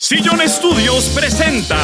Sillón 0.00 0.40
Estudios 0.40 1.06
presenta 1.08 1.76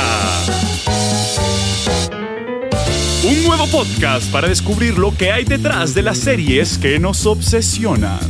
un 3.24 3.42
nuevo 3.42 3.66
podcast 3.66 4.30
para 4.30 4.46
descubrir 4.46 4.96
lo 4.96 5.16
que 5.16 5.32
hay 5.32 5.42
detrás 5.44 5.94
de 5.94 6.02
las 6.02 6.18
series 6.18 6.78
que 6.78 7.00
nos 7.00 7.26
obsesionan. 7.26 8.20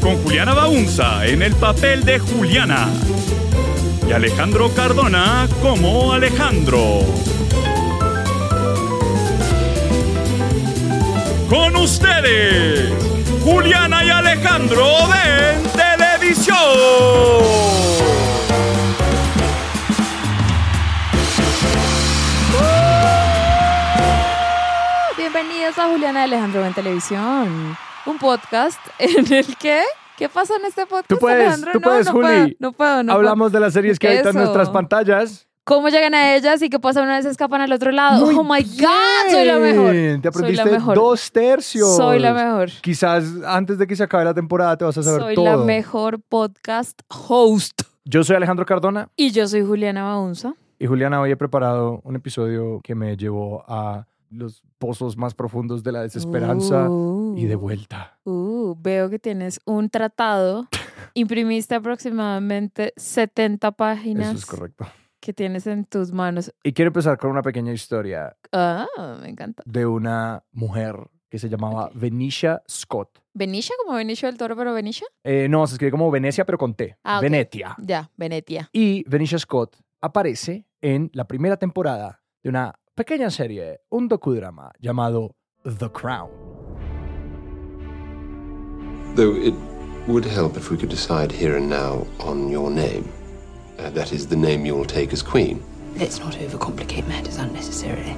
Con 0.00 0.22
Juliana 0.22 0.54
Baunza 0.54 1.26
en 1.26 1.42
el 1.42 1.56
papel 1.56 2.04
de 2.04 2.20
Juliana 2.20 2.88
y 4.08 4.12
Alejandro 4.12 4.72
Cardona 4.72 5.48
como 5.60 6.12
Alejandro. 6.12 7.00
Con 11.48 11.74
ustedes, 11.74 12.88
Juliana 13.42 14.04
y 14.04 14.10
Alejandro 14.10 14.86
de 15.08 15.58
Televisión. 15.72 17.20
Bienvenidos 25.70 25.86
a 25.86 25.92
Juliana 25.92 26.22
Alejandro 26.24 26.66
en 26.66 26.74
Televisión, 26.74 27.76
un 28.04 28.18
podcast 28.18 28.80
en 28.98 29.32
el 29.32 29.56
que... 29.56 29.82
¿Qué 30.18 30.28
pasa 30.28 30.56
en 30.56 30.64
este 30.64 30.84
podcast, 30.84 31.08
Tú 31.08 31.16
puedes, 31.18 31.38
Alejandro? 31.42 31.72
tú 31.72 31.78
no, 31.78 31.84
puedes, 31.84 32.06
no 32.06 32.12
Juli. 32.12 32.22
puedo, 32.26 32.46
no 32.58 32.72
puedo, 32.72 33.02
no 33.04 33.12
Hablamos 33.12 33.52
de 33.52 33.60
las 33.60 33.72
series 33.72 33.96
que 34.00 34.08
habitan 34.08 34.34
nuestras 34.34 34.68
pantallas. 34.68 35.46
puedo. 35.64 35.78
¿Cómo 35.78 35.88
llegan 35.90 36.12
a 36.14 36.34
ellas 36.34 36.60
y 36.62 36.70
qué 36.70 36.80
pasa 36.80 37.02
una 37.02 37.18
vez 37.18 37.24
escapan 37.26 37.60
al 37.60 37.72
otro 37.72 37.92
lado? 37.92 38.26
Muy 38.26 38.34
¡Oh, 38.34 38.42
my 38.42 38.62
God! 38.64 39.30
Soy 39.30 39.44
la 39.44 39.58
mejor. 39.58 39.92
bien. 39.92 40.20
Te 40.20 40.32
Soy 40.32 40.42
la 40.42 40.48
aprendiste 40.62 40.70
mejor. 40.72 40.94
dos 40.96 41.30
tercios. 41.30 41.96
Soy 41.96 42.18
la 42.18 42.32
mejor. 42.34 42.70
Quizás 42.82 43.24
antes 43.46 43.78
de 43.78 43.86
que 43.86 43.94
se 43.94 44.02
acabe 44.02 44.24
la 44.24 44.34
temporada 44.34 44.76
te 44.76 44.84
vas 44.84 44.98
a 44.98 45.02
saber 45.04 45.20
Soy 45.20 45.34
todo. 45.36 45.44
la 45.44 45.56
mejor 45.58 46.20
podcast 46.20 47.00
host. 47.06 47.82
Yo 48.04 48.24
soy 48.24 48.34
Alejandro 48.34 48.66
Cardona 48.66 49.08
Y 49.14 49.30
yo 49.30 49.46
soy 49.46 49.64
Juliana 49.64 50.02
Baunza. 50.02 50.54
y 50.80 50.86
Juliana 50.86 51.20
hoy 51.20 51.30
he 51.30 51.36
preparado 51.36 52.00
un 52.02 52.16
episodio 52.16 52.80
que 52.82 52.96
me 52.96 53.16
llevó 53.16 53.64
a 53.68 54.06
los 54.30 54.62
pozos 54.80 55.16
más 55.16 55.34
profundos 55.34 55.84
de 55.84 55.92
la 55.92 56.02
desesperanza 56.02 56.88
Uh, 56.90 57.36
y 57.36 57.44
de 57.44 57.54
vuelta. 57.54 58.18
uh, 58.24 58.74
veo 58.80 59.08
que 59.10 59.20
tienes 59.20 59.60
un 59.66 59.88
tratado. 59.90 60.66
Imprimiste 61.14 61.74
aproximadamente 61.76 62.92
70 62.96 63.72
páginas 63.72 64.28
Eso 64.30 64.38
es 64.38 64.46
correcto. 64.46 64.86
que 65.20 65.32
tienes 65.32 65.66
en 65.66 65.84
tus 65.84 66.12
manos. 66.12 66.52
Y 66.64 66.72
quiero 66.72 66.88
empezar 66.88 67.18
con 67.18 67.30
una 67.30 67.42
pequeña 67.42 67.72
historia 67.72 68.36
Ah, 68.52 68.86
me 69.22 69.28
encanta. 69.28 69.62
de 69.66 69.86
una 69.86 70.42
mujer 70.52 70.96
que 71.28 71.38
se 71.38 71.48
llamaba 71.48 71.86
Ok. 71.86 71.92
Venetia 71.94 72.62
Scott. 72.68 73.20
¿Benicia 73.34 73.76
como 73.84 73.96
Benicio 73.96 74.26
del 74.28 74.36
Toro, 74.36 74.56
pero 74.56 74.72
Benicia? 74.74 75.06
Eh, 75.22 75.46
no, 75.48 75.64
se 75.66 75.74
escribe 75.74 75.92
como 75.92 76.10
Venecia, 76.10 76.44
pero 76.44 76.58
con 76.58 76.74
T. 76.74 76.96
Ah. 77.04 77.20
Venetia. 77.20 77.76
Ya, 77.78 78.10
Venetia. 78.16 78.68
Y 78.72 79.04
Venetia 79.08 79.38
Scott 79.38 79.76
aparece 80.00 80.66
en 80.80 81.10
la 81.12 81.26
primera 81.28 81.56
temporada 81.56 82.22
de 82.42 82.48
una 82.48 82.74
pequeña 83.00 83.30
serie, 83.30 83.78
un 83.88 84.08
docudrama 84.08 84.72
llamado 84.78 85.34
The 85.64 85.88
Crown. 85.88 86.28
Though 89.14 89.34
it 89.34 89.54
would 90.06 90.26
help 90.26 90.58
if 90.58 90.70
we 90.70 90.76
could 90.76 90.90
decide 90.90 91.32
here 91.32 91.56
and 91.56 91.70
now 91.70 92.06
on 92.18 92.50
your 92.50 92.70
name. 92.70 93.10
Uh, 93.78 93.88
that 93.94 94.12
is, 94.12 94.26
the 94.26 94.36
name 94.36 94.66
you 94.66 94.76
will 94.76 94.84
take 94.84 95.14
as 95.14 95.22
queen. 95.22 95.62
Let's 95.96 96.20
not 96.20 96.34
overcomplicate 96.34 97.08
matters 97.08 97.38
unnecessarily. 97.38 98.14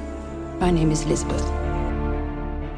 My 0.58 0.72
name 0.72 0.90
is 0.90 1.04
Elizabeth. 1.04 1.44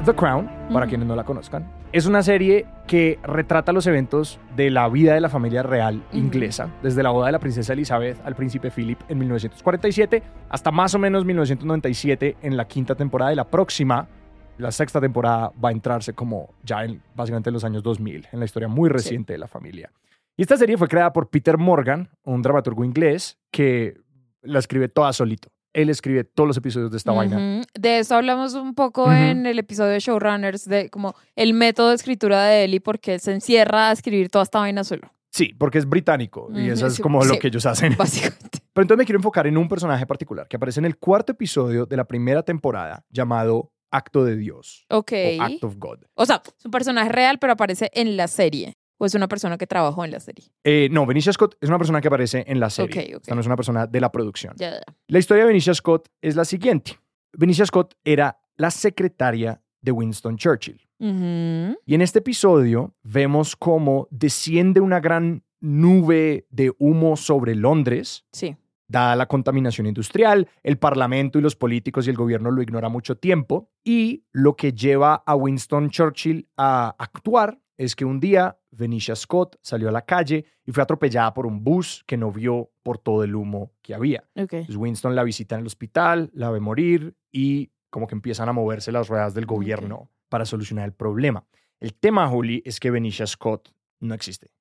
The 0.05 0.13
Crown, 0.13 0.47
para 0.71 0.85
Ujú. 0.85 0.89
quienes 0.89 1.07
no 1.07 1.15
la 1.15 1.23
conozcan, 1.23 1.65
es 1.95 2.05
una 2.07 2.23
serie 2.23 2.65
que 2.87 3.19
retrata 3.23 3.71
los 3.71 3.87
eventos 3.87 4.37
de 4.57 4.69
la 4.69 4.89
vida 4.89 5.13
de 5.13 5.21
la 5.21 5.29
familia 5.29 5.63
real 5.63 6.03
inglesa, 6.11 6.69
desde 6.83 7.01
la 7.01 7.11
boda 7.11 7.27
de 7.27 7.31
la 7.31 7.39
princesa 7.39 7.71
Elizabeth 7.71 8.17
al 8.25 8.35
príncipe 8.35 8.69
Philip 8.69 8.99
en 9.07 9.17
1947 9.17 10.21
hasta 10.49 10.71
más 10.71 10.93
o 10.93 10.99
menos 10.99 11.23
1997 11.23 12.35
en 12.41 12.57
la 12.57 12.67
quinta 12.67 12.95
temporada 12.95 13.31
y 13.31 13.37
la 13.37 13.49
próxima, 13.49 14.09
la 14.57 14.73
sexta 14.73 14.99
temporada, 14.99 15.53
va 15.63 15.69
a 15.69 15.71
entrarse 15.71 16.11
como 16.11 16.53
ya 16.63 16.83
en 16.83 17.01
básicamente 17.15 17.49
en 17.49 17.53
los 17.53 17.63
años 17.63 17.81
2000, 17.81 18.27
en 18.29 18.39
la 18.39 18.45
historia 18.45 18.67
muy 18.67 18.89
reciente 18.89 19.31
de 19.31 19.39
la 19.39 19.47
familia. 19.47 19.89
Y 20.35 20.41
esta 20.41 20.57
serie 20.57 20.77
fue 20.77 20.89
creada 20.89 21.13
por 21.13 21.29
Peter 21.29 21.57
Morgan, 21.57 22.09
un 22.25 22.41
dramaturgo 22.41 22.83
inglés 22.83 23.37
que 23.51 24.01
la 24.41 24.59
escribe 24.59 24.89
toda 24.89 25.13
solito. 25.13 25.47
Él 25.75 25.89
escribe 25.89 26.23
todos 26.23 26.47
los 26.47 26.57
episodios 26.57 26.89
de 26.89 26.97
esta 26.97 27.11
vaina. 27.11 27.61
De 27.77 27.99
eso 27.99 28.15
hablamos 28.15 28.53
un 28.53 28.73
poco 28.75 29.11
en 29.11 29.45
el 29.45 29.59
episodio 29.59 29.91
de 29.91 29.99
Showrunners, 29.99 30.65
de 30.69 30.89
como 30.89 31.15
el 31.35 31.53
método 31.53 31.89
de 31.89 31.95
escritura 31.95 32.43
de 32.45 32.63
él 32.63 32.73
y 32.73 32.79
por 32.79 32.99
qué 32.99 33.19
se 33.19 33.33
encierra 33.33 33.89
a 33.89 33.91
escribir 33.91 34.29
toda 34.29 34.43
esta 34.43 34.59
vaina 34.59 34.83
solo, 34.85 35.11
Sí, 35.31 35.53
porque 35.57 35.77
es 35.79 35.85
británico 35.85 36.47
y 36.55 36.69
eso 36.69 36.87
es 36.87 36.95
sí, 36.95 37.01
como 37.01 37.21
lo 37.25 37.37
que 37.37 37.47
ellos 37.49 37.65
hacen. 37.65 37.93
básicamente. 37.97 38.59
Pero 38.71 38.83
entonces 38.83 38.97
me 38.99 39.05
quiero 39.05 39.19
enfocar 39.19 39.47
en 39.47 39.57
un 39.57 39.67
personaje 39.67 40.05
particular 40.05 40.47
que 40.47 40.55
aparece 40.55 40.79
en 40.79 40.85
el 40.85 40.97
cuarto 40.97 41.33
episodio 41.33 41.85
de 41.85 41.97
la 41.97 42.05
primera 42.05 42.41
temporada 42.43 43.03
llamado 43.09 43.73
Acto 43.91 44.23
de 44.23 44.37
Dios 44.37 44.85
Ok. 44.89 45.11
o 45.39 45.43
Act 45.43 45.63
of 45.65 45.75
God. 45.77 45.99
O 46.13 46.25
sea, 46.25 46.41
es 46.57 46.63
un 46.65 46.71
personaje 46.71 47.09
real, 47.09 47.37
pero 47.37 47.51
aparece 47.53 47.91
en 47.93 48.15
la 48.15 48.27
serie. 48.29 48.77
O 48.97 49.05
es 49.05 49.13
una 49.15 49.27
persona 49.27 49.57
que 49.57 49.67
trabajó 49.67 50.05
en 50.05 50.11
la 50.11 50.19
serie. 50.19 50.45
Eh, 50.63 50.87
no, 50.91 51.05
Benicia 51.05 51.33
Scott 51.33 51.57
es 51.59 51.69
una 51.69 51.77
persona 51.77 51.99
que 52.01 52.07
aparece 52.07 52.45
en 52.47 52.59
la 52.59 52.69
serie. 52.69 53.01
Ok, 53.01 53.15
ok. 53.15 53.21
O 53.21 53.25
sea, 53.25 53.35
no 53.35 53.41
es 53.41 53.47
una 53.47 53.55
persona 53.55 53.87
de 53.87 53.99
la 53.99 54.11
producción. 54.11 54.53
Ya, 54.57 54.71
ya. 54.71 54.81
La 55.07 55.19
historia 55.19 55.43
de 55.43 55.47
Benicia 55.47 55.73
Scott 55.73 56.09
es 56.21 56.35
la 56.35 56.45
siguiente. 56.45 56.99
Benicia 57.33 57.65
Scott 57.65 57.95
era 58.03 58.39
la 58.55 58.71
secretaria 58.71 59.61
de 59.81 59.91
Winston 59.91 60.37
Churchill. 60.37 60.81
Y 60.97 61.93
en 61.93 62.01
este 62.01 62.19
episodio 62.19 62.95
vemos 63.03 63.55
cómo 63.55 64.07
desciende 64.11 64.79
una 64.79 65.01
gran 65.01 65.43
nube 65.59 66.47
de 66.49 66.73
humo 66.79 67.17
sobre 67.17 67.53
Londres 67.53 68.25
Sí. 68.31 68.55
Dada 68.87 69.15
la 69.15 69.25
contaminación 69.25 69.87
industrial, 69.87 70.47
el 70.61 70.77
Parlamento 70.77 71.39
y 71.39 71.41
los 71.41 71.55
políticos 71.55 72.05
y 72.05 72.11
el 72.11 72.15
gobierno 72.15 72.51
lo 72.51 72.61
ignora 72.61 72.87
mucho 72.87 73.17
tiempo 73.17 73.71
y 73.83 74.23
lo 74.31 74.55
que 74.55 74.73
lleva 74.73 75.23
a 75.25 75.35
Winston 75.35 75.89
Churchill 75.89 76.47
a 76.55 76.95
actuar 76.99 77.59
es 77.77 77.95
que 77.95 78.05
un 78.05 78.19
día 78.19 78.57
Venetia 78.71 79.15
Scott 79.15 79.57
salió 79.61 79.89
a 79.89 79.91
la 79.91 80.03
calle 80.03 80.45
y 80.65 80.71
fue 80.71 80.83
atropellada 80.83 81.33
por 81.33 81.45
un 81.45 81.63
bus 81.63 82.03
que 82.05 82.17
no 82.17 82.31
vio 82.31 82.71
por 82.83 82.97
todo 82.97 83.23
el 83.23 83.35
humo 83.35 83.71
que 83.81 83.93
había. 83.93 84.23
Winston 84.69 85.15
la 85.15 85.23
visita 85.23 85.55
en 85.55 85.61
el 85.61 85.67
hospital, 85.67 86.29
la 86.33 86.49
ve 86.49 86.59
morir 86.59 87.15
y 87.31 87.71
como 87.89 88.07
que 88.07 88.15
empiezan 88.15 88.49
a 88.49 88.53
moverse 88.53 88.91
las 88.91 89.07
ruedas 89.07 89.33
del 89.33 89.45
gobierno 89.45 90.09
para 90.29 90.45
solucionar 90.45 90.85
el 90.85 90.93
problema. 90.93 91.45
El 91.79 91.93
tema, 91.93 92.27
Julie, 92.27 92.61
es 92.65 92.79
que 92.79 92.91
Venetia 92.91 93.27
Scott 93.27 93.69
no 93.99 94.13
existe. 94.13 94.51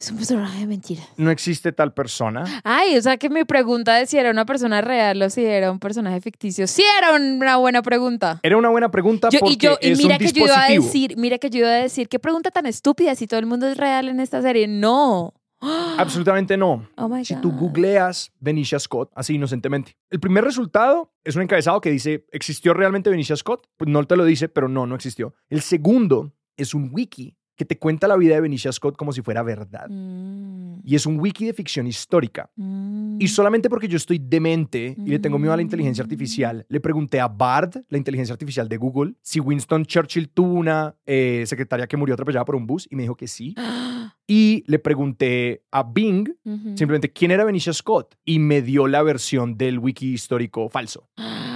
Es 0.00 0.12
un 0.12 0.16
personaje 0.16 0.60
de 0.60 0.66
mentira. 0.68 1.02
No 1.16 1.30
existe 1.32 1.72
tal 1.72 1.92
persona. 1.92 2.44
Ay, 2.62 2.96
o 2.96 3.02
sea 3.02 3.16
que 3.16 3.28
mi 3.28 3.44
pregunta 3.44 3.96
de 3.96 4.06
si 4.06 4.16
era 4.16 4.30
una 4.30 4.44
persona 4.46 4.80
real 4.80 5.20
o 5.22 5.28
si 5.28 5.44
era 5.44 5.72
un 5.72 5.80
personaje 5.80 6.20
ficticio, 6.20 6.68
sí 6.68 6.84
era 6.98 7.14
una 7.16 7.56
buena 7.56 7.82
pregunta. 7.82 8.38
Era 8.44 8.56
una 8.56 8.68
buena 8.68 8.92
pregunta 8.92 9.28
Yo- 9.30 9.40
porque 9.40 9.54
y 9.54 9.56
yo, 9.56 9.76
y 9.80 9.90
es 9.90 9.98
mira 9.98 10.14
un 10.14 10.18
que 10.20 10.32
yo 10.32 10.44
iba 10.44 10.54
a 10.54 10.68
dispositivo. 10.68 10.84
decir, 10.84 11.16
mira 11.16 11.38
que 11.38 11.50
yo 11.50 11.58
iba 11.60 11.68
a 11.68 11.72
decir, 11.82 12.08
qué 12.08 12.20
pregunta 12.20 12.52
tan 12.52 12.66
estúpida 12.66 13.16
si 13.16 13.26
todo 13.26 13.40
el 13.40 13.46
mundo 13.46 13.66
es 13.66 13.76
real 13.76 14.08
en 14.08 14.20
esta 14.20 14.40
serie. 14.40 14.68
No. 14.68 15.34
Absolutamente 15.98 16.56
no. 16.56 16.88
Oh 16.96 17.08
my 17.08 17.24
Si 17.24 17.34
God. 17.34 17.40
tú 17.40 17.50
googleas 17.50 18.30
Benicia 18.38 18.78
Scott, 18.78 19.10
así 19.16 19.34
inocentemente, 19.34 19.96
el 20.10 20.20
primer 20.20 20.44
resultado 20.44 21.12
es 21.24 21.34
un 21.34 21.42
encabezado 21.42 21.80
que 21.80 21.90
dice, 21.90 22.24
¿existió 22.30 22.72
realmente 22.72 23.10
Benicia 23.10 23.34
Scott? 23.34 23.66
Pues 23.76 23.90
no 23.90 24.04
te 24.04 24.14
lo 24.16 24.24
dice, 24.24 24.48
pero 24.48 24.68
no, 24.68 24.86
no 24.86 24.94
existió. 24.94 25.34
El 25.48 25.60
segundo 25.62 26.32
es 26.56 26.72
un 26.74 26.90
wiki 26.92 27.36
que 27.58 27.64
te 27.66 27.76
cuenta 27.76 28.06
la 28.08 28.16
vida 28.16 28.36
de 28.36 28.40
Benicia 28.40 28.70
Scott 28.72 28.96
como 28.96 29.12
si 29.12 29.20
fuera 29.20 29.42
verdad. 29.42 29.88
Mm, 29.90 30.80
Y 30.84 30.94
es 30.94 31.04
un 31.06 31.18
wiki 31.20 31.44
de 31.44 31.52
ficción 31.52 31.86
histórica. 31.88 32.48
mm. 32.56 33.16
Y 33.20 33.26
solamente 33.28 33.68
porque 33.68 33.88
yo 33.88 33.96
estoy 33.96 34.18
demente 34.18 34.94
y 34.96 35.10
le 35.10 35.18
tengo 35.18 35.38
miedo 35.38 35.52
a 35.52 35.56
la 35.56 35.62
inteligencia 35.62 36.02
Mm. 36.02 36.06
artificial, 36.06 36.66
le 36.68 36.80
pregunté 36.80 37.18
a 37.20 37.26
Bard, 37.28 37.82
la 37.88 37.98
inteligencia 37.98 38.32
artificial 38.32 38.68
de 38.68 38.76
Google, 38.76 39.14
si 39.20 39.40
Winston 39.40 39.84
Churchill 39.84 40.28
tuvo 40.28 40.52
una 40.54 40.94
eh, 41.04 41.42
secretaria 41.46 41.86
que 41.88 41.96
murió 41.96 42.14
atropellada 42.14 42.44
por 42.44 42.54
un 42.54 42.66
bus 42.66 42.86
y 42.90 42.94
me 42.96 43.02
dijo 43.02 43.16
que 43.16 43.26
sí. 43.26 43.54
Y 44.30 44.62
le 44.66 44.78
pregunté 44.78 45.62
a 45.70 45.82
Bing 45.82 46.28
simplemente 46.76 47.10
quién 47.10 47.30
era 47.30 47.44
Benicia 47.44 47.72
Scott 47.72 48.14
y 48.26 48.38
me 48.38 48.60
dio 48.60 48.86
la 48.86 49.02
versión 49.02 49.56
del 49.56 49.78
wiki 49.78 50.12
histórico 50.12 50.68
falso. 50.68 51.08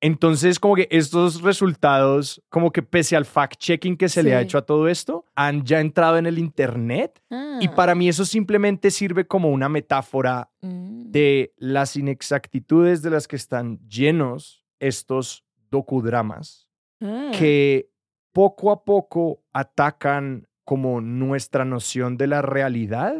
Entonces, 0.00 0.60
como 0.60 0.74
que 0.74 0.88
estos 0.90 1.40
resultados, 1.42 2.42
como 2.50 2.70
que 2.70 2.82
pese 2.82 3.16
al 3.16 3.24
fact-checking 3.24 3.96
que 3.96 4.08
se 4.08 4.22
le 4.22 4.34
ha 4.34 4.40
hecho 4.42 4.58
a 4.58 4.62
todo 4.66 4.88
esto, 4.88 5.24
han 5.34 5.64
ya 5.64 5.80
entrado 5.80 6.18
en 6.18 6.26
el 6.26 6.38
Internet. 6.38 7.22
Y 7.60 7.68
Ah. 7.68 7.74
para 7.74 7.94
mí 7.94 8.08
eso 8.08 8.24
simplemente 8.26 8.90
sirve 8.90 9.26
como 9.26 9.50
una 9.50 9.68
metáfora 9.68 10.50
Mm. 10.60 11.10
de 11.10 11.54
las 11.56 11.96
inexactitudes 11.96 13.00
de 13.02 13.10
las 13.10 13.26
que 13.26 13.36
están 13.36 13.78
llenos 13.88 14.64
estos 14.80 15.44
docudramas, 15.70 16.68
Ah. 17.00 17.30
que 17.36 17.88
poco 18.32 18.70
a 18.70 18.84
poco 18.84 19.42
atacan 19.54 20.46
como 20.64 21.00
nuestra 21.00 21.64
noción 21.64 22.18
de 22.18 22.26
la 22.26 22.42
realidad 22.42 23.16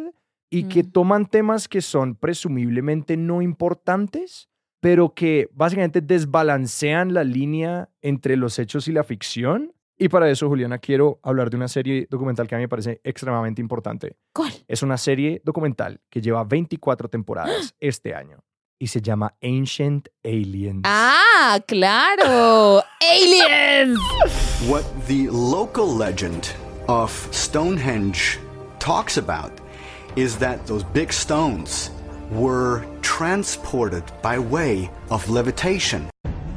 y 0.51 0.65
que 0.65 0.83
Mm. 0.83 0.91
toman 0.93 1.27
temas 1.27 1.69
que 1.69 1.81
son 1.81 2.15
presumiblemente 2.17 3.17
no 3.17 3.41
importantes, 3.41 4.49
pero 4.87 5.13
que 5.13 5.49
básicamente 5.53 6.01
desbalancean 6.01 7.13
la 7.13 7.25
línea 7.25 7.91
entre 8.03 8.37
los 8.37 8.57
hechos 8.61 8.87
y 8.87 8.93
la 8.93 9.03
ficción 9.03 9.73
Y 9.99 10.09
para 10.09 10.31
eso, 10.31 10.47
Juliana, 10.47 10.79
quiero 10.79 11.19
hablar 11.25 11.51
de 11.51 11.57
una 11.57 11.67
serie 11.67 12.07
documental 12.09 12.47
que 12.47 12.55
a 12.55 12.59
mí 12.59 12.63
me 12.63 12.69
parece 12.69 13.01
extremadamente 13.03 13.61
importante. 13.61 14.15
¿Cuál? 14.33 14.53
Es 14.69 14.85
una 14.85 14.97
serie 14.97 15.43
documental 15.45 16.01
que 16.09 16.21
lleva 16.21 16.45
24 16.45 17.09
temporadas 17.09 17.75
este 17.81 18.15
año 18.15 18.45
y 18.79 18.87
se 18.87 19.01
llama 19.01 19.35
Ancient 19.43 20.07
Aliens. 20.23 20.83
Ah, 20.85 21.59
claro. 21.67 22.85
Aliens. 23.01 23.99
What 24.69 24.85
the 25.09 25.27
local 25.33 25.89
legend 25.89 26.55
of 26.87 27.11
Stonehenge 27.33 28.39
talks 28.79 29.19
about 29.19 29.51
is 30.15 30.37
that 30.37 30.65
those 30.69 30.85
big 30.95 31.11
stones 31.11 31.91
were 32.33 32.85
transported 33.03 34.03
by 34.23 34.39
way 34.39 34.91
of 35.11 35.29
levitation. 35.29 36.09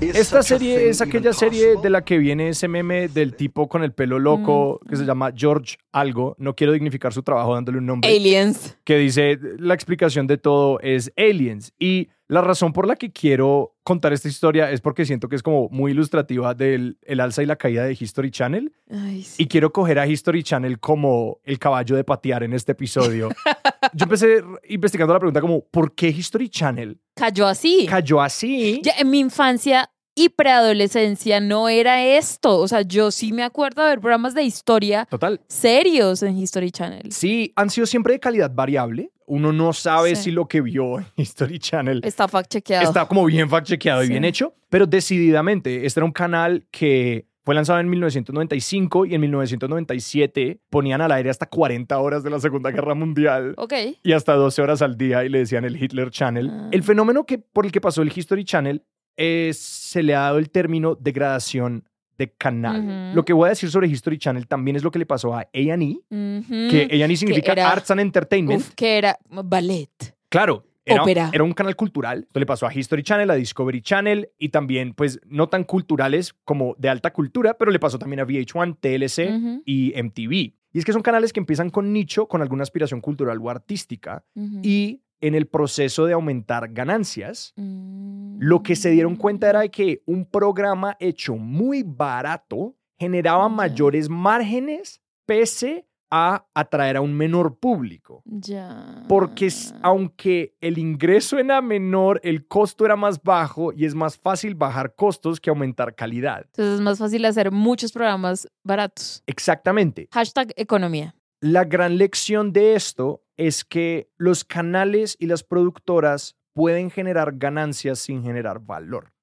Esta 0.02 0.42
serie 0.44 0.90
es 0.90 1.02
aquella 1.02 1.34
serie 1.34 1.76
de 1.82 1.90
la 1.90 2.04
que 2.06 2.18
viene 2.18 2.50
ese 2.50 2.68
meme 2.68 3.10
del 3.10 3.36
tipo 3.36 3.68
con 3.68 3.84
el 3.84 3.92
pelo 3.92 4.18
loco 4.18 4.80
que 4.88 4.96
se 4.96 5.04
llama 5.04 5.34
George 5.36 5.78
algo. 5.92 6.36
No 6.38 6.56
quiero 6.56 6.72
dignificar 6.72 7.12
su 7.12 7.22
trabajo 7.22 7.54
dándole 7.54 7.80
un 7.80 7.86
nombre. 7.86 8.10
Aliens. 8.10 8.78
que 8.86 8.98
dice 8.98 9.38
la 9.58 9.74
explicación 9.74 10.26
de 10.26 10.38
todo 10.38 10.80
es 10.80 11.12
aliens. 11.18 11.74
Y 11.78 12.10
la 12.30 12.42
razón 12.42 12.74
por 12.74 12.88
la 12.88 12.96
que 12.96 13.12
quiero 13.12 13.76
contar 13.84 14.14
esta 14.14 14.28
historia 14.28 14.70
es 14.70 14.82
porque 14.82 15.04
siento 15.04 15.28
que 15.28 15.36
es 15.36 15.42
como 15.42 15.68
muy 15.70 15.92
ilustrativa 15.92 16.54
del 16.54 17.00
el 17.02 17.20
alza 17.22 17.42
y 17.42 17.48
la 17.48 17.56
caída 17.56 17.84
de 17.84 17.98
History 18.00 18.30
Channel. 18.30 18.72
Ay, 18.92 19.24
sí. 19.24 19.44
Y 19.44 19.48
quiero 19.48 19.74
coger 19.74 19.98
a 19.98 20.06
History 20.06 20.44
Channel 20.44 20.80
como 20.80 21.40
el 21.44 21.58
caballo 21.58 21.96
de 21.96 22.04
patear 22.04 22.44
en 22.44 22.54
este 22.54 22.74
episodio. 22.74 23.30
Yo 23.94 24.04
empecé 24.04 24.44
investigando 24.70 25.14
la 25.14 25.20
pregunta 25.20 25.42
como, 25.42 25.66
¿por 25.66 25.96
qué 25.96 26.10
History 26.10 26.50
Channel 26.50 27.02
Cayó 27.16 27.48
así. 27.48 27.88
cayó 27.90 28.22
así? 28.22 28.80
Ya 28.84 28.94
en 29.00 29.10
mi 29.10 29.20
infancia 29.20 29.90
y 30.20 30.30
preadolescencia 30.30 31.40
no 31.40 31.70
era 31.70 32.04
esto. 32.04 32.58
O 32.60 32.68
sea, 32.68 32.82
yo 32.82 33.12
sí 33.12 33.32
me 33.32 33.44
acuerdo 33.44 33.84
de 33.84 33.90
ver 33.90 34.00
programas 34.00 34.34
de 34.34 34.44
historia 34.44 35.06
Total. 35.10 35.40
serios 35.48 36.22
en 36.24 36.38
History 36.38 36.72
Channel. 36.72 37.12
Sí, 37.12 37.54
han 37.56 37.70
sido 37.70 37.86
siempre 37.88 38.14
de 38.14 38.20
calidad 38.20 38.52
variable. 38.54 39.12
Uno 39.26 39.54
no 39.54 39.74
sabe 39.74 40.16
Sí. 40.16 40.24
si 40.24 40.32
lo 40.32 40.48
que 40.48 40.62
vio 40.62 41.00
en 41.00 41.06
History 41.16 41.60
Channel 41.60 42.02
Está 42.04 42.28
fact 42.28 42.50
chequeado. 42.52 42.84
Está 42.88 43.06
como 43.08 43.26
bien 43.26 43.48
fact 43.50 43.68
chequeado 43.68 44.04
y 44.04 44.08
bien 44.10 44.26
hecho, 44.26 44.56
pero 44.70 44.88
decididamente, 44.88 45.86
este 45.86 46.00
era 46.00 46.06
un 46.06 46.12
canal 46.12 46.66
que 46.72 47.28
fue 47.46 47.54
lanzado 47.56 47.80
en 47.80 47.90
1995 47.90 49.06
y 49.06 49.16
en 49.16 49.22
1997 49.22 50.60
ponían 50.70 51.02
al 51.02 51.12
aire 51.12 51.30
hasta 51.30 51.46
40 51.48 51.98
horas 52.00 52.24
de 52.24 52.30
la 52.30 52.40
Segunda 52.40 52.72
Guerra 52.72 52.96
Mundial 52.96 53.54
Ok. 53.58 53.74
y 54.04 54.12
hasta 54.14 54.34
12 54.34 54.62
horas 54.62 54.82
al 54.82 54.98
día 54.98 55.24
y 55.24 55.30
le 55.30 55.40
decían 55.40 55.66
el 55.66 55.82
Hitler 55.82 56.10
Channel. 56.12 56.50
Ah. 56.52 56.70
El 56.72 56.84
fenómeno 56.84 57.26
que, 57.26 57.38
por 57.38 57.66
el 57.66 57.72
que 57.72 57.82
pasó 57.82 58.02
el 58.02 58.12
History 58.16 58.44
Channel 58.46 58.84
es, 59.20 59.58
se 59.60 60.02
le 60.02 60.16
ha 60.16 60.22
dado 60.22 60.38
el 60.38 60.50
término 60.50 60.96
degradación 60.96 61.84
de 62.18 62.32
canal. 62.34 63.14
Lo 63.14 63.24
que 63.24 63.34
voy 63.34 63.48
a 63.48 63.50
decir 63.50 63.70
sobre 63.72 63.88
History 63.88 64.18
Channel 64.18 64.48
también 64.48 64.76
es 64.76 64.84
lo 64.84 64.92
que 64.92 65.00
le 65.00 65.06
pasó 65.06 65.34
a 65.36 65.42
A&E, 65.42 66.00
que 66.10 66.88
A&E 67.04 67.16
significa 67.18 67.52
era- 67.54 67.70
Arts 67.72 67.92
and 67.92 68.02
Entertainment. 68.02 68.60
Uf, 68.62 68.74
que 68.76 68.98
era 68.98 69.18
ballet. 69.30 69.90
Claro. 70.30 70.66
Era, 70.86 71.04
Ópera. 71.04 71.30
era 71.32 71.44
un 71.44 71.54
canal 71.54 71.76
cultural. 71.76 72.24
Esto 72.28 72.40
le 72.40 72.48
pasó 72.48 72.66
a 72.66 72.74
History 72.74 73.04
Channel, 73.04 73.30
a 73.30 73.36
Discovery 73.36 73.82
Channel 73.82 74.30
y 74.40 74.50
también, 74.50 74.94
pues, 74.96 75.20
no 75.28 75.48
tan 75.48 75.64
culturales 75.64 76.34
como 76.46 76.74
de 76.80 76.90
alta 76.90 77.14
cultura, 77.14 77.54
pero 77.60 77.70
le 77.70 77.78
pasó 77.80 78.00
también 78.00 78.22
a 78.22 78.26
VH1, 78.26 78.76
TLC 78.80 79.62
y 79.66 79.94
MTV. 79.96 80.32
Y 80.72 80.80
es 80.80 80.86
que 80.86 80.94
son 80.94 81.04
canales 81.04 81.32
que 81.32 81.40
empiezan 81.40 81.70
con 81.70 81.94
nicho, 81.94 82.28
con 82.28 82.42
alguna 82.42 82.64
aspiración 82.64 83.02
cultural 83.02 83.38
o 83.40 83.50
artística 83.52 84.24
y 84.64 85.02
en 85.22 85.36
el 85.36 85.48
proceso 85.48 86.06
de 86.06 86.14
aumentar 86.14 86.70
ganancias, 86.72 87.54
Mm. 87.58 88.38
lo 88.40 88.64
que 88.64 88.76
se 88.76 88.90
dieron 88.92 89.16
cuenta 89.16 89.50
era 89.50 89.62
de 89.62 89.70
que 89.72 90.02
un 90.06 90.26
programa 90.26 90.96
hecho 91.00 91.36
muy 91.36 91.84
barato 91.84 92.76
generaba 92.98 93.50
mayores 93.50 94.10
márgenes 94.10 95.02
pese 95.26 95.86
a 96.12 96.44
atraer 96.56 96.98
a 96.98 97.02
un 97.02 97.14
menor 97.14 97.60
público. 97.60 98.24
Ya. 98.26 99.06
Porque 99.08 99.50
aunque 99.84 100.56
el 100.60 100.80
ingreso 100.80 101.38
era 101.38 101.62
menor, 101.62 102.20
el 102.24 102.48
costo 102.48 102.84
era 102.84 102.96
más 102.96 103.22
bajo 103.22 103.72
y 103.74 103.86
es 103.86 103.94
más 103.94 104.18
fácil 104.18 104.56
bajar 104.56 104.96
costos 104.96 105.40
que 105.40 105.52
aumentar 105.52 105.94
calidad. 105.94 106.46
Entonces 106.48 106.76
es 106.76 106.82
más 106.82 106.98
fácil 106.98 107.24
hacer 107.26 107.52
muchos 107.52 107.92
programas 107.92 108.48
baratos. 108.64 109.22
Exactamente. 109.28 110.08
Hashtag 110.12 110.52
economía. 110.56 111.14
La 111.42 111.64
gran 111.64 111.98
lección 112.00 112.52
de 112.52 112.74
esto 112.74 113.22
es 113.40 113.64
que 113.64 114.10
los 114.18 114.44
canales 114.44 115.16
y 115.18 115.28
las 115.28 115.44
productoras 115.44 116.36
pueden 116.54 116.90
generar 116.92 117.36
ganancias 117.38 118.00
sin 118.00 118.22
generar 118.22 118.60
valor. 118.60 119.14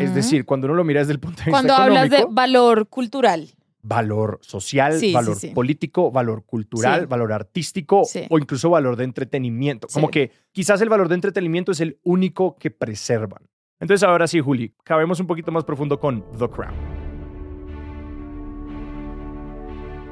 Es 0.00 0.14
decir, 0.14 0.46
cuando 0.46 0.66
uno 0.66 0.74
lo 0.76 0.84
mira 0.84 1.00
desde 1.00 1.12
el 1.12 1.20
punto 1.20 1.40
de 1.40 1.44
vista 1.46 1.50
cuando 1.50 1.74
hablas 1.74 2.08
de 2.08 2.16
económico, 2.16 2.34
valor 2.34 2.88
cultural. 2.88 3.48
valor 3.82 4.38
social, 4.40 4.98
Sí, 4.98 5.12
valor 5.12 5.36
sí. 5.36 5.48
político, 5.48 6.10
valor 6.10 6.44
cultural, 6.46 7.06
valor 7.06 7.34
artístico 7.34 8.02
o 8.30 8.38
incluso 8.38 8.70
valor 8.70 8.96
de 8.96 9.04
entretenimiento. 9.04 9.88
Como 9.92 10.08
que 10.08 10.30
quizás 10.52 10.80
el 10.80 10.88
valor 10.88 11.08
de 11.08 11.16
entretenimiento 11.16 11.72
es 11.72 11.80
el 11.80 11.98
único 12.02 12.56
que 12.56 12.70
preservan. 12.70 13.42
Entonces 13.78 14.02
ahora 14.08 14.26
sí, 14.26 14.40
Juli, 14.40 14.72
cabemos 14.84 15.20
un 15.20 15.26
poquito 15.26 15.52
más 15.52 15.64
profundo 15.64 16.00
con 16.00 16.24
The 16.38 16.48
Crown. 16.48 17.03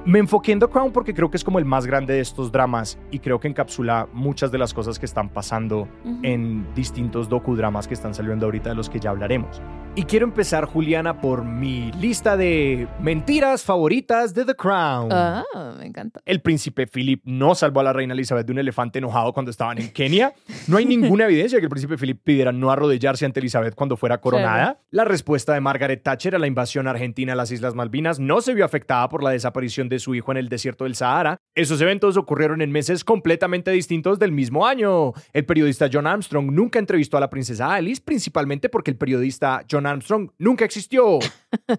Me 0.05 0.19
enfoqué 0.19 0.51
en 0.51 0.59
The 0.59 0.67
Crown 0.67 0.91
porque 0.91 1.15
creo 1.15 1.31
que 1.31 1.37
es 1.37 1.45
como 1.45 1.61
el 1.61 1.65
más 1.65 1.87
grande 1.87 2.15
de 2.15 2.21
estos 2.21 2.51
dramas 2.51 2.99
y 3.13 3.21
creo 3.21 3.39
que 3.39 3.47
encapsula 3.47 4.09
muchas 4.13 4.51
de 4.51 4.59
las 4.59 4.75
cosas 4.75 4.99
que 4.99 5.07
están 5.07 5.29
pasando 5.29 5.89
en 6.25 6.67
distintos 6.75 7.29
docudramas 7.29 7.87
que 7.87 7.95
están 7.95 8.13
saliendo 8.13 8.47
ahorita 8.47 8.71
de 8.71 8.75
los 8.75 8.91
que 8.91 8.99
ya 8.99 9.11
hablaremos. 9.11 9.63
Y 9.95 10.05
quiero 10.05 10.25
empezar, 10.25 10.65
Juliana, 10.65 11.21
por 11.21 11.45
mi 11.45 11.93
lista 11.93 12.35
de 12.35 12.89
mentiras 12.99 13.63
favoritas 13.63 14.33
de 14.33 14.47
The 14.47 14.55
Crown. 14.55 15.11
Ah, 15.13 15.45
me 15.79 15.85
encanta. 15.85 16.23
El 16.25 16.41
príncipe 16.41 16.87
Philip 16.87 17.21
no 17.27 17.55
salvó 17.55 17.81
a 17.81 17.83
la 17.83 17.93
reina 17.93 18.15
Elizabeth 18.15 18.47
de 18.47 18.53
un 18.53 18.59
elefante 18.59 19.01
enojado 19.01 19.35
cuando 19.35 19.51
estaban 19.51 19.77
en 19.79 19.91
Kenia. 19.91 20.33
No 20.67 20.79
hay 20.79 20.87
ninguna 20.87 21.25
evidencia 21.27 21.57
de 21.57 21.61
que 21.61 21.67
el 21.67 21.71
príncipe 21.71 21.99
Philip 21.99 22.19
pidiera 22.25 22.53
no 22.53 22.71
arrodillarse 22.71 23.27
ante 23.27 23.41
Elizabeth 23.41 23.75
cuando 23.75 23.99
fuera 23.99 24.19
coronada. 24.19 24.81
La 24.91 25.05
respuesta 25.05 25.53
de 25.53 25.61
Margaret 25.61 26.03
Thatcher 26.03 26.35
a 26.35 26.39
la 26.39 26.47
invasión 26.47 26.89
argentina 26.89 27.35
a 27.35 27.37
las 27.37 27.51
Islas 27.51 27.75
Malvinas 27.75 28.19
no 28.19 28.41
se 28.41 28.55
vio 28.55 28.65
afectada 28.65 29.07
por 29.11 29.23
la 29.23 29.29
desaparición 29.29 29.91
de 29.91 29.92
su 29.99 30.15
hijo 30.15 30.31
en 30.33 30.39
el 30.39 30.49
desierto 30.49 30.85
del 30.85 30.95
Sahara. 30.95 31.37
Esos 31.55 31.81
eventos 31.81 32.17
ocurrieron 32.17 32.63
en 32.63 32.71
meses 32.71 33.05
completamente 33.05 33.71
distintos 33.71 34.19
del 34.19 34.33
mismo 34.33 34.67
año. 34.67 35.13
El 35.33 35.45
periodista 35.45 35.89
John 35.93 36.07
Armstrong 36.07 36.51
nunca 36.51 36.79
entrevistó 36.79 37.17
a 37.17 37.21
la 37.21 37.31
princesa 37.31 37.75
Alice, 37.75 38.03
principalmente 38.05 38.69
porque 38.69 38.91
el 38.91 38.97
periodista 38.97 39.65
John 39.71 39.87
Armstrong 39.87 40.31
nunca 40.39 40.65
existió. 40.65 41.19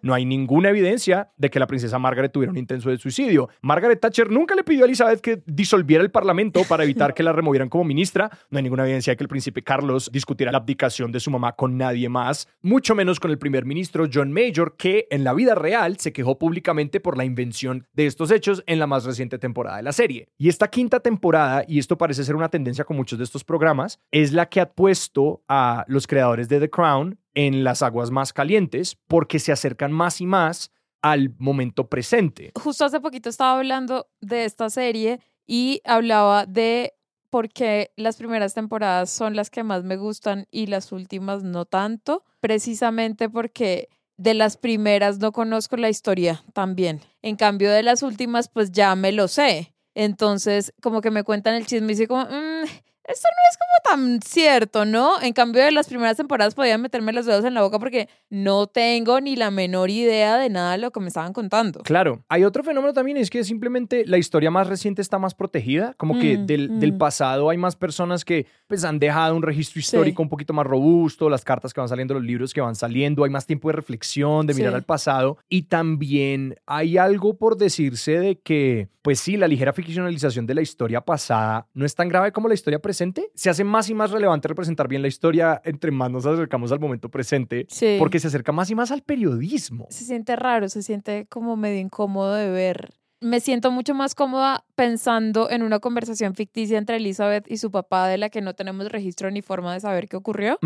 No 0.02 0.14
hay 0.14 0.25
ninguna 0.25 0.70
evidencia 0.70 1.31
de 1.38 1.50
que 1.50 1.60
la 1.60 1.68
princesa 1.68 2.00
Margaret 2.00 2.31
tuviera 2.31 2.52
un 2.52 2.58
intenso 2.58 2.90
de 2.90 2.98
suicidio. 2.98 3.50
Margaret 3.62 4.00
Thatcher 4.00 4.30
nunca 4.30 4.56
le 4.56 4.64
pidió 4.64 4.84
a 4.84 4.86
Elizabeth 4.86 5.22
que 5.22 5.42
disolviera 5.46 6.04
el 6.04 6.12
parlamento 6.12 6.62
para 6.68 6.84
evitar 6.84 7.14
que 7.14 7.24
la 7.24 7.31
removieran 7.31 7.70
como 7.70 7.84
ministra. 7.84 8.30
No 8.50 8.58
hay 8.58 8.64
ninguna 8.64 8.84
evidencia 8.84 9.12
de 9.12 9.18
que 9.18 9.24
el 9.24 9.30
príncipe 9.30 9.64
Carlos 9.64 10.10
discutiera 10.12 10.51
la 10.51 10.60
abdicación 10.60 11.12
de 11.12 11.20
su 11.20 11.32
mamá 11.32 11.53
con 11.53 11.77
nadie 11.77 12.10
más, 12.10 12.48
mucho 12.62 12.96
menos 12.96 13.20
con 13.20 13.32
el 13.32 13.38
primer 13.38 13.65
ministro 13.65 14.08
John 14.12 14.32
Major, 14.32 14.75
que 14.77 15.08
en 15.10 15.24
la 15.24 15.34
vida 15.34 15.56
real 15.56 15.98
se 15.98 16.13
quejó 16.13 16.38
públicamente 16.38 17.00
por 17.00 17.18
la 17.18 17.25
invención 17.25 17.88
de 17.94 18.06
estos 18.06 18.32
hechos 18.32 18.63
en 18.68 18.80
la 18.80 18.88
más 18.88 19.06
reciente 19.06 19.38
temporada 19.38 19.77
de 19.77 19.84
la 19.84 19.92
serie. 19.92 20.27
Y 20.38 20.50
esta 20.50 20.68
quinta 20.70 21.00
temporada, 21.00 21.63
y 21.68 21.80
esto 21.80 21.98
parece 21.98 22.24
ser 22.24 22.36
una 22.36 22.50
tendencia 22.50 22.86
con 22.86 22.98
muchos 22.98 23.18
de 23.18 23.25
estos 23.25 23.44
programas, 23.44 24.00
es 24.12 24.34
la 24.34 24.48
que 24.48 24.62
ha 24.62 24.72
puesto 24.72 25.44
a 25.48 25.86
los 25.88 26.08
creadores 26.08 26.50
de 26.50 26.60
The 26.60 26.70
Crown 26.70 27.20
en 27.36 27.63
las 27.63 27.82
aguas 27.82 28.12
más 28.12 28.34
calientes 28.34 28.98
porque 29.08 29.40
se 29.40 29.52
acercan 29.52 29.92
más 29.92 30.22
y 30.22 30.25
más 30.25 30.72
al 31.02 31.36
momento 31.38 31.90
presente. 31.90 32.52
Justo 32.56 32.86
hace 32.86 33.00
poquito 33.02 33.30
estaba 33.30 33.58
hablando 33.58 34.08
de 34.22 34.46
esta 34.46 34.70
serie 34.70 35.20
y 35.46 35.82
hablaba 35.84 36.46
de 36.46 36.94
por 37.30 37.50
qué 37.50 37.92
las 37.98 38.18
primeras 38.18 38.54
temporadas 38.54 39.10
son 39.10 39.36
las 39.36 39.50
que 39.50 39.63
más 39.63 39.84
me 39.84 39.98
gustan 39.98 40.46
y 40.52 40.68
las 40.68 40.92
últimas 40.92 41.44
no 41.44 41.66
tanto, 41.66 42.24
precisamente 42.40 43.30
porque 43.30 43.90
de 44.18 44.36
las 44.36 44.56
primeras 44.56 45.18
no 45.20 45.32
conozco 45.32 45.75
la 45.75 45.90
historia 45.90 46.44
también. 46.54 47.02
En 47.22 47.36
cambio 47.36 47.72
de 47.72 47.84
las 47.84 48.04
últimas 48.04 48.48
pues 48.50 48.72
ya 48.72 48.96
me 48.96 49.12
lo 49.12 49.28
sé. 49.28 49.74
Entonces 49.96 50.74
como 50.82 51.02
que 51.02 51.12
me 51.12 51.24
cuentan 51.24 51.56
el 51.56 51.66
chisme 51.66 51.88
y 51.88 51.96
dice 51.96 52.08
como, 52.08 52.25
"Mm, 52.25 52.66
esto 53.13 53.27
no 53.32 53.50
es 53.50 53.58
como 53.58 53.96
tan 53.96 54.22
cierto, 54.22 54.86
¿no? 54.86 55.22
En 55.22 55.34
cambio 55.34 55.63
de 55.63 55.72
las 55.72 55.88
primeras 55.88 56.17
temporadas 56.17 56.55
podía 56.55 56.77
meterme 56.77 57.13
los 57.13 57.25
dedos 57.25 57.46
en 57.46 57.53
la 57.53 57.62
boca 57.62 57.79
porque 57.79 58.10
no 58.29 58.67
tengo 58.67 59.22
ni 59.22 59.36
la 59.36 59.51
menor 59.51 59.89
idea 59.89 60.38
de 60.38 60.50
nada 60.50 60.74
de 60.74 60.79
lo 60.79 60.91
que 60.91 61.00
me 61.00 61.08
estaban 61.08 61.32
contando. 61.34 61.82
Claro, 61.84 62.24
hay 62.27 62.43
otro 62.43 62.63
fenómeno 62.63 62.93
también, 62.93 63.17
es 63.17 63.29
que 63.29 63.43
simplemente 63.43 64.03
la 64.05 64.17
historia 64.17 64.51
más 64.51 64.67
reciente 64.67 65.01
está 65.01 65.20
más 65.20 65.34
protegida, 65.36 65.93
como 65.98 66.20
que 66.20 66.34
Mm, 66.38 66.46
del, 66.46 66.79
del 66.79 66.93
mm. 66.93 66.98
pasado 66.98 67.50
hay 67.50 67.58
más 67.58 67.75
personas 67.75 68.25
que 68.25 68.48
pues 68.67 68.84
han 68.84 68.98
dejado 68.98 69.36
un 69.36 69.43
registro 69.43 69.79
histórico 69.79 70.22
un 70.24 70.29
poquito 70.29 70.51
más 70.53 70.65
robusto, 70.65 71.29
las 71.29 71.43
cartas 71.43 71.74
que 71.74 71.79
van 71.79 71.88
saliendo, 71.89 72.15
los 72.15 72.24
libros 72.24 72.53
que 72.53 72.62
van 72.62 72.75
saliendo, 72.75 73.24
hay 73.24 73.29
más 73.29 73.46
tiempo 73.46 73.67
de 73.70 73.74
reflexión, 73.74 74.48
de 74.48 74.53
mirar 74.55 74.72
Sí. 74.72 74.75
al 74.77 74.84
pasado 74.84 75.38
y 75.48 75.63
también 75.63 76.55
hay 76.65 76.98
algo 76.98 77.38
por 77.38 77.58
decirse 77.58 78.20
de 78.20 78.39
que, 78.39 78.88
pues 79.01 79.20
sí, 79.20 79.38
la 79.38 79.48
ligera 79.48 79.74
ficcionalización 79.74 80.48
de 80.48 80.55
la 80.55 80.62
historia 80.62 81.01
pasada 81.01 81.67
no 81.74 81.86
es 81.86 81.93
tan 81.93 82.10
grave 82.10 82.32
como 82.32 82.48
la 82.48 82.53
historia 82.55 82.79
presente 82.79 83.02
presente, 83.03 83.31
se 83.36 83.50
hace 83.50 83.63
más 83.63 83.89
y 83.89 83.93
más 83.93 84.12
relevante 84.12 84.48
representar 84.48 84.88
bien 84.88 85.01
la 85.01 85.07
historia 85.07 85.62
entre 85.65 85.91
más 85.91 86.10
nos 86.12 86.25
acercamos 86.25 86.72
al 86.72 86.79
momento 86.79 87.10
presente, 87.10 87.65
Sí. 87.69 87.95
porque 88.00 88.19
se 88.19 88.27
acerca 88.27 88.51
más 88.51 88.69
y 88.69 88.75
más 88.75 88.91
al 88.91 89.01
periodismo. 89.01 89.88
se 89.89 90.05
siente 90.05 90.36
raro, 90.36 90.69
se 90.69 90.81
siente 90.83 91.25
como 91.29 91.55
medio 91.55 91.79
incómodo 91.79 92.33
de 92.33 92.50
ver. 92.50 92.93
Me 93.22 93.39
siento 93.39 93.72
mucho 93.72 93.93
más 93.93 94.15
cómoda 94.15 94.65
pensando 94.75 95.50
en 95.50 95.63
una 95.63 95.79
conversación 95.79 96.36
ficticia 96.36 96.77
entre 96.77 96.98
Elizabeth 96.98 97.50
y 97.50 97.57
su 97.57 97.72
papá 97.72 98.07
de 98.07 98.17
la 98.17 98.29
que 98.29 98.41
no 98.41 98.53
tenemos 98.53 98.89
registro 98.89 99.31
ni 99.31 99.41
forma 99.41 99.74
de 99.74 99.79
saber 99.79 100.07
qué 100.10 100.17
ocurrió. 100.17 100.60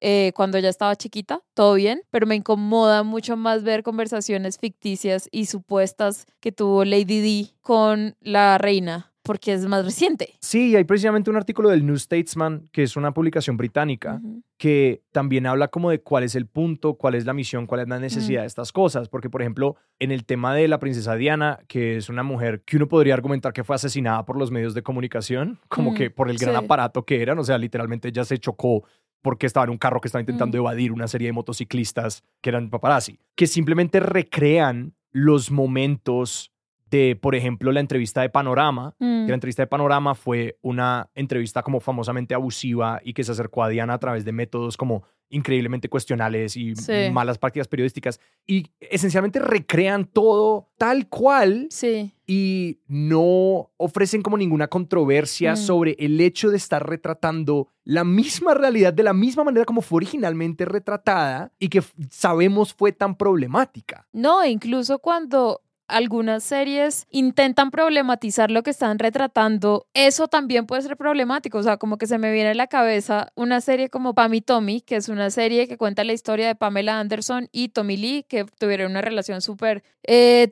Eh, 0.00 0.32
cuando 0.34 0.58
ella 0.58 0.68
estaba 0.68 0.96
chiquita, 0.96 1.40
todo 1.54 1.74
bien, 1.74 2.02
pero 2.10 2.26
me 2.26 2.34
incomoda 2.34 3.04
mucho 3.04 3.36
más 3.36 3.62
ver 3.62 3.82
conversaciones 3.82 4.58
ficticias 4.58 5.28
y 5.30 5.46
supuestas 5.46 6.26
que 6.40 6.52
tuvo 6.52 6.84
Lady 6.84 7.20
D 7.20 7.50
con 7.62 8.14
la 8.20 8.58
reina, 8.58 9.13
porque 9.24 9.52
es 9.54 9.66
más 9.66 9.84
reciente. 9.84 10.34
Sí, 10.40 10.76
hay 10.76 10.84
precisamente 10.84 11.30
un 11.30 11.36
artículo 11.36 11.70
del 11.70 11.84
New 11.84 11.96
Statesman, 11.98 12.68
que 12.70 12.82
es 12.84 12.94
una 12.96 13.12
publicación 13.12 13.56
británica, 13.56 14.20
que 14.58 15.02
también 15.12 15.46
habla 15.46 15.68
como 15.68 15.90
de 15.90 16.00
cuál 16.00 16.22
es 16.24 16.34
el 16.36 16.46
punto, 16.46 16.94
cuál 16.94 17.14
es 17.16 17.24
la 17.26 17.32
misión, 17.32 17.66
cuál 17.66 17.80
es 17.80 17.88
la 17.88 17.98
necesidad 17.98 18.42
de 18.42 18.46
estas 18.46 18.70
cosas. 18.70 19.08
Porque, 19.08 19.30
por 19.30 19.40
ejemplo, 19.42 19.76
en 19.98 20.12
el 20.12 20.24
tema 20.24 20.54
de 20.54 20.68
la 20.68 20.78
princesa 20.78 21.16
Diana, 21.16 21.58
que 21.66 21.96
es 21.96 22.08
una 22.08 22.22
mujer 22.22 22.62
que 22.64 22.76
uno 22.76 22.86
podría 22.86 23.14
argumentar 23.14 23.52
que 23.52 23.64
fue 23.64 23.74
asesinada 23.74 24.24
por 24.24 24.36
los 24.38 24.50
medios 24.50 24.74
de 24.74 24.82
comunicación, 24.82 25.58
como 25.68 25.90
Mm, 25.90 25.94
que 25.94 26.10
por 26.10 26.30
el 26.30 26.36
gran 26.38 26.56
sí. 26.58 26.64
aparato 26.64 27.04
que 27.04 27.20
eran, 27.22 27.38
o 27.38 27.44
sea, 27.44 27.58
literalmente 27.58 28.08
ella 28.08 28.24
se 28.24 28.38
chocó 28.38 28.84
porque 29.22 29.46
estaba 29.46 29.64
en 29.64 29.70
un 29.70 29.78
carro 29.78 30.00
que 30.02 30.08
estaba 30.08 30.20
intentando 30.20 30.58
Mm. 30.58 30.60
evadir 30.60 30.92
una 30.92 31.08
serie 31.08 31.28
de 31.28 31.32
motociclistas 31.32 32.22
que 32.42 32.50
eran 32.50 32.68
paparazzi, 32.70 33.18
que 33.34 33.46
simplemente 33.46 33.98
recrean 34.00 34.92
los 35.12 35.50
momentos 35.50 36.50
de, 36.94 37.16
por 37.16 37.34
ejemplo, 37.34 37.72
la 37.72 37.80
entrevista 37.80 38.20
de 38.22 38.28
Panorama, 38.30 38.94
Mm. 39.00 39.24
que 39.26 39.28
la 39.32 39.34
entrevista 39.34 39.62
de 39.62 39.66
Panorama 39.66 40.14
fue 40.14 40.56
una 40.62 41.08
entrevista 41.14 41.62
como 41.62 41.80
famosamente 41.80 42.34
abusiva 42.34 43.00
y 43.04 43.12
que 43.14 43.24
se 43.24 43.32
acercó 43.32 43.64
a 43.64 43.68
Diana 43.68 43.94
a 43.94 43.98
través 43.98 44.24
de 44.24 44.30
métodos 44.32 44.76
como 44.76 45.02
increíblemente 45.30 45.88
cuestionables 45.88 46.56
y 46.56 46.76
Sí. 46.76 47.10
malas 47.12 47.38
prácticas 47.38 47.66
periodísticas 47.66 48.20
y 48.46 48.66
esencialmente 48.78 49.40
recrean 49.40 50.04
todo 50.04 50.68
tal 50.78 51.08
cual 51.08 51.66
Sí, 51.70 52.12
y 52.26 52.78
no 52.86 53.70
ofrecen 53.76 54.22
como 54.22 54.36
ninguna 54.36 54.68
controversia 54.68 55.54
Mm. 55.54 55.56
sobre 55.56 55.96
el 55.98 56.20
hecho 56.20 56.50
de 56.50 56.56
estar 56.58 56.86
retratando 56.88 57.68
la 57.84 58.04
misma 58.04 58.54
realidad 58.54 58.92
de 58.92 59.02
la 59.02 59.12
misma 59.12 59.42
manera 59.44 59.64
como 59.64 59.80
fue 59.82 59.96
originalmente 59.96 60.64
retratada 60.66 61.52
y 61.58 61.68
que 61.68 61.82
sabemos 62.10 62.72
fue 62.72 62.92
tan 62.92 63.16
problemática. 63.16 64.06
no, 64.12 64.44
incluso 64.44 64.98
cuando 65.00 65.60
algunas 65.88 66.42
series 66.42 67.06
intentan 67.10 67.70
problematizar 67.70 68.50
lo 68.50 68.62
que 68.62 68.70
están 68.70 68.98
retratando, 68.98 69.86
eso 69.94 70.28
también 70.28 70.66
puede 70.66 70.82
ser 70.82 70.96
problemático. 70.96 71.58
O 71.58 71.62
sea, 71.62 71.76
como 71.76 71.98
que 71.98 72.06
se 72.06 72.18
me 72.18 72.32
viene 72.32 72.50
a 72.50 72.54
la 72.54 72.66
cabeza 72.66 73.32
una 73.34 73.60
serie 73.60 73.90
como 73.90 74.14
Pam 74.14 74.34
y 74.34 74.40
Tommy, 74.40 74.80
que 74.80 74.96
es 74.96 75.08
una 75.08 75.30
serie 75.30 75.68
que 75.68 75.76
cuenta 75.76 76.04
la 76.04 76.12
historia 76.12 76.46
de 76.46 76.54
Pamela 76.54 76.98
Anderson 76.98 77.48
y 77.52 77.68
Tommy 77.68 77.96
Lee, 77.96 78.24
que 78.28 78.44
tuvieron 78.44 78.92
una 78.92 79.02
relación 79.02 79.40
súper, 79.40 79.82
eh, 80.02 80.50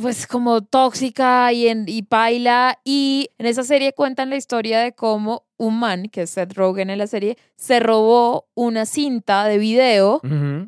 pues 0.00 0.26
como 0.26 0.62
tóxica 0.62 1.52
y, 1.52 1.68
en, 1.68 1.84
y 1.86 2.02
paila. 2.02 2.78
Y 2.84 3.30
en 3.38 3.46
esa 3.46 3.62
serie 3.62 3.92
cuentan 3.92 4.30
la 4.30 4.36
historia 4.36 4.80
de 4.80 4.92
cómo 4.92 5.44
un 5.60 5.78
man, 5.78 6.08
que 6.08 6.22
es 6.22 6.30
Seth 6.30 6.54
Rogen 6.54 6.88
en 6.90 6.98
la 6.98 7.06
serie, 7.06 7.36
se 7.56 7.80
robó 7.80 8.46
una 8.54 8.86
cinta 8.86 9.44
de 9.44 9.58
video 9.58 10.20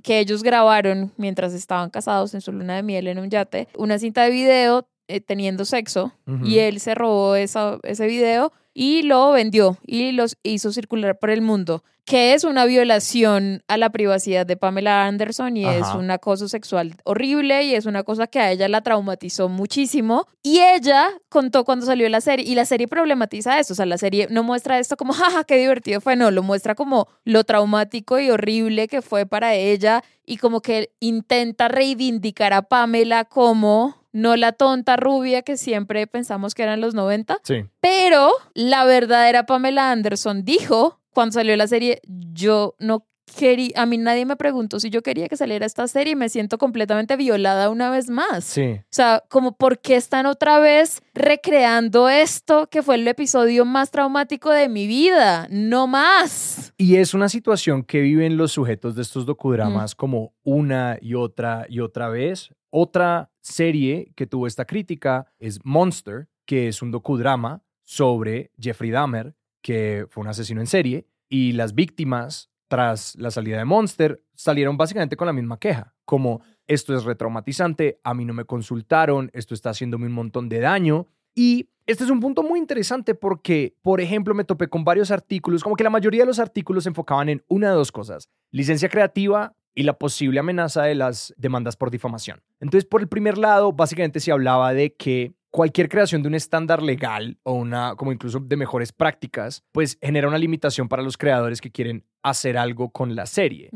que 0.03 0.19
ellos 0.19 0.43
grabaron 0.43 1.13
mientras 1.17 1.55
estaban 1.55 1.91
casados 1.91 2.35
en 2.35 2.41
su 2.41 2.53
luna 2.53 2.77
de 2.77 2.83
miel 2.83 3.07
en 3.09 3.19
un 3.19 3.31
yate, 3.31 3.69
una 3.77 3.99
cinta 3.99 4.23
de 4.25 4.31
video 4.31 4.87
eh, 5.09 5.21
teniendo 5.21 5.65
sexo 5.65 6.13
y 6.45 6.59
él 6.59 6.79
se 6.79 6.95
robó 6.95 7.35
esa- 7.37 7.79
ese 7.83 8.07
video 8.07 8.53
y 8.75 9.03
lo 9.03 9.33
vendió 9.33 9.79
y 9.87 10.13
los 10.13 10.37
hizo 10.43 10.73
circular 10.73 11.19
por 11.19 11.31
el 11.31 11.43
mundo, 11.43 11.85
que 12.05 12.35
es 12.35 12.45
una 12.45 12.65
violación 12.65 13.63
a 13.69 13.77
la 13.77 13.91
privacidad 13.91 14.45
de 14.45 14.57
Pamela 14.57 15.07
Anderson 15.07 15.57
y 15.57 15.67
es 15.67 15.87
un 15.95 16.11
acoso 16.11 16.49
sexual 16.49 16.97
horrible 17.05 17.63
y 17.63 17.75
es 17.75 17.87
una 17.87 18.03
cosa 18.03 18.27
que 18.27 18.41
a 18.41 18.51
ella 18.51 18.69
la 18.69 18.81
traumatizó 18.81 19.49
muchísimo. 19.49 20.27
Y 20.43 20.59
ella 20.61 21.09
contó 21.29 21.65
cuando 21.65 21.87
salió 21.87 22.09
la 22.09 22.21
serie 22.21 22.45
y 22.45 22.55
la 22.55 22.65
serie 22.65 22.89
problematiza 22.89 23.61
eso, 23.61 23.75
o 23.75 23.77
sea, 23.77 23.87
la 23.87 23.99
serie 23.99 24.27
no 24.31 24.43
muestra 24.43 24.79
esto 24.79 24.97
como 24.97 25.13
jaja, 25.13 25.45
qué 25.45 25.57
divertido 25.57 26.01
fue, 26.01 26.17
no, 26.17 26.31
lo 26.31 26.43
muestra 26.43 26.75
como 26.75 27.09
lo 27.25 27.45
traumático 27.45 28.19
y 28.19 28.31
horrible 28.31 28.89
que 28.89 29.03
fue 29.03 29.25
para 29.27 29.55
ella 29.55 30.03
y 30.27 30.39
como 30.39 30.61
que 30.61 30.91
intenta 30.99 31.69
reivindicar 31.69 32.53
a 32.53 32.63
Pamela 32.63 33.25
como 33.25 34.02
no 34.13 34.37
la 34.37 34.53
tonta 34.53 34.97
rubia 34.97 35.43
que 35.43 35.57
siempre 35.57 36.07
pensamos 36.07 36.55
que 36.55 36.63
eran 36.63 36.81
los 36.81 36.95
90, 36.95 37.39
Sí. 37.43 37.65
pero 37.81 38.31
la 38.55 38.85
verdadera 38.85 39.47
Pamela 39.47 39.91
Anderson 39.91 40.45
dijo 40.45 41.01
cuando 41.13 41.33
salió 41.35 41.55
la 41.57 41.67
serie, 41.67 42.01
yo 42.33 42.75
no 42.79 43.07
quería, 43.39 43.73
a 43.77 43.87
mí 43.87 43.97
nadie 43.99 44.27
me 44.27 44.37
preguntó 44.37 44.79
si 44.81 44.91
yo 44.91 45.03
quería 45.03 45.29
que 45.29 45.37
saliera 45.39 45.65
esta 45.65 45.87
serie 45.89 46.13
y 46.13 46.17
me 46.17 46.29
siento 46.29 46.59
completamente 46.59 47.17
violada 47.17 47.71
una 47.71 47.89
vez 47.91 48.11
más. 48.11 48.45
Sí. 48.45 48.77
O 48.81 48.85
sea, 48.91 49.23
como 49.29 49.53
por 49.57 49.79
qué 49.79 49.97
están 49.97 50.27
otra 50.27 50.59
vez 50.59 51.03
recreando 51.15 52.09
esto 52.11 52.69
que 52.71 52.83
fue 52.83 52.97
el 52.97 53.09
episodio 53.09 53.65
más 53.65 53.91
traumático 53.91 54.51
de 54.51 54.69
mi 54.69 54.87
vida, 54.87 55.47
no 55.51 55.87
más. 55.87 56.73
Y 56.77 56.97
es 56.97 57.15
una 57.15 57.29
situación 57.29 57.85
que 57.85 58.01
viven 58.01 58.37
los 58.37 58.53
sujetos 58.53 58.95
de 58.97 59.03
estos 59.03 59.25
Mm. 59.25 59.27
docudramas 59.27 59.95
como 59.95 60.33
una 60.45 60.99
y 61.01 61.15
otra 61.15 61.67
y 61.69 61.81
otra 61.81 62.09
vez. 62.09 62.51
Otra 62.75 63.31
serie 63.43 64.13
que 64.17 64.27
tuvo 64.27 64.47
esta 64.47 64.65
crítica 64.65 65.31
es 65.39 65.61
Monster, 65.63 66.31
que 66.47 66.69
es 66.69 66.81
un 66.81 66.91
docudrama 66.91 67.63
sobre 67.83 68.51
Jeffrey 68.59 68.91
Dahmer, 68.91 69.37
que 69.61 70.07
fue 70.09 70.23
un 70.23 70.29
asesino 70.29 70.63
en 70.63 70.67
serie, 70.67 71.07
y 71.29 71.53
las 71.53 71.75
víctimas, 71.75 72.51
tras 72.69 73.15
la 73.17 73.31
salida 73.31 73.59
de 73.59 73.67
Monster, 73.67 74.25
salieron 74.35 74.79
básicamente 74.79 75.19
con 75.19 75.27
la 75.27 75.35
misma 75.35 75.59
queja, 75.59 75.95
como 76.07 76.41
esto 76.67 76.97
es 76.97 77.05
retraumatizante, 77.05 78.01
a 78.05 78.15
mí 78.15 78.25
no 78.25 78.33
me 78.33 78.47
consultaron, 78.47 79.31
esto 79.35 79.53
está 79.53 79.69
haciéndome 79.69 80.07
un 80.07 80.15
montón 80.15 80.49
de 80.49 80.61
daño. 80.61 81.09
Y 81.35 81.69
este 81.85 82.05
es 82.05 82.11
un 82.11 82.21
punto 82.21 82.43
muy 82.43 82.59
interesante 82.59 83.15
porque, 83.15 83.77
por 83.83 84.01
ejemplo, 84.01 84.35
me 84.35 84.45
topé 84.45 84.69
con 84.69 84.83
varios 84.83 85.11
artículos, 85.11 85.63
como 85.63 85.77
que 85.77 85.85
la 85.85 85.91
mayoría 85.91 86.23
de 86.23 86.27
los 86.27 86.39
artículos 86.39 86.85
se 86.85 86.89
enfocaban 86.89 87.29
en 87.29 87.45
una 87.49 87.69
de 87.69 87.77
dos 87.77 87.93
cosas, 87.93 88.31
licencia 88.51 88.89
creativa 88.89 89.55
y 89.75 89.85
la 89.85 89.99
posible 89.99 90.41
amenaza 90.41 90.83
de 90.83 90.95
las 90.95 91.35
demandas 91.37 91.77
por 91.77 91.91
difamación. 91.91 92.43
Entonces, 92.61 92.89
por 92.89 93.01
el 93.01 93.09
primer 93.09 93.39
lado, 93.39 93.73
básicamente 93.73 94.21
se 94.21 94.33
hablaba 94.33 94.75
de 94.75 94.95
que 94.95 95.33
cualquier 95.51 95.89
creación 95.89 96.23
de 96.23 96.29
un 96.29 96.35
estándar 96.35 96.83
legal 96.83 97.39
o 97.43 97.53
una, 97.53 97.95
como 97.97 98.11
incluso 98.11 98.41
de 98.41 98.57
mejores 98.57 98.91
prácticas, 98.93 99.63
pues 99.71 99.99
genera 100.01 100.29
una 100.29 100.39
limitación 100.39 100.89
para 100.89 101.03
los 101.03 101.19
creadores 101.19 101.61
que 101.61 101.71
quieren 101.71 102.05
hacer 102.23 102.57
algo 102.57 102.91
con 102.91 103.15
la 103.15 103.27
serie. 103.27 103.71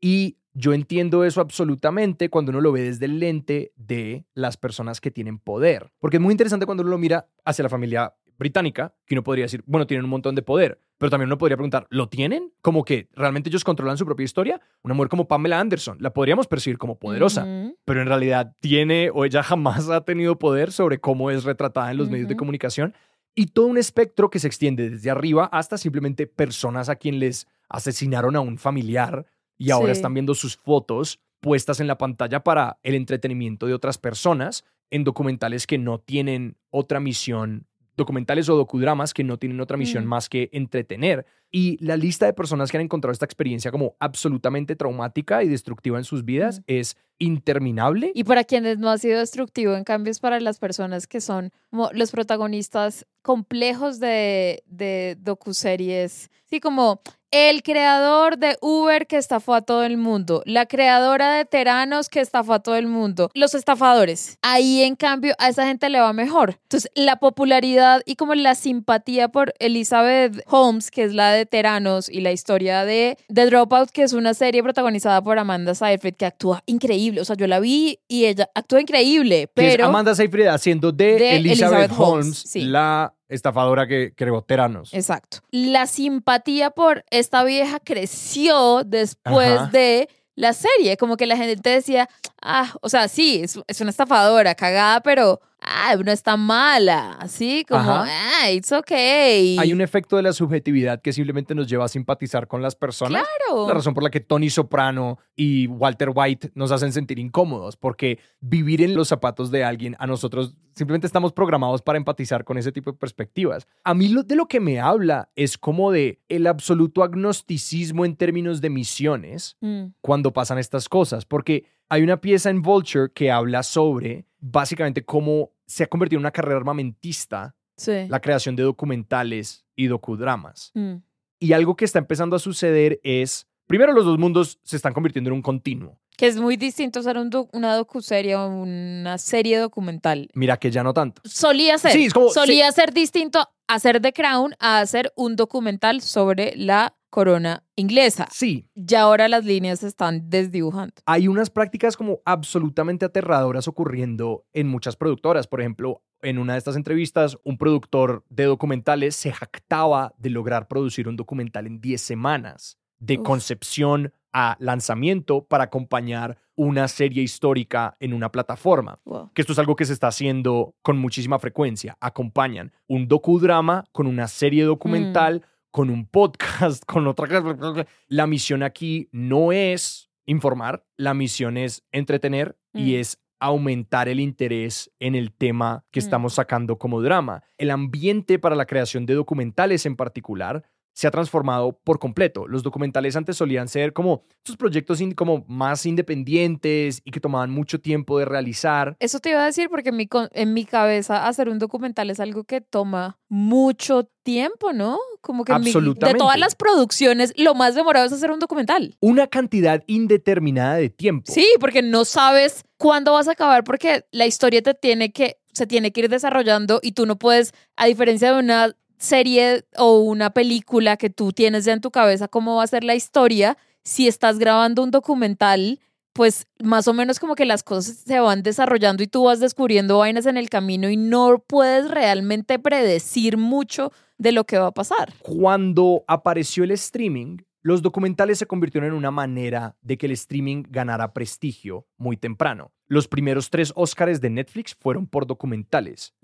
Y 0.00 0.38
yo 0.54 0.72
entiendo 0.72 1.24
eso 1.24 1.40
absolutamente 1.40 2.30
cuando 2.30 2.50
uno 2.50 2.60
lo 2.60 2.72
ve 2.72 2.82
desde 2.82 3.04
el 3.04 3.20
lente 3.20 3.72
de 3.76 4.24
las 4.34 4.56
personas 4.56 5.00
que 5.00 5.10
tienen 5.10 5.38
poder. 5.38 5.92
Porque 5.98 6.16
es 6.16 6.22
muy 6.22 6.32
interesante 6.32 6.66
cuando 6.66 6.82
uno 6.82 6.90
lo 6.90 6.98
mira 6.98 7.28
hacia 7.44 7.62
la 7.62 7.68
familia 7.68 8.14
británica, 8.38 8.94
que 9.06 9.14
uno 9.14 9.22
podría 9.24 9.44
decir, 9.44 9.62
bueno, 9.66 9.86
tienen 9.86 10.04
un 10.04 10.10
montón 10.10 10.34
de 10.34 10.42
poder. 10.42 10.80
Pero 10.98 11.10
también 11.10 11.28
uno 11.28 11.38
podría 11.38 11.56
preguntar, 11.56 11.86
¿lo 11.90 12.08
tienen? 12.08 12.52
Como 12.60 12.84
que 12.84 13.08
realmente 13.14 13.50
ellos 13.50 13.62
controlan 13.62 13.96
su 13.96 14.04
propia 14.04 14.24
historia. 14.24 14.60
Una 14.82 14.94
mujer 14.94 15.08
como 15.08 15.28
Pamela 15.28 15.60
Anderson, 15.60 15.96
la 16.00 16.12
podríamos 16.12 16.46
percibir 16.48 16.76
como 16.78 16.98
poderosa, 16.98 17.46
pero 17.84 18.00
en 18.02 18.08
realidad 18.08 18.54
tiene 18.60 19.10
o 19.14 19.24
ella 19.24 19.42
jamás 19.44 19.88
ha 19.90 20.00
tenido 20.04 20.38
poder 20.38 20.72
sobre 20.72 20.98
cómo 20.98 21.30
es 21.30 21.44
retratada 21.44 21.90
en 21.92 21.98
los 21.98 22.10
medios 22.10 22.28
de 22.28 22.36
comunicación. 22.36 22.94
Y 23.36 23.46
todo 23.46 23.66
un 23.66 23.78
espectro 23.78 24.28
que 24.30 24.40
se 24.40 24.48
extiende 24.48 24.90
desde 24.90 25.10
arriba 25.10 25.44
hasta 25.52 25.78
simplemente 25.78 26.26
personas 26.26 26.88
a 26.88 26.96
quien 26.96 27.20
les 27.20 27.46
asesinaron 27.68 28.34
a 28.34 28.40
un 28.40 28.58
familiar 28.58 29.26
y 29.56 29.70
ahora 29.70 29.92
Sí. 29.94 29.98
están 29.98 30.14
viendo 30.14 30.34
sus 30.34 30.56
fotos 30.56 31.20
puestas 31.40 31.78
en 31.78 31.86
la 31.86 31.98
pantalla 31.98 32.42
para 32.42 32.78
el 32.82 32.96
entretenimiento 32.96 33.66
de 33.68 33.74
otras 33.74 33.98
personas 33.98 34.64
en 34.90 35.04
documentales 35.04 35.68
que 35.68 35.78
no 35.78 36.00
tienen 36.00 36.56
otra 36.70 36.98
misión, 36.98 37.67
documentales 37.98 38.48
o 38.48 38.56
docudramas 38.56 39.12
que 39.12 39.24
no 39.24 39.36
tienen 39.38 39.60
otra 39.60 39.76
misión 39.76 40.06
Mm. 40.06 40.08
más 40.08 40.28
que 40.30 40.48
entretener. 40.52 41.26
Y 41.50 41.76
la 41.84 41.96
lista 41.98 42.24
de 42.24 42.32
personas 42.32 42.70
que 42.70 42.78
han 42.78 42.84
encontrado 42.84 43.12
esta 43.12 43.26
experiencia 43.26 43.70
como 43.70 43.96
absolutamente 44.00 44.76
traumática 44.76 45.42
y 45.42 45.48
destructiva 45.48 45.98
en 45.98 46.04
sus 46.04 46.24
vidas 46.24 46.62
es 46.66 46.96
interminable. 47.18 48.12
Y 48.14 48.24
para 48.24 48.44
quienes 48.44 48.78
no 48.78 48.90
ha 48.90 48.98
sido 48.98 49.18
destructivo, 49.18 49.74
en 49.74 49.84
cambio, 49.84 50.10
es 50.10 50.20
para 50.20 50.40
las 50.40 50.58
personas 50.58 51.06
que 51.06 51.20
son 51.20 51.52
como 51.70 51.90
los 51.92 52.10
protagonistas 52.10 53.06
complejos 53.22 54.00
de, 54.00 54.62
de 54.66 55.16
docuseries. 55.20 56.30
Sí, 56.46 56.60
como 56.60 57.02
el 57.30 57.62
creador 57.62 58.38
de 58.38 58.56
Uber 58.62 59.06
que 59.06 59.18
estafó 59.18 59.54
a 59.54 59.60
todo 59.60 59.84
el 59.84 59.98
mundo, 59.98 60.42
la 60.46 60.64
creadora 60.64 61.34
de 61.34 61.44
Teranos 61.44 62.08
que 62.08 62.20
estafó 62.20 62.54
a 62.54 62.60
todo 62.60 62.76
el 62.76 62.86
mundo, 62.86 63.30
los 63.34 63.54
estafadores. 63.54 64.38
Ahí, 64.40 64.82
en 64.82 64.96
cambio, 64.96 65.34
a 65.38 65.50
esa 65.50 65.66
gente 65.66 65.90
le 65.90 66.00
va 66.00 66.14
mejor. 66.14 66.58
Entonces, 66.62 66.90
la 66.94 67.16
popularidad 67.16 68.00
y 68.06 68.16
como 68.16 68.34
la 68.34 68.54
simpatía 68.54 69.28
por 69.28 69.52
Elizabeth 69.58 70.42
Holmes, 70.46 70.90
que 70.90 71.04
es 71.04 71.12
la 71.12 71.32
de 71.32 71.44
Teranos, 71.44 72.08
y 72.08 72.20
la 72.20 72.32
historia 72.32 72.86
de 72.86 73.18
The 73.32 73.46
Dropout, 73.46 73.90
que 73.90 74.04
es 74.04 74.14
una 74.14 74.32
serie 74.32 74.62
protagonizada 74.62 75.20
por 75.20 75.38
Amanda 75.38 75.74
Seyfried, 75.74 76.14
que 76.14 76.26
actúa 76.26 76.62
increíble. 76.64 77.07
O 77.18 77.24
sea, 77.24 77.36
yo 77.36 77.46
la 77.46 77.60
vi 77.60 78.00
y 78.08 78.26
ella 78.26 78.48
actúa 78.54 78.80
increíble, 78.80 79.50
que 79.54 79.66
es 79.66 79.72
pero... 79.72 79.86
Amanda 79.86 80.14
Seyfried 80.14 80.46
haciendo 80.46 80.92
de, 80.92 81.18
de 81.18 81.36
Elizabeth, 81.36 81.72
Elizabeth 81.72 81.90
Holmes, 81.92 82.26
Holmes, 82.26 82.38
sí. 82.38 82.60
la 82.62 83.14
estafadora 83.28 83.86
que 83.86 84.12
creó 84.14 84.42
Teranos. 84.42 84.92
Exacto. 84.94 85.38
La 85.50 85.86
simpatía 85.86 86.70
por 86.70 87.04
esta 87.10 87.44
vieja 87.44 87.80
creció 87.80 88.82
después 88.84 89.58
Ajá. 89.58 89.70
de 89.70 90.08
la 90.34 90.52
serie. 90.52 90.96
Como 90.96 91.16
que 91.16 91.26
la 91.26 91.36
gente 91.36 91.70
decía, 91.70 92.08
ah, 92.40 92.72
o 92.80 92.88
sea, 92.88 93.08
sí, 93.08 93.40
es, 93.42 93.58
es 93.66 93.80
una 93.80 93.90
estafadora, 93.90 94.54
cagada, 94.54 95.00
pero 95.00 95.40
ah, 95.68 95.96
no 96.04 96.10
está 96.10 96.36
mala. 96.36 97.12
Así 97.20 97.64
como, 97.68 97.80
Ajá. 97.80 98.06
ah, 98.06 98.50
it's 98.50 98.72
okay. 98.72 99.58
Hay 99.58 99.72
un 99.72 99.80
efecto 99.80 100.16
de 100.16 100.22
la 100.22 100.32
subjetividad 100.32 101.00
que 101.00 101.12
simplemente 101.12 101.54
nos 101.54 101.68
lleva 101.68 101.84
a 101.84 101.88
simpatizar 101.88 102.46
con 102.46 102.62
las 102.62 102.76
personas. 102.76 103.24
Claro. 103.46 103.68
La 103.68 103.74
razón 103.74 103.94
por 103.94 104.02
la 104.02 104.10
que 104.10 104.20
Tony 104.20 104.50
Soprano 104.50 105.18
y 105.36 105.66
Walter 105.66 106.10
White 106.14 106.52
nos 106.54 106.72
hacen 106.72 106.92
sentir 106.92 107.18
incómodos, 107.18 107.76
porque 107.76 108.18
vivir 108.40 108.82
en 108.82 108.94
los 108.94 109.08
zapatos 109.08 109.50
de 109.50 109.64
alguien, 109.64 109.96
a 109.98 110.06
nosotros 110.06 110.54
simplemente 110.74 111.08
estamos 111.08 111.32
programados 111.32 111.82
para 111.82 111.98
empatizar 111.98 112.44
con 112.44 112.56
ese 112.56 112.70
tipo 112.70 112.92
de 112.92 112.98
perspectivas. 112.98 113.66
A 113.82 113.94
mí 113.94 114.08
lo, 114.08 114.22
de 114.22 114.36
lo 114.36 114.46
que 114.46 114.60
me 114.60 114.78
habla 114.78 115.30
es 115.34 115.58
como 115.58 115.90
de 115.90 116.20
el 116.28 116.46
absoluto 116.46 117.02
agnosticismo 117.02 118.04
en 118.04 118.14
términos 118.14 118.60
de 118.60 118.70
misiones 118.70 119.18
Mm, 119.60 119.92
cuando 120.00 120.32
pasan 120.32 120.58
estas 120.58 120.88
cosas, 120.88 121.24
porque 121.24 121.64
hay 121.88 122.02
una 122.02 122.20
pieza 122.20 122.50
en 122.50 122.62
Vulture 122.62 123.10
que 123.12 123.30
habla 123.30 123.62
sobre 123.62 124.26
básicamente 124.40 125.04
cómo 125.04 125.52
se 125.68 125.84
ha 125.84 125.86
convertido 125.86 126.18
en 126.18 126.22
una 126.22 126.32
carrera 126.32 126.56
armamentista 126.56 127.54
sí. 127.76 128.06
la 128.08 128.18
creación 128.20 128.56
de 128.56 128.64
documentales 128.64 129.64
y 129.76 129.86
docudramas. 129.86 130.72
Mm, 130.74 130.94
Y 131.40 131.52
algo 131.52 131.76
que 131.76 131.84
está 131.84 132.00
empezando 132.00 132.34
a 132.34 132.40
suceder 132.40 132.98
es, 133.04 133.46
primero 133.68 133.92
los 133.92 134.04
dos 134.04 134.18
mundos 134.18 134.58
se 134.64 134.74
están 134.76 134.92
convirtiendo 134.92 135.30
en 135.30 135.34
un 135.34 135.42
continuo. 135.42 136.00
Que 136.16 136.26
es 136.26 136.36
muy 136.36 136.56
distinto 136.56 137.00
ser 137.00 137.16
un 137.16 137.30
doc- 137.30 137.48
una 137.54 137.76
docuserie 137.76 138.34
o 138.34 138.48
una 138.48 139.18
serie 139.18 139.58
documental. 139.58 140.28
Mira 140.34 140.56
que 140.56 140.72
ya 140.72 140.82
no 140.82 140.92
tanto. 140.92 141.22
Solía 141.24 141.78
ser. 141.78 141.92
Sí, 141.92 142.06
es 142.06 142.12
como- 142.12 142.30
solía 142.30 142.72
ser 142.72 142.92
distinto 142.92 143.46
hacer 143.68 144.00
The 144.00 144.12
Crown 144.12 144.56
a 144.58 144.80
hacer 144.80 145.12
un 145.14 145.36
documental 145.36 146.00
sobre 146.00 146.54
la 146.56 146.96
corona 147.10 147.64
inglesa. 147.76 148.28
Sí, 148.30 148.68
Ya 148.74 149.02
ahora 149.02 149.28
las 149.28 149.44
líneas 149.44 149.80
se 149.80 149.86
están 149.88 150.28
desdibujando. 150.30 150.94
hay 151.06 151.28
unas 151.28 151.50
prácticas 151.50 151.96
como 151.96 152.20
absolutamente 152.24 153.04
aterradoras 153.04 153.68
ocurriendo 153.68 154.44
en 154.52 154.68
muchas 154.68 154.96
productoras. 154.96 155.46
Por 155.46 155.60
ejemplo, 155.60 156.02
en 156.22 156.38
una 156.38 156.54
de 156.54 156.58
estas 156.58 156.76
entrevistas, 156.76 157.38
un 157.44 157.58
productor 157.58 158.24
de 158.28 158.44
documentales 158.44 159.14
se 159.16 159.32
jactaba 159.32 160.12
de 160.18 160.30
lograr 160.30 160.66
producir 160.68 161.08
un 161.08 161.16
documental 161.16 161.66
en 161.66 161.80
10 161.80 162.00
semanas, 162.00 162.76
de 162.98 163.18
Uf. 163.18 163.24
concepción 163.24 164.12
a 164.32 164.56
lanzamiento 164.60 165.44
para 165.44 165.64
acompañar 165.64 166.36
una 166.56 166.88
serie 166.88 167.22
histórica 167.22 167.96
en 168.00 168.12
una 168.12 168.30
plataforma. 168.32 168.98
Wow. 169.04 169.30
que 169.32 169.42
esto 169.42 169.52
es 169.52 169.58
algo 169.60 169.76
que 169.76 169.84
se 169.84 169.92
está 169.92 170.08
haciendo 170.08 170.74
con 170.82 170.98
muchísima 170.98 171.38
frecuencia. 171.38 171.96
Acompañan 172.00 172.72
un 172.88 173.06
docudrama 173.06 173.84
con 173.92 174.06
una 174.08 174.26
serie 174.26 174.64
documental, 174.64 175.46
con 175.78 175.90
un 175.90 176.06
podcast, 176.06 176.82
con 176.86 177.06
otra 177.06 177.28
cosa. 177.28 177.86
La 178.08 178.26
misión 178.26 178.64
aquí 178.64 179.08
no 179.12 179.52
es 179.52 180.10
informar, 180.26 180.84
la 180.96 181.14
misión 181.14 181.56
es 181.56 181.84
entretener 181.92 182.58
y 182.74 182.94
Mm. 182.96 183.00
es 183.00 183.22
aumentar 183.38 184.08
el 184.08 184.18
interés 184.18 184.90
en 184.98 185.14
el 185.14 185.30
tema 185.32 185.84
que 185.92 186.00
Mm. 186.00 186.02
estamos 186.02 186.34
sacando 186.34 186.78
como 186.78 187.00
drama. 187.00 187.44
El 187.58 187.70
ambiente 187.70 188.40
para 188.40 188.56
la 188.56 188.66
creación 188.66 189.06
de 189.06 189.14
documentales 189.14 189.86
en 189.86 189.94
particular 189.94 190.64
se 190.98 191.06
ha 191.06 191.12
transformado 191.12 191.78
por 191.84 192.00
completo. 192.00 192.48
Los 192.48 192.64
documentales 192.64 193.14
antes 193.14 193.36
solían 193.36 193.68
ser 193.68 193.92
como 193.92 194.24
estos 194.38 194.56
proyectos 194.56 195.00
in- 195.00 195.12
como 195.14 195.44
más 195.46 195.86
independientes 195.86 197.00
y 197.04 197.12
que 197.12 197.20
tomaban 197.20 197.50
mucho 197.50 197.80
tiempo 197.80 198.18
de 198.18 198.24
realizar. 198.24 198.96
Eso 198.98 199.20
te 199.20 199.30
iba 199.30 199.42
a 199.42 199.46
decir 199.46 199.68
porque 199.70 199.90
en 199.90 199.96
mi, 199.96 200.08
en 200.32 200.54
mi 200.54 200.64
cabeza 200.64 201.28
hacer 201.28 201.48
un 201.48 201.60
documental 201.60 202.10
es 202.10 202.18
algo 202.18 202.42
que 202.42 202.60
toma 202.60 203.16
mucho 203.28 204.10
tiempo, 204.24 204.72
¿no? 204.72 204.98
Como 205.20 205.44
que 205.44 205.52
mi- 205.60 205.70
de 205.72 206.14
todas 206.14 206.36
las 206.38 206.56
producciones, 206.56 207.32
lo 207.36 207.54
más 207.54 207.76
demorado 207.76 208.04
es 208.04 208.12
hacer 208.12 208.32
un 208.32 208.40
documental. 208.40 208.96
Una 209.00 209.28
cantidad 209.28 209.84
indeterminada 209.86 210.74
de 210.76 210.90
tiempo. 210.90 211.30
Sí, 211.32 211.46
porque 211.60 211.80
no 211.80 212.04
sabes 212.04 212.64
cuándo 212.76 213.12
vas 213.12 213.28
a 213.28 213.32
acabar 213.32 213.62
porque 213.62 214.04
la 214.10 214.26
historia 214.26 214.62
te 214.62 214.74
tiene 214.74 215.12
que, 215.12 215.36
se 215.52 215.68
tiene 215.68 215.92
que 215.92 216.00
ir 216.00 216.08
desarrollando 216.08 216.80
y 216.82 216.90
tú 216.92 217.06
no 217.06 217.16
puedes, 217.20 217.52
a 217.76 217.86
diferencia 217.86 218.32
de 218.32 218.40
una 218.40 218.74
serie 218.98 219.64
o 219.76 220.00
una 220.00 220.30
película 220.30 220.96
que 220.96 221.10
tú 221.10 221.32
tienes 221.32 221.64
ya 221.64 221.72
en 221.72 221.80
tu 221.80 221.90
cabeza 221.90 222.28
cómo 222.28 222.56
va 222.56 222.64
a 222.64 222.68
ser 222.68 222.84
la 222.84 222.94
historia, 222.94 223.56
si 223.84 224.06
estás 224.06 224.38
grabando 224.38 224.82
un 224.82 224.90
documental, 224.90 225.80
pues 226.12 226.46
más 226.62 226.88
o 226.88 226.92
menos 226.92 227.20
como 227.20 227.34
que 227.34 227.44
las 227.44 227.62
cosas 227.62 227.98
se 227.98 228.20
van 228.20 228.42
desarrollando 228.42 229.02
y 229.02 229.06
tú 229.06 229.24
vas 229.24 229.40
descubriendo 229.40 229.98
vainas 229.98 230.26
en 230.26 230.36
el 230.36 230.50
camino 230.50 230.90
y 230.90 230.96
no 230.96 231.42
puedes 231.46 231.88
realmente 231.90 232.58
predecir 232.58 233.36
mucho 233.36 233.92
de 234.18 234.32
lo 234.32 234.44
que 234.44 234.58
va 234.58 234.66
a 234.66 234.74
pasar. 234.74 235.14
Cuando 235.22 236.02
apareció 236.08 236.64
el 236.64 236.72
streaming, 236.72 237.38
los 237.62 237.82
documentales 237.82 238.38
se 238.38 238.46
convirtieron 238.46 238.90
en 238.90 238.96
una 238.96 239.10
manera 239.10 239.76
de 239.80 239.96
que 239.96 240.06
el 240.06 240.12
streaming 240.12 240.64
ganara 240.68 241.12
prestigio 241.12 241.86
muy 241.96 242.16
temprano. 242.16 242.72
Los 242.86 243.08
primeros 243.08 243.50
tres 243.50 243.72
Óscares 243.76 244.20
de 244.20 244.30
Netflix 244.30 244.74
fueron 244.74 245.06
por 245.06 245.26
documentales. 245.26 246.14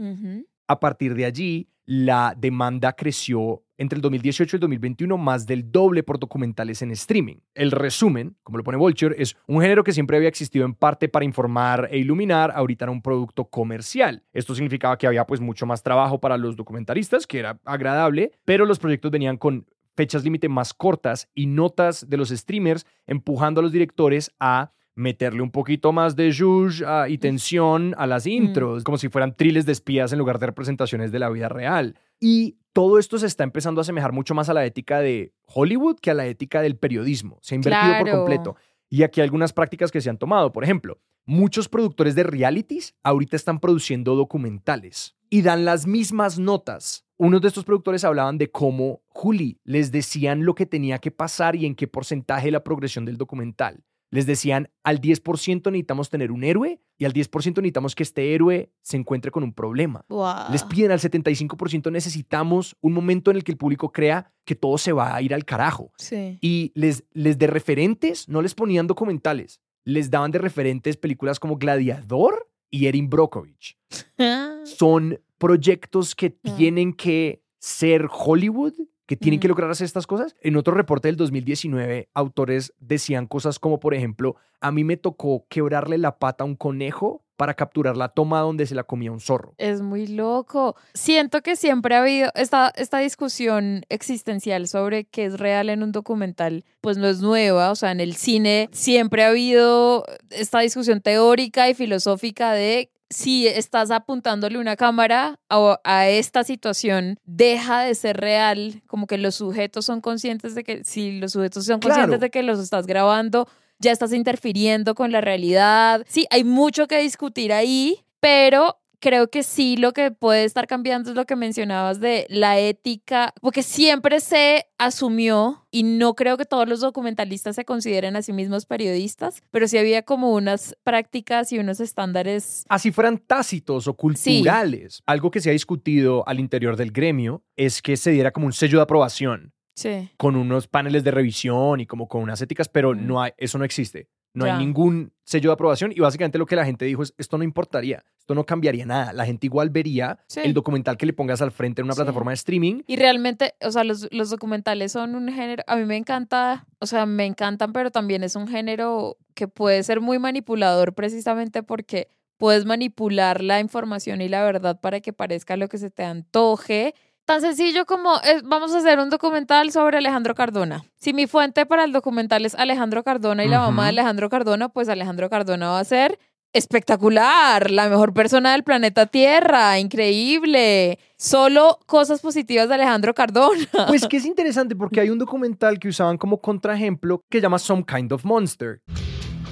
A 0.66 0.80
partir 0.80 1.14
de 1.14 1.24
allí, 1.24 1.68
la 1.86 2.34
demanda 2.36 2.94
creció 2.94 3.62
entre 3.76 3.96
el 3.96 4.02
2018 4.02 4.54
y 4.54 4.56
el 4.56 4.60
2021 4.60 5.18
más 5.18 5.46
del 5.46 5.70
doble 5.70 6.02
por 6.02 6.18
documentales 6.18 6.80
en 6.80 6.92
streaming. 6.92 7.36
El 7.54 7.70
resumen, 7.72 8.36
como 8.42 8.58
lo 8.58 8.64
pone 8.64 8.78
Vulture, 8.78 9.14
es 9.18 9.36
un 9.46 9.60
género 9.60 9.84
que 9.84 9.92
siempre 9.92 10.16
había 10.16 10.28
existido 10.28 10.64
en 10.64 10.74
parte 10.74 11.08
para 11.08 11.24
informar 11.24 11.88
e 11.90 11.98
iluminar, 11.98 12.52
ahorita 12.54 12.86
era 12.86 12.92
un 12.92 13.02
producto 13.02 13.44
comercial. 13.46 14.22
Esto 14.32 14.54
significaba 14.54 14.96
que 14.96 15.06
había 15.06 15.26
pues 15.26 15.40
mucho 15.40 15.66
más 15.66 15.82
trabajo 15.82 16.20
para 16.20 16.38
los 16.38 16.56
documentalistas, 16.56 17.26
que 17.26 17.40
era 17.40 17.60
agradable, 17.64 18.32
pero 18.44 18.64
los 18.64 18.78
proyectos 18.78 19.10
venían 19.10 19.36
con 19.36 19.66
fechas 19.96 20.24
límite 20.24 20.48
más 20.48 20.72
cortas 20.72 21.28
y 21.34 21.46
notas 21.46 22.08
de 22.08 22.16
los 22.16 22.30
streamers 22.30 22.86
empujando 23.06 23.60
a 23.60 23.62
los 23.62 23.72
directores 23.72 24.32
a 24.40 24.72
meterle 24.94 25.42
un 25.42 25.50
poquito 25.50 25.92
más 25.92 26.16
de 26.16 26.32
zhuzh 26.32 26.82
ah, 26.86 27.08
y 27.08 27.18
tensión 27.18 27.94
a 27.98 28.06
las 28.06 28.26
intros, 28.26 28.84
como 28.84 28.98
si 28.98 29.08
fueran 29.08 29.36
triles 29.36 29.66
de 29.66 29.72
espías 29.72 30.12
en 30.12 30.18
lugar 30.18 30.38
de 30.38 30.46
representaciones 30.46 31.12
de 31.12 31.18
la 31.18 31.30
vida 31.30 31.48
real. 31.48 31.98
Y 32.20 32.58
todo 32.72 32.98
esto 32.98 33.18
se 33.18 33.26
está 33.26 33.44
empezando 33.44 33.80
a 33.80 33.82
asemejar 33.82 34.12
mucho 34.12 34.34
más 34.34 34.48
a 34.48 34.54
la 34.54 34.64
ética 34.64 35.00
de 35.00 35.32
Hollywood 35.46 35.98
que 36.00 36.10
a 36.10 36.14
la 36.14 36.26
ética 36.26 36.62
del 36.62 36.76
periodismo. 36.76 37.38
Se 37.40 37.54
ha 37.54 37.56
invertido 37.56 37.98
por 37.98 38.10
completo. 38.10 38.56
Y 38.88 39.02
aquí 39.02 39.20
hay 39.20 39.24
algunas 39.24 39.52
prácticas 39.52 39.90
que 39.90 40.00
se 40.00 40.10
han 40.10 40.18
tomado. 40.18 40.52
Por 40.52 40.64
ejemplo, 40.64 41.00
muchos 41.24 41.68
productores 41.68 42.14
de 42.14 42.22
realities 42.22 42.94
ahorita 43.02 43.36
están 43.36 43.60
produciendo 43.60 44.14
documentales 44.14 45.16
y 45.30 45.42
dan 45.42 45.64
las 45.64 45.86
mismas 45.86 46.38
notas. 46.38 47.04
Unos 47.16 47.40
de 47.40 47.48
estos 47.48 47.64
productores 47.64 48.04
hablaban 48.04 48.38
de 48.38 48.50
cómo, 48.50 49.02
Juli, 49.08 49.60
les 49.64 49.92
decían 49.92 50.44
lo 50.44 50.54
que 50.54 50.66
tenía 50.66 50.98
que 50.98 51.10
pasar 51.10 51.56
y 51.56 51.66
en 51.66 51.74
qué 51.74 51.86
porcentaje 51.86 52.50
la 52.50 52.64
progresión 52.64 53.04
del 53.04 53.16
documental. 53.16 53.84
Les 54.14 54.26
decían, 54.26 54.70
al 54.84 55.00
10% 55.00 55.72
necesitamos 55.72 56.08
tener 56.08 56.30
un 56.30 56.44
héroe 56.44 56.80
y 56.98 57.04
al 57.04 57.12
10% 57.12 57.56
necesitamos 57.56 57.96
que 57.96 58.04
este 58.04 58.32
héroe 58.32 58.70
se 58.80 58.96
encuentre 58.96 59.32
con 59.32 59.42
un 59.42 59.52
problema. 59.52 60.04
Wow. 60.08 60.52
Les 60.52 60.62
piden 60.62 60.92
al 60.92 61.00
75% 61.00 61.90
necesitamos 61.90 62.76
un 62.80 62.92
momento 62.92 63.32
en 63.32 63.38
el 63.38 63.42
que 63.42 63.50
el 63.50 63.58
público 63.58 63.90
crea 63.90 64.32
que 64.44 64.54
todo 64.54 64.78
se 64.78 64.92
va 64.92 65.16
a 65.16 65.20
ir 65.20 65.34
al 65.34 65.44
carajo. 65.44 65.90
Sí. 65.98 66.38
Y 66.40 66.70
les, 66.76 67.02
les 67.12 67.38
de 67.38 67.48
referentes 67.48 68.28
no 68.28 68.40
les 68.40 68.54
ponían 68.54 68.86
documentales, 68.86 69.60
les 69.84 70.10
daban 70.10 70.30
de 70.30 70.38
referentes 70.38 70.96
películas 70.96 71.40
como 71.40 71.56
Gladiador 71.56 72.48
y 72.70 72.86
Erin 72.86 73.10
Brockovich. 73.10 73.76
Son 74.64 75.20
proyectos 75.38 76.14
que 76.14 76.36
Ah. 76.44 76.56
tienen 76.56 76.92
que 76.92 77.42
ser 77.58 78.08
Hollywood, 78.12 78.74
que 79.06 79.16
tienen 79.16 79.40
que 79.40 79.46
Ujú. 79.46 79.52
lograr 79.52 79.70
hacer 79.70 79.84
estas 79.84 80.06
cosas. 80.06 80.34
En 80.40 80.56
otro 80.56 80.74
reporte 80.74 81.08
del 81.08 81.16
2019, 81.16 82.08
autores 82.14 82.72
decían 82.78 83.26
cosas 83.26 83.58
como, 83.58 83.80
por 83.80 83.94
ejemplo, 83.94 84.36
a 84.60 84.72
mí 84.72 84.84
me 84.84 84.96
tocó 84.96 85.44
quebrarle 85.48 85.98
la 85.98 86.18
pata 86.18 86.44
a 86.44 86.46
un 86.46 86.56
conejo 86.56 87.22
para 87.36 87.54
capturar 87.54 87.96
la 87.96 88.08
toma 88.08 88.40
donde 88.40 88.64
se 88.64 88.76
la 88.76 88.84
comía 88.84 89.10
un 89.10 89.20
zorro. 89.20 89.54
Es 89.58 89.82
muy 89.82 90.06
loco. 90.06 90.76
Siento 90.94 91.42
que 91.42 91.56
siempre 91.56 91.96
ha 91.96 92.00
habido 92.02 92.30
esta, 92.36 92.72
esta 92.76 92.98
discusión 92.98 93.84
existencial 93.88 94.68
sobre 94.68 95.04
qué 95.04 95.24
es 95.24 95.38
real 95.40 95.68
en 95.68 95.82
un 95.82 95.90
documental, 95.90 96.64
pues 96.80 96.96
no 96.96 97.08
es 97.08 97.20
nueva. 97.20 97.72
O 97.72 97.74
sea, 97.74 97.90
en 97.90 98.00
el 98.00 98.14
cine 98.14 98.68
siempre 98.72 99.24
ha 99.24 99.28
habido 99.30 100.04
esta 100.30 100.60
discusión 100.60 101.00
teórica 101.00 101.68
y 101.68 101.74
filosófica 101.74 102.52
de 102.52 102.90
si 103.14 103.46
estás 103.46 103.90
apuntándole 103.90 104.58
una 104.58 104.76
cámara 104.76 105.38
a, 105.48 105.80
a 105.84 106.08
esta 106.08 106.42
situación, 106.44 107.18
deja 107.24 107.82
de 107.82 107.94
ser 107.94 108.16
real, 108.16 108.82
como 108.86 109.06
que 109.06 109.18
los 109.18 109.36
sujetos 109.36 109.84
son 109.86 110.00
conscientes 110.00 110.54
de 110.54 110.64
que, 110.64 110.82
si 110.84 111.18
los 111.20 111.32
sujetos 111.32 111.64
son 111.64 111.80
conscientes 111.80 112.06
Claro. 112.08 112.18
de 112.20 112.30
que 112.30 112.42
los 112.42 112.58
estás 112.58 112.86
grabando, 112.86 113.46
ya 113.78 113.92
estás 113.92 114.12
interfiriendo 114.12 114.94
con 114.94 115.12
la 115.12 115.20
realidad. 115.20 116.04
Sí, 116.08 116.26
hay 116.30 116.42
mucho 116.44 116.86
que 116.88 116.98
discutir 116.98 117.52
ahí, 117.52 118.04
pero 118.20 118.78
creo 119.04 119.28
que 119.28 119.42
sí 119.42 119.76
lo 119.76 119.92
que 119.92 120.10
puede 120.10 120.44
estar 120.44 120.66
cambiando 120.66 121.10
es 121.10 121.16
lo 121.16 121.26
que 121.26 121.36
mencionabas 121.36 122.00
de 122.00 122.24
la 122.30 122.58
ética, 122.58 123.34
porque 123.42 123.62
siempre 123.62 124.18
se 124.20 124.64
asumió, 124.78 125.66
y 125.70 125.82
no 125.82 126.14
creo 126.14 126.38
que 126.38 126.46
todos 126.46 126.66
los 126.66 126.80
documentalistas 126.80 127.54
se 127.56 127.66
consideren 127.66 128.16
a 128.16 128.22
sí 128.22 128.32
mismos 128.32 128.64
periodistas, 128.64 129.42
pero 129.50 129.68
sí 129.68 129.76
había 129.76 130.02
como 130.04 130.32
unas 130.32 130.74
prácticas 130.84 131.52
y 131.52 131.58
unos 131.58 131.80
estándares. 131.80 132.64
Así 132.70 132.92
fueran 132.92 133.18
tácitos 133.18 133.86
o 133.88 133.94
culturales. 133.94 135.02
Algo 135.04 135.30
que 135.30 135.40
se 135.40 135.50
ha 135.50 135.52
discutido 135.52 136.26
al 136.26 136.40
interior 136.40 136.76
del 136.76 136.90
gremio 136.90 137.42
es 137.56 137.82
que 137.82 137.98
se 137.98 138.10
diera 138.10 138.30
como 138.30 138.46
un 138.46 138.52
sello 138.54 138.78
de 138.78 138.84
aprobación 138.84 139.52
Sí. 139.76 140.08
con 140.16 140.36
unos 140.36 140.68
paneles 140.68 141.02
de 141.04 141.10
revisión 141.10 141.80
y 141.80 141.86
como 141.86 142.06
con 142.08 142.22
unas 142.22 142.40
éticas, 142.40 142.68
pero 142.68 142.94
Mm. 142.94 143.06
no 143.06 143.20
hay, 143.20 143.32
eso 143.36 143.58
no 143.58 143.64
existe. 143.64 144.08
No 144.34 144.46
Ya. 144.46 144.54
hay 144.58 144.64
ningún 144.66 145.12
sello 145.22 145.50
de 145.50 145.54
aprobación 145.54 145.92
y 145.94 146.00
básicamente 146.00 146.38
lo 146.38 146.44
que 146.46 146.56
la 146.56 146.64
gente 146.66 146.84
dijo 146.84 147.02
es, 147.02 147.14
esto 147.16 147.38
no 147.38 147.44
importaría, 147.44 148.04
esto 148.18 148.34
no 148.34 148.44
cambiaría 148.44 148.84
nada. 148.84 149.12
La 149.12 149.24
gente 149.24 149.46
igual 149.46 149.70
vería 149.70 150.18
Sí. 150.26 150.40
el 150.44 150.52
documental 150.52 150.96
que 150.96 151.06
le 151.06 151.12
pongas 151.12 151.40
al 151.40 151.52
frente 151.52 151.80
en 151.80 151.84
una 151.86 151.94
Sí. 151.94 151.98
plataforma 152.00 152.32
de 152.32 152.34
streaming. 152.34 152.82
Y 152.86 152.96
realmente, 152.96 153.54
o 153.62 153.70
sea, 153.70 153.84
los, 153.84 154.08
los 154.12 154.30
documentales 154.30 154.92
son 154.92 155.14
un 155.14 155.32
género, 155.32 155.62
a 155.66 155.76
mí 155.76 155.84
me 155.86 155.96
encanta, 155.96 156.66
o 156.80 156.86
sea, 156.86 157.06
me 157.06 157.24
encantan, 157.26 157.72
pero 157.72 157.90
también 157.90 158.22
es 158.24 158.34
un 158.36 158.48
género 158.48 159.16
que 159.34 159.48
puede 159.48 159.82
ser 159.84 160.00
muy 160.00 160.18
manipulador 160.18 160.94
precisamente 160.94 161.62
porque 161.62 162.08
puedes 162.36 162.64
manipular 162.64 163.40
la 163.40 163.60
información 163.60 164.20
y 164.20 164.28
la 164.28 164.42
verdad 164.42 164.80
para 164.80 165.00
que 165.00 165.12
parezca 165.12 165.56
lo 165.56 165.68
que 165.68 165.78
se 165.78 165.90
te 165.90 166.02
antoje. 166.04 166.94
Tan 167.26 167.40
sencillo 167.40 167.86
como 167.86 168.16
eh, 168.16 168.42
vamos 168.44 168.74
a 168.74 168.78
hacer 168.78 168.98
un 168.98 169.08
documental 169.08 169.70
sobre 169.70 169.96
Alejandro 169.96 170.34
Cardona. 170.34 170.84
Si 170.96 171.14
mi 171.14 171.26
fuente 171.26 171.64
para 171.64 171.84
el 171.84 171.92
documental 171.92 172.44
es 172.44 172.54
Alejandro 172.54 173.02
Cardona 173.02 173.44
y 173.44 173.48
la 173.48 173.60
mamá 173.60 173.84
de. 173.84 173.94
Alejandro 173.94 174.28
Cardona, 174.28 174.68
pues 174.68 174.88
Alejandro 174.88 175.30
Cardona 175.30 175.70
va 175.70 175.78
a 175.78 175.84
ser 175.84 176.18
espectacular, 176.52 177.70
la 177.70 177.88
mejor 177.88 178.12
persona 178.12 178.52
del 178.52 178.62
planeta 178.62 179.06
Tierra, 179.06 179.78
increíble. 179.78 180.98
Solo 181.16 181.78
cosas 181.86 182.20
positivas 182.20 182.68
de 182.68 182.74
Alejandro 182.74 183.14
Cardona. 183.14 183.66
Pues 183.88 184.06
que 184.06 184.18
es 184.18 184.24
interesante 184.26 184.76
porque 184.76 185.00
hay 185.00 185.10
un 185.10 185.18
documental 185.18 185.78
que 185.78 185.88
usaban 185.88 186.18
como 186.18 186.38
contraejemplo 186.38 187.22
que 187.30 187.38
se 187.38 187.42
llama 187.42 187.58
Some 187.58 187.84
Kind 187.84 188.12
of 188.12 188.24
Monster. 188.24 188.80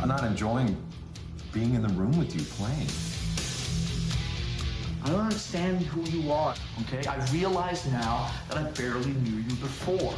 I'm 0.01 0.09
not 0.09 0.25
enjoying 0.25 0.77
being 1.55 1.75
in 1.75 1.83
the 1.83 1.95
room 1.95 2.19
with 2.19 2.35
you 2.35 2.45
playing. 2.59 3.12
I 5.05 5.11
don't 5.11 5.21
understand 5.21 5.85
who 5.87 6.03
you 6.11 6.33
are, 6.33 6.55
okay? 6.83 7.01
I 7.09 7.17
realize 7.33 7.85
now 7.91 8.29
that 8.49 8.57
I 8.57 8.71
barely 8.81 9.13
knew 9.25 9.43
you 9.43 9.57
before. 9.57 10.15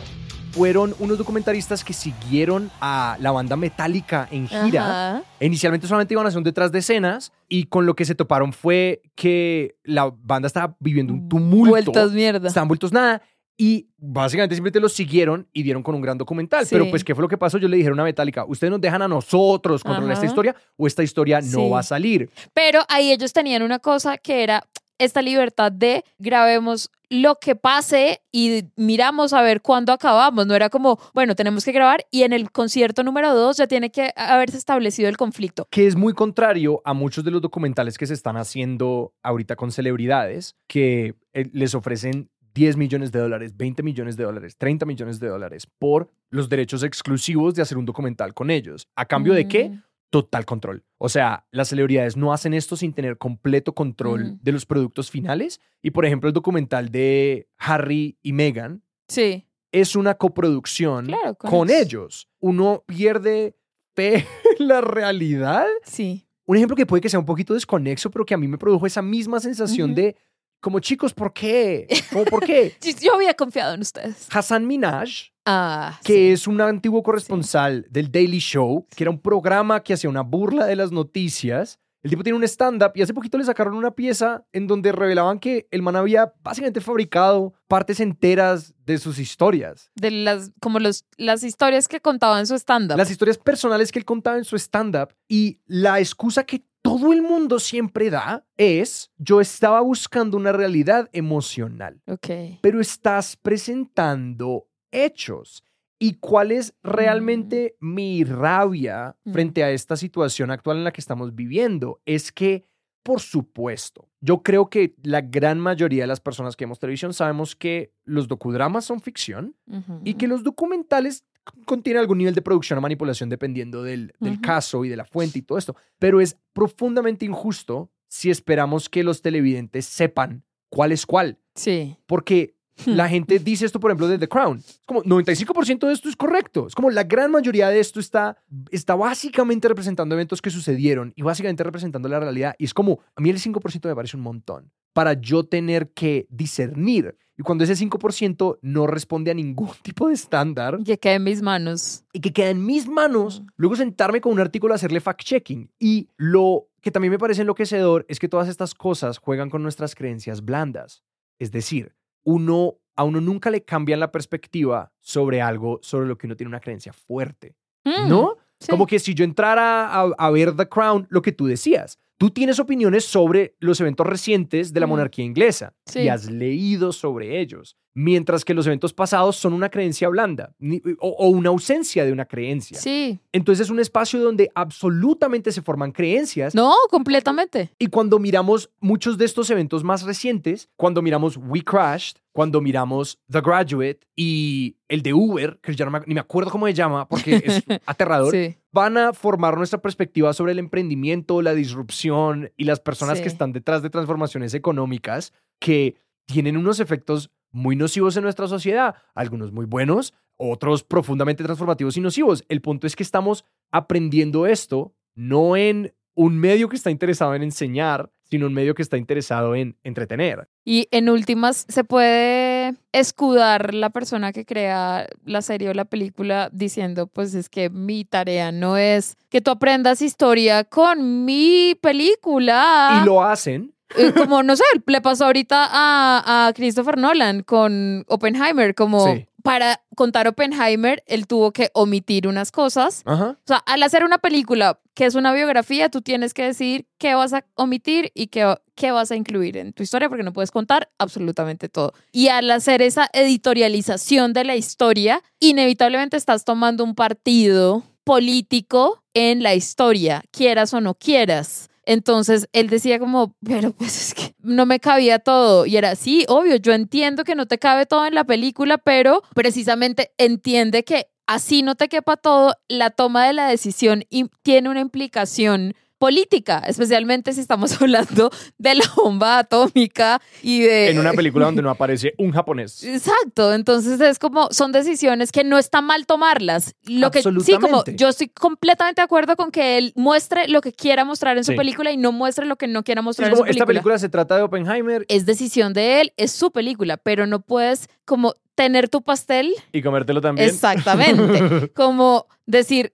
Fueron 0.52 0.94
unos 1.00 1.18
documentaristas 1.18 1.82
que 1.82 1.92
siguieron 1.92 2.70
a 2.80 3.16
la 3.18 3.32
banda 3.32 3.56
Metallica 3.56 4.28
en 4.30 4.46
gira. 4.46 5.16
Ajá. 5.16 5.22
Inicialmente 5.40 5.88
solamente 5.88 6.14
iban 6.14 6.26
a 6.26 6.28
hacer 6.28 6.38
un 6.38 6.44
detrás 6.44 6.70
de 6.70 6.78
escenas 6.80 7.32
y 7.48 7.64
con 7.64 7.86
lo 7.86 7.96
que 7.96 8.04
se 8.04 8.14
toparon 8.14 8.52
fue 8.52 9.02
que 9.16 9.74
la 9.84 10.14
banda 10.22 10.46
estaba 10.46 10.76
viviendo 10.78 11.12
un 11.12 11.28
tumulto. 11.28 11.70
Vueltas 11.70 12.12
mierda. 12.12 12.46
Estaban 12.46 12.68
vueltos 12.68 12.92
nada. 12.92 13.22
Y 13.56 13.88
básicamente 13.96 14.54
simplemente 14.56 14.80
los 14.80 14.92
siguieron 14.92 15.48
y 15.52 15.62
dieron 15.62 15.82
con 15.82 15.94
un 15.94 16.00
gran 16.00 16.18
documental. 16.18 16.66
Sí. 16.66 16.74
Pero 16.74 16.90
pues, 16.90 17.04
¿qué 17.04 17.14
fue 17.14 17.22
lo 17.22 17.28
que 17.28 17.38
pasó? 17.38 17.58
Yo 17.58 17.68
le 17.68 17.76
dijeron 17.76 17.98
a 18.00 18.04
Metallica, 18.04 18.44
¿ustedes 18.44 18.70
nos 18.70 18.80
dejan 18.80 19.02
a 19.02 19.08
nosotros 19.08 19.84
controlar 19.84 20.14
esta 20.14 20.26
historia 20.26 20.56
o 20.76 20.86
esta 20.86 21.02
historia 21.02 21.40
no 21.40 21.70
va 21.70 21.80
a 21.80 21.84
salir? 21.84 22.30
Pero 22.52 22.80
ahí 22.88 23.12
ellos 23.12 23.32
tenían 23.32 23.62
una 23.62 23.78
cosa 23.78 24.18
que 24.18 24.42
era 24.42 24.64
esta 24.98 25.22
libertad 25.22 25.72
de 25.72 26.04
grabemos 26.18 26.90
lo 27.10 27.36
que 27.36 27.54
pase 27.54 28.22
y 28.32 28.64
miramos 28.76 29.32
a 29.32 29.42
ver 29.42 29.60
cuándo 29.60 29.92
acabamos. 29.92 30.46
No 30.46 30.54
era 30.54 30.68
como, 30.68 30.98
bueno, 31.12 31.34
tenemos 31.34 31.64
que 31.64 31.72
grabar 31.72 32.04
y 32.10 32.22
en 32.22 32.32
el 32.32 32.50
concierto 32.50 33.02
número 33.02 33.34
dos 33.34 33.56
ya 33.56 33.66
tiene 33.66 33.90
que 33.90 34.12
haberse 34.16 34.56
establecido 34.56 35.08
el 35.08 35.16
conflicto. 35.16 35.66
que 35.70 35.86
es 35.86 35.96
muy 35.96 36.12
contrario 36.12 36.80
a 36.84 36.94
muchos 36.94 37.24
de 37.24 37.30
los 37.30 37.42
documentales 37.42 37.98
que 37.98 38.06
se 38.06 38.14
están 38.14 38.36
haciendo 38.36 39.14
ahorita 39.22 39.56
con 39.56 39.70
celebridades, 39.70 40.56
que 40.66 41.14
eh, 41.32 41.48
les 41.52 41.74
ofrecen 41.74 42.30
10 42.54 42.76
millones 42.76 43.12
de 43.12 43.18
dólares, 43.18 43.56
20 43.56 43.82
millones 43.82 44.16
de 44.16 44.24
dólares, 44.24 44.56
30 44.56 44.86
millones 44.86 45.20
de 45.20 45.28
dólares 45.28 45.66
por 45.66 46.08
los 46.30 46.48
derechos 46.48 46.82
exclusivos 46.82 47.54
de 47.54 47.62
hacer 47.62 47.76
un 47.76 47.84
documental 47.84 48.32
con 48.32 48.50
ellos. 48.50 48.88
¿A 48.96 49.04
cambio 49.04 49.34
de 49.34 49.48
qué? 49.48 49.70
Mm. 49.70 49.82
Total 50.10 50.44
control. 50.44 50.84
O 50.98 51.08
sea, 51.08 51.46
las 51.50 51.68
celebridades 51.68 52.16
no 52.16 52.32
hacen 52.32 52.54
esto 52.54 52.76
sin 52.76 52.92
tener 52.92 53.18
completo 53.18 53.74
control 53.74 54.38
de 54.40 54.52
los 54.52 54.64
productos 54.64 55.10
finales. 55.10 55.60
Y 55.82 55.90
por 55.90 56.06
ejemplo, 56.06 56.28
el 56.28 56.32
documental 56.32 56.90
de 56.90 57.48
Harry 57.58 58.16
y 58.22 58.32
Meghan 58.32 58.84
Sí, 59.08 59.46
es 59.72 59.96
una 59.96 60.14
coproducción 60.14 61.06
Claro, 61.06 61.34
con 61.34 61.50
con 61.50 61.70
ellos. 61.70 62.28
Uno 62.38 62.84
pierde 62.86 63.56
fe 63.94 64.24
en 64.58 64.68
la 64.68 64.80
realidad 64.80 65.66
sí. 65.84 66.28
un 66.46 66.56
ejemplo 66.56 66.76
que 66.76 66.86
puede 66.86 67.00
que 67.00 67.08
sea 67.08 67.18
un 67.18 67.26
poquito 67.26 67.54
desconexo, 67.54 68.10
pero 68.10 68.24
que 68.24 68.34
a 68.34 68.38
mí 68.38 68.48
me 68.48 68.58
produjo 68.58 68.86
esa 68.86 69.02
misma 69.02 69.40
sensación 69.40 69.94
de, 69.94 70.16
como 70.64 70.80
chicos, 70.80 71.12
¿por 71.12 71.34
qué? 71.34 71.86
¿Cómo 72.10 72.24
por 72.24 72.42
qué? 72.44 72.74
Sí, 72.80 72.96
Yo 72.98 73.14
había 73.14 73.34
confiado 73.34 73.74
en 73.74 73.82
ustedes. 73.82 74.26
Hassan 74.32 74.66
Minaj, 74.66 75.10
Ah, 75.44 76.00
que 76.02 76.14
sí. 76.14 76.28
es 76.30 76.46
un 76.46 76.58
antiguo 76.62 77.02
corresponsal 77.02 77.86
del 77.90 78.10
Daily 78.10 78.38
Show, 78.38 78.86
que 78.96 79.04
era 79.04 79.10
un 79.10 79.20
programa 79.20 79.82
que 79.82 79.92
hacía 79.92 80.08
una 80.08 80.22
burla 80.22 80.64
de 80.64 80.74
las 80.74 80.90
noticias. 80.90 81.78
El 82.02 82.10
tipo 82.10 82.22
tiene 82.22 82.36
un 82.38 82.44
stand-up 82.44 82.92
y 82.94 83.02
hace 83.02 83.12
poquito 83.14 83.36
le 83.38 83.44
sacaron 83.44 83.74
una 83.74 83.90
pieza 83.90 84.44
en 84.52 84.66
donde 84.66 84.92
revelaban 84.92 85.38
que 85.38 85.68
el 85.70 85.80
man 85.82 85.96
había 85.96 86.32
básicamente 86.42 86.80
fabricado 86.82 87.52
partes 87.68 87.98
enteras 88.00 88.74
de 88.86 88.96
sus 88.98 89.18
historias. 89.18 89.90
de 89.96 90.10
las 90.10 90.50
como 90.60 90.78
los 90.80 91.04
las 91.16 91.42
historias 91.42 91.88
que 91.88 92.00
contaba 92.00 92.40
en 92.40 92.46
su 92.46 92.54
stand-up. 92.56 92.96
Las 92.98 93.10
historias 93.10 93.36
personales 93.38 93.90
que 93.92 93.98
él 93.98 94.04
contaba 94.06 94.36
en 94.38 94.44
su 94.44 94.56
stand-up 94.56 95.14
y 95.28 95.60
la 95.66 95.98
excusa 95.98 96.44
que 96.44 96.64
todo 96.84 97.14
el 97.14 97.22
mundo 97.22 97.58
siempre 97.60 98.10
da 98.10 98.44
es, 98.58 99.10
yo 99.16 99.40
estaba 99.40 99.80
buscando 99.80 100.36
una 100.36 100.52
realidad 100.52 101.08
emocional, 101.14 102.02
Ok. 102.06 102.28
pero 102.60 102.78
estás 102.78 103.36
presentando 103.38 104.68
hechos. 104.92 105.64
¿Y 105.98 106.14
cuál 106.18 106.52
es 106.52 106.74
realmente 106.82 107.76
mi 107.80 108.22
rabia 108.24 109.16
Mm. 109.24 109.32
frente 109.32 109.64
a 109.64 109.70
esta 109.70 109.96
situación 109.96 110.50
actual 110.50 110.76
en 110.76 110.84
la 110.84 110.92
que 110.92 111.00
estamos 111.00 111.34
viviendo? 111.34 112.02
Es 112.04 112.30
que, 112.30 112.66
por 113.02 113.20
supuesto, 113.20 114.10
yo 114.20 114.42
creo 114.42 114.68
que 114.68 114.94
la 115.02 115.22
gran 115.22 115.58
mayoría 115.60 116.02
de 116.02 116.08
las 116.08 116.20
personas 116.20 116.54
que 116.54 116.64
vemos 116.66 116.78
televisión 116.80 117.14
sabemos 117.14 117.56
que 117.56 117.94
los 118.04 118.28
docudramas 118.28 118.84
son 118.84 119.00
ficción 119.00 119.56
y 120.04 120.14
que 120.14 120.26
los 120.28 120.42
documentales 120.42 121.24
contienen 121.64 122.00
algún 122.00 122.18
nivel 122.18 122.34
de 122.34 122.42
producción 122.42 122.78
o 122.78 122.82
manipulación 122.82 123.28
dependiendo 123.28 123.82
del, 123.82 124.12
caso 124.42 124.84
y 124.84 124.88
de 124.88 124.96
la 124.96 125.04
fuente 125.04 125.38
y 125.38 125.42
todo 125.42 125.58
esto. 125.58 125.76
Pero 125.98 126.20
es 126.20 126.36
profundamente 126.52 127.24
injusto 127.24 127.90
si 128.08 128.30
esperamos 128.30 128.88
que 128.88 129.02
los 129.02 129.22
televidentes 129.22 129.86
sepan 129.86 130.44
cuál 130.68 130.92
es 130.92 131.06
cuál. 131.06 131.38
Sí. 131.54 131.96
Porque 132.06 132.54
Hmm. 132.86 132.90
la 132.92 133.08
gente 133.08 133.38
dice 133.38 133.64
esto, 133.66 133.78
por 133.78 133.90
ejemplo, 133.90 134.08
de 134.08 134.18
The 134.18 134.28
Crown. 134.28 134.58
Es 134.58 134.80
como 134.86 135.02
95% 135.04 135.86
de 135.86 135.92
esto 135.92 136.08
es 136.08 136.16
correcto. 136.16 136.66
Es 136.66 136.74
como 136.74 136.90
la 136.90 137.04
gran 137.04 137.30
mayoría 137.30 137.68
de 137.68 137.78
esto 137.80 138.00
está, 138.00 138.36
está 138.70 138.94
básicamente 138.94 139.68
representando 139.68 140.14
eventos 140.14 140.42
que 140.42 140.50
sucedieron 140.50 141.12
y 141.14 141.22
básicamente 141.22 141.62
representando 141.62 142.08
la 142.08 142.20
realidad. 142.20 142.54
Y 142.58 142.64
es 142.64 142.74
como, 142.74 143.00
a 143.14 143.20
mí 143.20 143.30
el 143.30 143.38
5% 143.38 143.88
me 143.88 143.94
parece 143.94 144.16
un 144.16 144.22
montón 144.22 144.72
para 144.92 145.14
yo 145.14 145.44
tener 145.44 145.92
que 145.92 146.26
discernir. 146.30 147.16
Y 147.36 147.42
cuando 147.42 147.64
ese 147.64 147.74
5% 147.74 148.58
no 148.62 148.86
responde 148.86 149.30
a 149.30 149.34
ningún 149.34 149.70
tipo 149.82 150.08
de 150.08 150.14
estándar 150.14 150.78
Que 150.84 150.98
quede 150.98 151.14
en 151.14 151.24
mis 151.24 151.42
manos. 151.42 152.04
y 152.12 152.20
que 152.20 152.32
queda 152.32 152.50
en 152.50 152.64
mis 152.64 152.86
manos, 152.88 153.42
luego 153.56 153.76
sentarme 153.76 154.20
con 154.20 154.32
un 154.32 154.40
artículo 154.40 154.72
a 154.72 154.76
hacerle 154.76 155.00
fact-checking. 155.00 155.70
Y 155.78 156.08
lo 156.16 156.68
que 156.80 156.90
también 156.90 157.10
me 157.10 157.18
parece 157.18 157.40
enloquecedor 157.42 158.04
es 158.08 158.18
que 158.18 158.28
todas 158.28 158.48
estas 158.48 158.74
cosas 158.74 159.18
juegan 159.18 159.50
con 159.50 159.62
nuestras 159.62 159.94
creencias 159.94 160.44
blandas. 160.44 161.02
Es 161.38 161.50
decir, 161.50 161.94
uno, 162.24 162.74
a 162.94 163.04
uno 163.04 163.20
nunca 163.20 163.50
le 163.50 163.64
cambian 163.64 164.00
la 164.00 164.12
perspectiva 164.12 164.92
sobre 165.00 165.42
algo 165.42 165.80
sobre 165.82 166.06
lo 166.06 166.16
que 166.16 166.26
uno 166.26 166.36
tiene 166.36 166.48
una 166.48 166.60
creencia 166.60 166.92
fuerte. 166.92 167.56
Mm, 167.84 168.08
¿No? 168.08 168.36
sí. 168.60 168.70
Como 168.70 168.86
que 168.86 168.98
si 168.98 169.14
yo 169.14 169.24
entrara 169.24 169.86
a, 169.88 170.02
a 170.16 170.30
ver 170.30 170.54
The 170.56 170.68
Crown, 170.68 171.06
lo 171.10 171.20
que 171.22 171.32
tú 171.32 171.46
decías, 171.46 171.98
tú 172.24 172.30
tienes 172.30 172.58
opiniones 172.58 173.04
sobre 173.04 173.54
los 173.60 173.78
eventos 173.82 174.06
recientes 174.06 174.72
de 174.72 174.80
la 174.80 174.86
monarquía 174.86 175.26
inglesa 175.26 175.74
y 175.94 176.08
has 176.08 176.30
leído 176.30 176.90
sobre 176.92 177.38
ellos, 177.40 177.76
mientras 177.92 178.46
que 178.46 178.54
los 178.54 178.66
eventos 178.66 178.94
pasados 178.94 179.36
son 179.36 179.52
una 179.52 179.68
creencia 179.68 180.08
blanda 180.08 180.54
ni- 180.58 180.80
o, 181.00 181.08
o 181.10 181.28
una 181.28 181.50
ausencia 181.50 182.02
de 182.06 182.12
una 182.12 182.24
creencia. 182.24 182.78
Sí. 182.78 183.18
Entonces 183.30 183.66
es 183.66 183.70
un 183.70 183.78
espacio 183.78 184.20
donde 184.22 184.50
absolutamente 184.54 185.52
se 185.52 185.60
forman 185.60 185.92
creencias 185.92 186.54
No, 186.54 186.72
completamente. 186.90 187.70
y 187.78 187.88
cuando 187.88 188.18
miramos 188.18 188.70
muchos 188.80 189.18
de 189.18 189.26
estos 189.26 189.50
eventos 189.50 189.84
más 189.84 190.02
recientes, 190.02 190.70
cuando 190.76 191.02
miramos 191.02 191.36
We 191.36 191.62
Crashed, 191.62 192.16
cuando 192.32 192.60
miramos 192.62 193.18
The 193.30 193.42
Graduate 193.42 194.00
y 194.16 194.76
el 194.88 195.02
de 195.02 195.12
Uber, 195.12 195.58
que 195.62 195.74
ya 195.76 195.84
no 195.84 195.90
me, 195.90 196.00
ni 196.06 196.14
me 196.14 196.20
acuerdo 196.20 196.50
cómo 196.50 196.66
se 196.66 196.72
llama 196.74 197.06
porque 197.06 197.42
es 197.44 197.62
aterrador, 197.86 198.32
Sí. 198.32 198.56
Van 198.74 198.98
a 198.98 199.12
formar 199.12 199.56
nuestra 199.56 199.80
perspectiva 199.80 200.32
sobre 200.32 200.50
el 200.50 200.58
emprendimiento, 200.58 201.42
la 201.42 201.54
disrupción 201.54 202.50
y 202.56 202.64
las 202.64 202.80
personas 202.80 203.20
que 203.20 203.28
están 203.28 203.52
detrás 203.52 203.82
de 203.82 203.88
transformaciones 203.88 204.52
económicas 204.52 205.32
que 205.60 205.94
tienen 206.26 206.56
unos 206.56 206.80
efectos 206.80 207.30
muy 207.52 207.76
nocivos 207.76 208.16
en 208.16 208.24
nuestra 208.24 208.48
sociedad, 208.48 208.96
algunos 209.14 209.52
muy 209.52 209.64
buenos, 209.64 210.12
otros 210.36 210.82
profundamente 210.82 211.44
transformativos 211.44 211.96
y 211.96 212.00
nocivos. 212.00 212.44
El 212.48 212.62
punto 212.62 212.88
es 212.88 212.96
que 212.96 213.04
estamos 213.04 213.44
aprendiendo 213.70 214.44
esto 214.44 214.92
no 215.14 215.56
en 215.56 215.94
un 216.14 216.36
medio 216.36 216.68
que 216.68 216.74
está 216.74 216.90
interesado 216.90 217.36
en 217.36 217.44
enseñar, 217.44 218.10
sino 218.34 218.48
un 218.48 218.52
medio 218.52 218.74
que 218.74 218.82
está 218.82 218.96
interesado 218.96 219.54
en 219.54 219.76
entretener. 219.84 220.48
Y 220.64 220.88
en 220.90 221.08
últimas, 221.08 221.66
se 221.68 221.84
puede 221.84 222.74
escudar 222.90 223.74
la 223.74 223.90
persona 223.90 224.32
que 224.32 224.44
crea 224.44 225.06
la 225.24 225.40
serie 225.40 225.68
o 225.68 225.72
la 225.72 225.84
película 225.84 226.50
diciendo, 226.52 227.06
pues 227.06 227.34
es 227.34 227.48
que 227.48 227.70
mi 227.70 228.04
tarea 228.04 228.50
no 228.50 228.76
es 228.76 229.16
que 229.28 229.40
tú 229.40 229.52
aprendas 229.52 230.02
historia 230.02 230.64
con 230.64 231.24
mi 231.24 231.76
película. 231.80 232.98
Y 233.00 233.06
lo 233.06 233.22
hacen. 233.22 233.72
Eh, 233.96 234.12
como, 234.16 234.42
no 234.42 234.56
sé, 234.56 234.64
le 234.84 235.00
pasó 235.00 235.26
ahorita 235.26 235.68
a, 235.70 236.48
a 236.48 236.52
Christopher 236.54 236.98
Nolan 236.98 237.44
con 237.44 238.04
Oppenheimer, 238.08 238.74
como 238.74 239.14
Sí. 239.14 239.28
Para 239.44 239.82
contar 239.94 240.26
Oppenheimer, 240.26 241.04
él 241.06 241.26
tuvo 241.26 241.52
que 241.52 241.70
omitir 241.74 242.26
unas 242.26 242.50
cosas. 242.50 243.02
Ajá. 243.04 243.36
O 243.38 243.46
sea, 243.46 243.58
al 243.58 243.82
hacer 243.82 244.02
una 244.02 244.16
película 244.16 244.80
que 244.94 245.04
es 245.04 245.14
una 245.16 245.34
biografía, 245.34 245.90
tú 245.90 246.00
tienes 246.00 246.32
que 246.32 246.44
decidir 246.44 246.86
qué 246.96 247.14
vas 247.14 247.34
a 247.34 247.44
omitir 247.54 248.10
y 248.14 248.28
qué, 248.28 248.56
qué 248.74 248.90
vas 248.90 249.10
a 249.10 249.16
incluir 249.16 249.58
en 249.58 249.74
tu 249.74 249.82
historia, 249.82 250.08
porque 250.08 250.24
no 250.24 250.32
puedes 250.32 250.50
contar 250.50 250.88
absolutamente 250.98 251.68
todo. 251.68 251.92
Y 252.10 252.28
al 252.28 252.50
hacer 252.50 252.80
esa 252.80 253.10
editorialización 253.12 254.32
de 254.32 254.44
la 254.44 254.56
historia, 254.56 255.22
inevitablemente 255.40 256.16
estás 256.16 256.46
tomando 256.46 256.82
un 256.82 256.94
partido 256.94 257.82
político 258.02 259.02
en 259.12 259.42
la 259.42 259.54
historia, 259.54 260.22
quieras 260.30 260.72
o 260.72 260.80
no 260.80 260.94
quieras. 260.94 261.68
Entonces 261.86 262.48
él 262.52 262.68
decía 262.68 262.98
como, 262.98 263.36
pero 263.44 263.72
pues 263.72 264.08
es 264.08 264.14
que 264.14 264.34
no 264.40 264.66
me 264.66 264.80
cabía 264.80 265.18
todo. 265.18 265.66
Y 265.66 265.76
era, 265.76 265.94
sí, 265.96 266.24
obvio, 266.28 266.56
yo 266.56 266.72
entiendo 266.72 267.24
que 267.24 267.34
no 267.34 267.46
te 267.46 267.58
cabe 267.58 267.86
todo 267.86 268.06
en 268.06 268.14
la 268.14 268.24
película, 268.24 268.78
pero 268.78 269.22
precisamente 269.34 270.12
entiende 270.18 270.84
que 270.84 271.08
así 271.26 271.62
no 271.62 271.74
te 271.74 271.88
quepa 271.88 272.16
todo, 272.16 272.54
la 272.68 272.90
toma 272.90 273.26
de 273.26 273.32
la 273.32 273.48
decisión 273.48 274.04
y 274.10 274.26
tiene 274.42 274.68
una 274.68 274.80
implicación 274.80 275.74
política, 276.04 276.62
especialmente 276.66 277.32
si 277.32 277.40
estamos 277.40 277.72
hablando 277.80 278.30
de 278.58 278.74
la 278.74 278.84
bomba 278.94 279.38
atómica 279.38 280.20
y 280.42 280.60
de... 280.60 280.90
En 280.90 280.98
una 280.98 281.14
película 281.14 281.46
donde 281.46 281.62
no 281.62 281.70
aparece 281.70 282.12
un 282.18 282.30
japonés. 282.30 282.84
Exacto, 282.84 283.54
entonces 283.54 283.98
es 284.02 284.18
como, 284.18 284.48
son 284.50 284.70
decisiones 284.70 285.32
que 285.32 285.44
no 285.44 285.56
está 285.56 285.80
mal 285.80 286.04
tomarlas. 286.04 286.74
Lo 286.84 287.10
que 287.10 287.22
sí, 287.22 287.56
como 287.58 287.82
yo 287.86 288.10
estoy 288.10 288.28
completamente 288.28 289.00
de 289.00 289.04
acuerdo 289.04 289.34
con 289.34 289.50
que 289.50 289.78
él 289.78 289.94
muestre 289.96 290.46
lo 290.46 290.60
que 290.60 290.74
quiera 290.74 291.06
mostrar 291.06 291.38
en 291.38 291.44
su 291.44 291.52
Sí. 291.52 291.56
película 291.56 291.90
y 291.90 291.96
no 291.96 292.12
muestre 292.12 292.44
lo 292.44 292.56
que 292.56 292.66
no 292.66 292.82
quiera 292.82 293.00
mostrar 293.00 293.28
es 293.28 293.32
en 293.32 293.36
su 293.36 293.42
como, 293.42 293.50
esta 293.50 293.64
película 293.64 293.98
se 293.98 294.10
trata 294.10 294.36
de 294.36 294.42
Oppenheimer 294.42 295.06
Es 295.08 295.24
decisión 295.24 295.72
de 295.72 296.02
él, 296.02 296.12
es 296.18 296.32
su 296.32 296.50
película, 296.52 296.98
pero 296.98 297.26
no 297.26 297.40
puedes 297.40 297.88
como 298.04 298.34
tener 298.54 298.90
tu 298.90 299.00
pastel 299.00 299.54
y 299.72 299.80
comértelo 299.80 300.20
también. 300.20 300.50
Exactamente. 300.50 301.72
como 301.74 302.26
decir, 302.44 302.92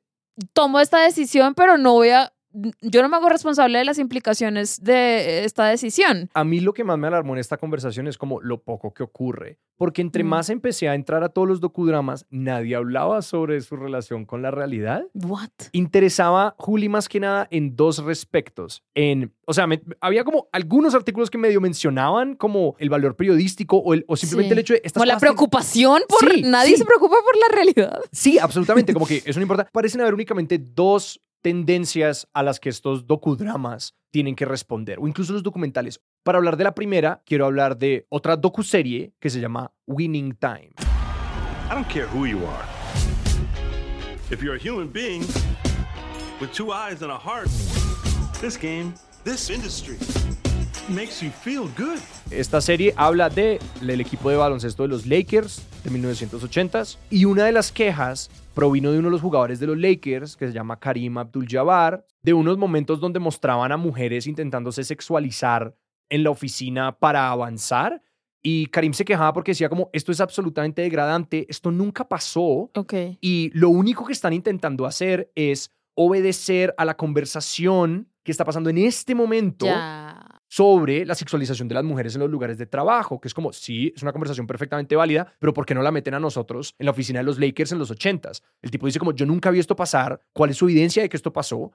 tomo 0.53 0.79
esta 0.79 1.01
decisión, 1.01 1.55
pero 1.57 1.77
no 1.77 1.95
voy 1.95 2.11
a, 2.11 2.33
yo 2.81 3.03
no 3.03 3.09
me 3.09 3.17
hago 3.17 3.29
responsable 3.29 3.79
de 3.79 3.85
las 3.85 3.99
implicaciones 3.99 4.83
de 4.83 5.45
esta 5.45 5.67
decisión. 5.67 6.29
A 6.35 6.45
mí 6.45 6.61
lo 6.61 6.73
que 6.73 6.85
más 6.85 6.99
me 6.99 7.07
alarmó 7.07 7.35
en 7.35 7.39
esta 7.41 7.57
conversación 7.57 8.07
es 8.09 8.19
como 8.19 8.41
lo 8.41 8.63
poco 8.63 8.93
que 8.93 9.03
ocurre. 9.03 9.59
Porque 9.77 10.03
entre 10.03 10.25
Mm. 10.25 10.27
más 10.29 10.51
empecé 10.51 10.89
a 10.89 10.95
entrar 10.95 11.23
a 11.25 11.31
todos 11.31 11.49
los 11.49 11.61
docudramas, 11.61 12.27
nadie 12.29 12.75
hablaba 12.77 13.23
sobre 13.23 13.61
su 13.63 13.77
relación 13.77 14.27
con 14.27 14.43
la 14.43 14.51
realidad. 14.51 15.05
What? 15.15 15.49
Interesaba 15.73 16.55
Juli 16.59 16.89
más 16.89 17.09
que 17.09 17.21
nada 17.21 17.49
en 17.51 17.77
dos 17.77 18.05
respectos. 18.05 18.83
En, 18.95 19.33
o 19.47 19.55
sea, 19.55 19.67
me- 19.67 19.81
había 20.01 20.25
como 20.25 20.49
algunos 20.53 20.95
artículos 20.95 21.31
que 21.31 21.39
medio 21.39 21.61
mencionaban 21.61 22.35
como 22.37 22.77
el 22.79 22.91
valor 22.91 23.17
periodístico 23.17 23.79
o, 23.79 23.95
el- 23.95 24.05
o 24.07 24.17
simplemente 24.17 24.51
Sí. 24.51 24.53
el 24.53 24.59
hecho 24.59 24.75
de 24.75 24.81
estas 24.85 25.01
Como 25.01 25.07
la 25.07 25.19
preocupación 25.19 26.03
por 26.09 26.31
Sí, 26.31 26.43
nadie 26.43 26.73
sí. 26.73 26.79
se 26.79 26.85
preocupa 26.85 27.17
por 27.25 27.37
la 27.39 27.55
realidad. 27.55 28.01
Sí, 28.13 28.39
absolutamente, 28.39 28.93
como 28.93 29.07
que 29.07 29.23
eso 29.27 29.39
no 29.39 29.43
importa. 29.43 29.69
Parecen 29.73 30.01
haber 30.03 30.13
únicamente 30.15 30.59
dos 30.59 31.21
tendencias 31.43 32.29
a 32.33 32.43
las 32.43 32.61
que 32.61 32.69
estos 32.69 33.07
docudramas 33.07 33.95
tienen 34.11 34.35
que 34.35 34.45
responder, 34.45 34.99
o 34.99 35.09
incluso 35.09 35.33
los 35.33 35.43
documentales. 35.43 36.01
Para 36.23 36.39
hablar 36.39 36.57
de 36.57 36.65
la 36.65 36.75
primera, 36.75 37.23
quiero 37.25 37.47
hablar 37.47 37.79
de 37.79 38.07
otra 38.09 38.37
docuserie 38.37 39.15
que 39.21 39.31
se 39.31 39.41
llama 39.41 39.73
Winning 39.87 40.35
Time. 40.35 40.73
I 41.71 41.75
don't 41.75 41.89
care 41.89 42.07
who 42.07 42.27
you 42.27 42.39
are. 42.39 42.65
If 44.31 44.43
you're 44.43 44.57
a 44.57 44.59
human 44.59 44.89
being 44.89 45.23
with 46.41 46.53
two 46.53 46.73
eyes 46.73 47.03
and 47.03 47.11
a 47.11 47.19
heart, 47.19 47.49
this 48.41 48.57
game, 48.57 48.95
this 49.25 49.51
industry 49.51 49.97
makes 50.91 51.23
you 51.25 51.31
feel 51.31 51.69
good. 51.77 51.99
Esta 52.31 52.61
serie 52.61 52.93
habla 52.97 53.29
de 53.31 53.59
el 53.81 54.01
equipo 54.01 54.31
de 54.31 54.37
baloncesto 54.37 54.83
de 54.83 54.89
los 54.89 55.07
Lakers 55.07 55.67
de 55.85 55.91
1980s 55.91 56.99
y 57.11 57.25
una 57.25 57.45
de 57.45 57.53
las 57.53 57.73
quejas 57.73 58.31
provino 58.55 58.93
de 58.93 58.99
uno 58.99 59.09
de 59.09 59.13
los 59.13 59.21
jugadores 59.23 59.61
de 59.61 59.67
los 59.67 59.79
Lakers 59.79 60.37
que 60.37 60.47
se 60.49 60.53
llama 60.53 60.79
Karim 60.79 61.19
Abdul-Jabbar, 61.19 62.05
de 62.23 62.33
unos 62.33 62.59
momentos 62.59 63.01
donde 63.01 63.19
mostraban 63.21 63.73
a 63.73 63.77
mujeres 63.77 64.27
intentándose 64.27 64.85
sexualizar 64.85 65.75
en 66.09 66.25
la 66.25 66.31
oficina 66.31 66.99
para 66.99 67.31
avanzar 67.31 68.03
y 68.43 68.67
Karim 68.67 68.93
se 68.95 69.05
quejaba 69.05 69.33
porque 69.33 69.53
decía 69.53 69.69
como 69.69 69.91
esto 69.93 70.13
es 70.13 70.21
absolutamente 70.21 70.83
degradante, 70.83 71.47
esto 71.49 71.71
nunca 71.71 72.09
pasó 72.09 72.71
Ok. 72.75 72.95
y 73.21 73.51
lo 73.55 73.69
único 73.69 74.05
que 74.07 74.13
están 74.13 74.33
intentando 74.33 74.87
hacer 74.87 75.31
es 75.35 75.71
obedecer 75.95 76.75
a 76.79 76.85
la 76.85 76.97
conversación 76.97 78.09
que 78.25 78.33
está 78.33 78.45
pasando 78.45 78.71
en 78.71 78.79
este 78.79 79.15
momento 79.15 79.67
Ya. 79.67 80.40
Sobre 80.51 81.07
la 81.07 81.15
sexualización 81.15 81.69
de 81.69 81.77
las 81.77 81.85
mujeres 81.85 82.17
en 82.17 82.21
los 82.23 82.29
lugares 82.29 82.59
de 82.59 82.67
trabajo, 82.67 83.21
que 83.21 83.29
es 83.29 83.35
como, 83.35 83.53
sí, 83.53 83.93
es 83.95 84.03
una 84.03 84.11
conversación 84.11 84.49
perfectamente 84.49 84.97
válida, 84.97 85.33
pero 85.39 85.55
¿por 85.55 85.65
qué 85.65 85.77
no 85.77 85.83
la 85.83 85.93
meten 85.93 86.13
a 86.15 86.19
nosotros 86.19 86.75
en 86.81 86.87
la 86.87 86.91
oficina 86.91 87.21
de 87.21 87.25
los 87.25 87.39
Lakers 87.39 87.71
en 87.71 87.79
los 87.79 87.93
80s? 87.93 88.43
El 88.61 88.73
tipo 88.73 88.87
dice 88.87 88.99
como, 88.99 89.13
yo 89.13 89.27
nunca 89.27 89.53
vi 89.53 89.61
esto 89.61 89.77
pasar, 89.77 90.21
¿cuál 90.33 90.51
es 90.51 90.57
su 90.57 90.65
evidencia 90.69 91.05
de 91.05 91.09
que 91.09 91.17
esto 91.17 91.33
pasó? 91.33 91.71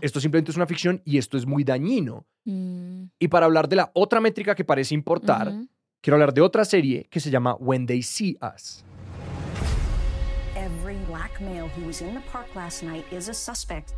Esto 0.00 0.18
simplemente 0.18 0.50
es 0.50 0.56
una 0.56 0.66
ficción 0.66 1.00
y 1.04 1.18
esto 1.18 1.36
es 1.38 1.46
muy 1.46 1.62
dañino. 1.62 2.26
Mm, 2.44 3.04
Y 3.20 3.28
para 3.28 3.46
hablar 3.46 3.68
de 3.68 3.76
la 3.76 3.92
otra 3.94 4.20
métrica 4.20 4.56
que 4.56 4.64
parece 4.64 4.94
importar, 4.94 5.52
quiero 6.00 6.16
hablar 6.16 6.34
de 6.34 6.40
otra 6.40 6.64
serie 6.64 7.06
que 7.08 7.20
se 7.20 7.30
llama 7.30 7.54
When 7.54 7.86
They 7.86 8.02
See 8.02 8.36
Us. 8.42 8.84
Every 10.56 10.96
black 11.08 11.40
male 11.40 11.68
who 11.76 11.86
was 11.86 12.02
in 12.02 12.12
the 12.14 12.22
park 12.32 12.48
last 12.56 12.82
night 12.82 13.04
is 13.12 13.28
a 13.28 13.34
suspect. 13.34 13.92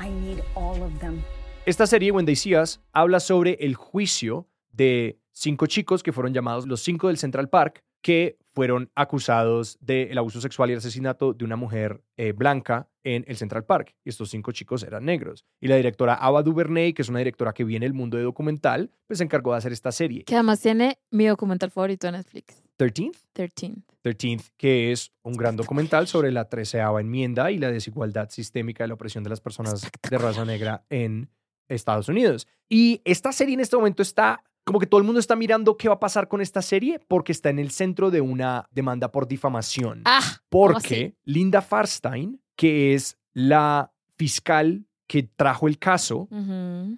I 0.00 0.08
need 0.08 0.42
all 0.54 0.82
of 0.82 0.98
them. 1.00 1.22
Esta 1.64 1.86
serie, 1.86 2.10
When 2.10 2.26
They 2.26 2.34
See 2.34 2.56
Us, 2.56 2.80
habla 2.92 3.20
sobre 3.20 3.56
el 3.60 3.76
juicio 3.76 4.48
de 4.72 5.20
cinco 5.30 5.66
chicos 5.66 6.02
que 6.02 6.12
fueron 6.12 6.34
llamados 6.34 6.66
los 6.66 6.80
cinco 6.82 7.06
del 7.06 7.18
Central 7.18 7.48
Park, 7.48 7.84
que 8.00 8.36
fueron 8.52 8.90
acusados 8.96 9.78
del 9.80 10.18
abuso 10.18 10.40
sexual 10.40 10.70
y 10.70 10.72
el 10.72 10.78
asesinato 10.78 11.34
de 11.34 11.44
una 11.44 11.54
mujer 11.54 12.02
eh, 12.16 12.32
blanca 12.32 12.88
en 13.04 13.24
el 13.28 13.36
Central 13.36 13.64
Park. 13.64 13.94
Y 14.04 14.08
estos 14.08 14.30
cinco 14.30 14.50
chicos 14.50 14.82
eran 14.82 15.04
negros. 15.04 15.44
Y 15.60 15.68
la 15.68 15.76
directora 15.76 16.14
Ava 16.14 16.42
DuVernay, 16.42 16.94
que 16.94 17.02
es 17.02 17.08
una 17.08 17.20
directora 17.20 17.52
que 17.52 17.62
viene 17.62 17.86
del 17.86 17.94
mundo 17.94 18.16
de 18.16 18.24
documental, 18.24 18.90
pues 19.06 19.18
se 19.18 19.24
encargó 19.24 19.52
de 19.52 19.58
hacer 19.58 19.72
esta 19.72 19.92
serie. 19.92 20.24
Que 20.24 20.34
además 20.34 20.60
tiene 20.60 20.98
mi 21.12 21.26
documental 21.26 21.70
favorito 21.70 22.08
de 22.08 22.12
Netflix, 22.14 22.60
13th. 22.76 23.18
13. 23.34 23.74
13th, 24.02 24.50
que 24.56 24.90
es 24.90 25.12
un 25.22 25.34
gran 25.34 25.54
documental 25.54 26.08
sobre 26.08 26.32
la 26.32 26.48
treceava 26.48 27.00
enmienda 27.00 27.52
y 27.52 27.58
la 27.58 27.70
desigualdad 27.70 28.30
sistémica 28.30 28.82
de 28.82 28.88
la 28.88 28.94
opresión 28.94 29.22
de 29.22 29.30
las 29.30 29.40
personas 29.40 29.88
de 30.10 30.18
raza 30.18 30.44
negra 30.44 30.84
en 30.90 31.30
Estados 31.74 32.08
Unidos. 32.08 32.46
Y 32.68 33.00
esta 33.04 33.32
serie 33.32 33.54
en 33.54 33.60
este 33.60 33.76
momento 33.76 34.02
está, 34.02 34.42
como 34.64 34.78
que 34.78 34.86
todo 34.86 35.00
el 35.00 35.04
mundo 35.04 35.20
está 35.20 35.36
mirando 35.36 35.76
qué 35.76 35.88
va 35.88 35.94
a 35.94 36.00
pasar 36.00 36.28
con 36.28 36.40
esta 36.40 36.62
serie 36.62 37.00
porque 37.08 37.32
está 37.32 37.50
en 37.50 37.58
el 37.58 37.70
centro 37.70 38.10
de 38.10 38.20
una 38.20 38.66
demanda 38.70 39.10
por 39.10 39.26
difamación. 39.28 40.02
Ah, 40.04 40.20
¿cómo 40.50 40.72
porque 40.72 41.14
Linda 41.24 41.62
Farstein, 41.62 42.40
que 42.56 42.94
es 42.94 43.18
la 43.32 43.92
fiscal 44.16 44.86
que 45.12 45.24
trajo 45.24 45.68
el 45.68 45.78
caso, 45.78 46.26